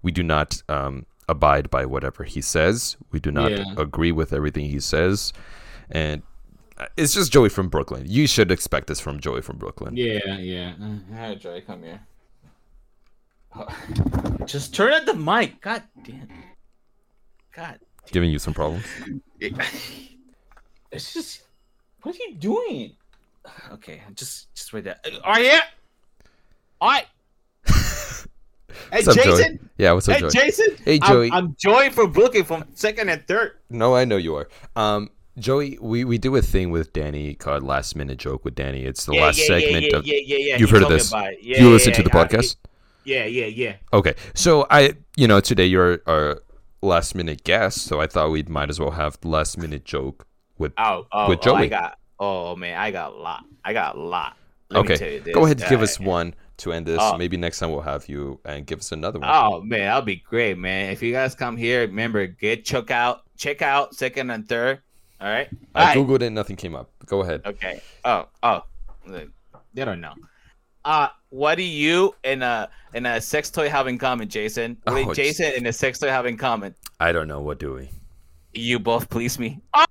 We 0.02 0.12
do 0.12 0.24
not 0.24 0.64
um, 0.68 1.06
abide 1.30 1.70
by 1.70 1.86
whatever 1.86 2.24
he 2.24 2.42
says. 2.42 2.98
We 3.12 3.20
do 3.20 3.32
not 3.32 3.52
Yeah. 3.52 3.66
agree 3.78 4.12
with 4.12 4.34
everything 4.34 4.66
he 4.70 4.80
says, 4.80 5.34
and 5.92 6.22
it's 6.98 7.14
just 7.14 7.32
Joey 7.32 7.50
from 7.50 7.70
Brooklyn. 7.70 8.06
You 8.08 8.26
should 8.28 8.50
expect 8.52 8.88
this 8.88 9.00
from 9.00 9.20
Joey 9.20 9.42
from 9.42 9.58
Brooklyn. 9.58 9.96
Yeah, 9.96 10.38
yeah. 10.40 10.74
Uh, 10.82 11.16
Hi, 11.18 11.36
Joey, 11.36 11.62
come 11.62 11.84
here. 11.84 12.02
Just 14.46 14.74
turn 14.74 14.94
at 14.94 15.06
the 15.06 15.14
mic. 15.14 15.60
God 15.62 15.84
damn. 16.04 16.28
God. 17.56 17.80
Giving 18.12 18.32
you 18.32 18.40
some 18.40 18.54
problems. 18.54 18.86
It's 20.94 21.14
just. 21.14 21.44
What 22.04 22.16
are 22.16 22.30
you 22.30 22.36
doing? 22.36 22.96
Okay, 23.72 24.02
just 24.14 24.54
just 24.54 24.72
wait 24.72 24.84
there. 24.84 24.98
Are 25.24 25.40
you? 25.40 25.60
All 26.80 26.90
right. 26.90 27.06
Hey, 28.92 29.04
What's 29.04 29.08
up? 29.08 29.16
Jason. 29.16 29.70
Yeah, 29.78 29.94
what's 29.94 30.08
up, 30.10 30.16
Hey, 30.16 30.22
Joey? 30.22 30.32
Jason. 30.32 30.78
Hey, 30.84 31.00
I'm- 31.00 31.12
Joey. 31.12 31.32
I'm, 31.32 31.56
Joey 31.60 31.90
from 31.90 32.12
Brooklyn 32.12 32.44
from 32.44 32.66
second 32.74 33.10
and 33.10 33.26
third. 33.28 33.54
No, 33.70 33.96
I 33.96 34.06
know 34.06 34.18
you 34.18 34.36
are. 34.36 34.48
Um, 34.76 35.10
Joey, 35.40 35.78
we, 35.82 36.04
we 36.04 36.18
do 36.18 36.36
a 36.36 36.42
thing 36.42 36.72
with 36.72 36.94
Danny 36.94 37.34
called 37.34 37.64
Last 37.64 37.96
Minute 37.96 38.18
Joke 38.18 38.44
with 38.46 38.56
Danny. 38.56 38.84
It's 38.84 39.06
the 39.06 39.14
last 39.14 39.40
segment 39.46 39.86
yeah, 39.86 39.98
of. 39.98 40.06
yeah, 40.06 40.18
yeah, 40.24 40.38
yeah. 40.38 40.58
You've 40.58 40.70
He 40.70 40.76
heard 40.76 40.84
of 40.84 40.90
this. 40.90 41.12
Yeah, 41.12 41.30
you 41.42 41.56
yeah, 41.56 41.64
listen 41.64 41.92
yeah, 41.92 41.98
to 41.98 42.04
the 42.04 42.12
yeah. 42.14 42.26
podcast? 42.26 42.56
Yeah, 43.06 43.26
yeah, 43.26 43.46
yeah. 43.46 43.76
Okay. 43.94 44.14
So 44.36 44.68
I, 44.70 44.94
you 45.16 45.28
know, 45.28 45.40
today 45.40 45.66
you're 45.66 46.02
our 46.06 46.42
last 46.82 47.16
minute 47.16 47.44
guest, 47.44 47.86
so 47.86 48.02
I 48.02 48.08
thought 48.08 48.30
we 48.30 48.44
might 48.44 48.70
as 48.70 48.80
well 48.80 48.92
have 48.92 49.18
last 49.24 49.58
minute 49.58 49.86
joke 49.86 50.28
with. 50.62 50.74
Oh, 50.78 51.06
oh, 51.12 51.28
With 51.30 51.40
oh, 51.48 51.56
I 51.56 51.60
Joey. 51.62 51.70
got. 51.70 51.98
Oh 52.20 52.56
man, 52.56 52.78
I 52.78 52.92
got 52.92 53.14
a 53.14 53.16
lot. 53.16 53.44
I 53.66 53.74
got 53.74 53.96
a 53.96 54.00
lot. 54.00 54.38
Let 54.70 54.84
me 54.84 54.88
tell 54.88 54.96
okay. 54.96 55.16
you 55.16 55.22
this. 55.22 55.34
Go 55.34 55.44
ahead 55.46 55.60
and 55.60 55.70
give 55.70 55.82
Uh, 55.82 55.84
us 55.84 56.00
one 56.00 56.34
to 56.58 56.72
end 56.72 56.86
this. 56.86 57.00
Oh. 57.02 57.18
Maybe 57.18 57.36
next 57.36 57.60
time 57.60 57.72
we'll 57.72 57.82
have 57.82 58.08
you 58.08 58.40
and 58.46 58.66
give 58.66 58.80
us 58.80 58.92
another 58.92 59.20
one. 59.20 59.30
Oh 59.32 59.62
man, 59.62 59.80
that'll 59.80 60.02
be 60.04 60.18
great, 60.18 60.58
man. 60.58 60.92
If 60.92 61.02
you 61.04 61.12
guys 61.12 61.36
come 61.36 61.58
here, 61.58 61.82
remember 61.82 62.26
get 62.28 62.64
check 62.64 62.92
out, 62.92 63.22
check 63.38 63.62
out 63.62 63.96
second 63.96 64.30
and 64.30 64.48
third. 64.48 64.80
All 65.20 65.28
right. 65.28 65.50
All 65.76 65.84
I 65.84 65.86
right. 65.88 65.98
googled 65.98 66.16
it, 66.18 66.24
and 66.24 66.36
nothing 66.36 66.56
came 66.56 66.76
up. 66.76 66.90
Go 67.06 67.22
ahead. 67.22 67.42
Okay. 67.46 67.82
Oh, 68.06 68.28
oh, 68.44 68.64
look, 69.06 69.30
they 69.74 69.84
don't 69.86 70.00
know. 70.02 70.14
Uh, 70.86 71.10
what 71.30 71.56
do 71.56 71.64
you 71.64 72.16
and 72.24 72.42
a 72.44 72.70
and 72.94 73.06
a 73.06 73.20
sex 73.22 73.50
toy 73.52 73.70
have 73.70 73.88
in 73.88 73.98
common, 73.98 74.28
Jason? 74.30 74.78
What 74.84 74.96
do 74.96 75.10
Oh, 75.10 75.14
Jason 75.14 75.52
and 75.56 75.68
a 75.68 75.74
sex 75.74 76.00
toy 76.00 76.08
have 76.08 76.26
in 76.26 76.38
common? 76.38 76.74
I 77.00 77.12
don't 77.12 77.28
know. 77.28 77.40
What 77.42 77.60
do 77.60 77.74
we? 77.74 77.90
You 78.54 78.80
both 78.80 79.10
please 79.10 79.38
me. 79.40 79.60
Oh, 79.74 79.86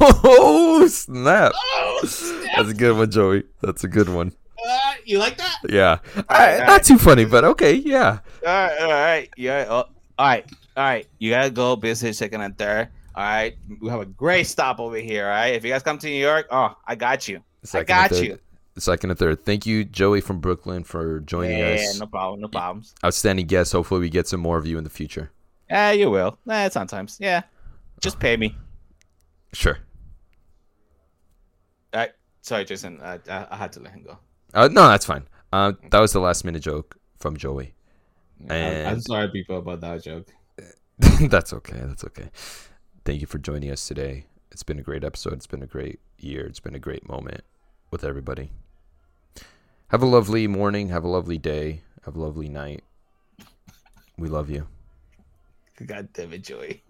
oh 0.00 0.86
snap! 0.88 1.52
oh 1.54 2.00
snap. 2.04 2.56
That's 2.56 2.70
a 2.70 2.74
good 2.74 2.96
one, 2.96 3.10
Joey. 3.10 3.44
That's 3.60 3.84
a 3.84 3.88
good 3.88 4.08
one. 4.08 4.32
Uh, 4.68 4.92
you 5.04 5.18
like 5.18 5.36
that? 5.38 5.56
Yeah. 5.68 5.98
right, 6.14 6.26
all 6.54 6.58
not 6.60 6.68
right. 6.68 6.84
too 6.84 6.98
funny, 6.98 7.24
but 7.24 7.44
okay. 7.44 7.74
Yeah. 7.74 8.18
All 8.44 8.52
right, 8.52 8.80
all 8.80 8.90
right, 8.90 9.30
yeah. 9.36 9.66
Oh, 9.68 9.74
all 9.74 9.86
right, 10.18 10.44
all 10.76 10.84
right. 10.84 11.06
You 11.18 11.30
gotta 11.30 11.50
go 11.50 11.76
visit 11.76 12.14
second 12.16 12.40
and 12.40 12.56
third. 12.56 12.88
All 13.14 13.22
right, 13.24 13.56
we 13.80 13.88
have 13.88 14.00
a 14.00 14.06
great 14.06 14.46
stop 14.46 14.78
over 14.80 14.96
here. 14.96 15.24
All 15.24 15.30
right, 15.30 15.54
if 15.54 15.64
you 15.64 15.70
guys 15.70 15.82
come 15.82 15.98
to 15.98 16.06
New 16.06 16.20
York, 16.20 16.46
oh, 16.50 16.74
I 16.86 16.94
got 16.94 17.28
you. 17.28 17.42
Second 17.62 17.86
got 17.86 18.22
you. 18.22 18.38
Second 18.78 19.10
and 19.10 19.18
third. 19.18 19.44
Thank 19.44 19.64
you, 19.64 19.84
Joey 19.84 20.20
from 20.20 20.38
Brooklyn, 20.40 20.84
for 20.84 21.20
joining 21.20 21.58
Yeah, 21.58 21.68
us. 21.68 21.94
Yeah, 21.94 21.98
no 22.00 22.06
problem, 22.06 22.40
no 22.40 22.48
problems. 22.48 22.94
Outstanding 23.02 23.46
guest. 23.46 23.72
Hopefully, 23.72 24.00
we 24.00 24.10
get 24.10 24.28
some 24.28 24.40
more 24.40 24.58
of 24.58 24.66
you 24.66 24.76
in 24.76 24.84
the 24.84 24.90
future. 24.90 25.30
Yeah, 25.70 25.92
you 25.92 26.10
will. 26.10 26.38
Eh, 26.48 26.68
sometimes. 26.68 27.16
Yeah, 27.18 27.42
just 28.00 28.18
pay 28.20 28.36
me. 28.36 28.54
Sure. 29.56 29.78
Right. 31.94 32.10
Sorry, 32.42 32.66
Jason. 32.66 33.00
I, 33.00 33.18
I, 33.26 33.46
I 33.52 33.56
had 33.56 33.72
to 33.72 33.80
let 33.80 33.92
him 33.92 34.02
go. 34.02 34.18
Uh, 34.52 34.68
no, 34.68 34.86
that's 34.86 35.06
fine. 35.06 35.26
Uh, 35.50 35.72
that 35.90 35.98
was 35.98 36.12
the 36.12 36.20
last 36.20 36.44
minute 36.44 36.60
joke 36.60 36.98
from 37.18 37.38
Joey. 37.38 37.72
I'm, 38.50 38.86
I'm 38.86 39.00
sorry, 39.00 39.30
people, 39.30 39.58
about 39.58 39.80
that 39.80 40.02
joke. 40.02 40.28
that's 41.30 41.54
okay. 41.54 41.78
That's 41.80 42.04
okay. 42.04 42.28
Thank 43.06 43.22
you 43.22 43.26
for 43.26 43.38
joining 43.38 43.70
us 43.70 43.88
today. 43.88 44.26
It's 44.50 44.62
been 44.62 44.78
a 44.78 44.82
great 44.82 45.04
episode. 45.04 45.32
It's 45.32 45.46
been 45.46 45.62
a 45.62 45.66
great 45.66 46.00
year. 46.18 46.44
It's 46.44 46.60
been 46.60 46.74
a 46.74 46.78
great 46.78 47.08
moment 47.08 47.40
with 47.90 48.04
everybody. 48.04 48.50
Have 49.88 50.02
a 50.02 50.06
lovely 50.06 50.46
morning. 50.46 50.90
Have 50.90 51.04
a 51.04 51.08
lovely 51.08 51.38
day. 51.38 51.80
Have 52.04 52.14
a 52.14 52.20
lovely 52.20 52.50
night. 52.50 52.84
We 54.18 54.28
love 54.28 54.50
you. 54.50 54.68
God 55.86 56.10
damn 56.12 56.34
it, 56.34 56.42
Joey. 56.42 56.82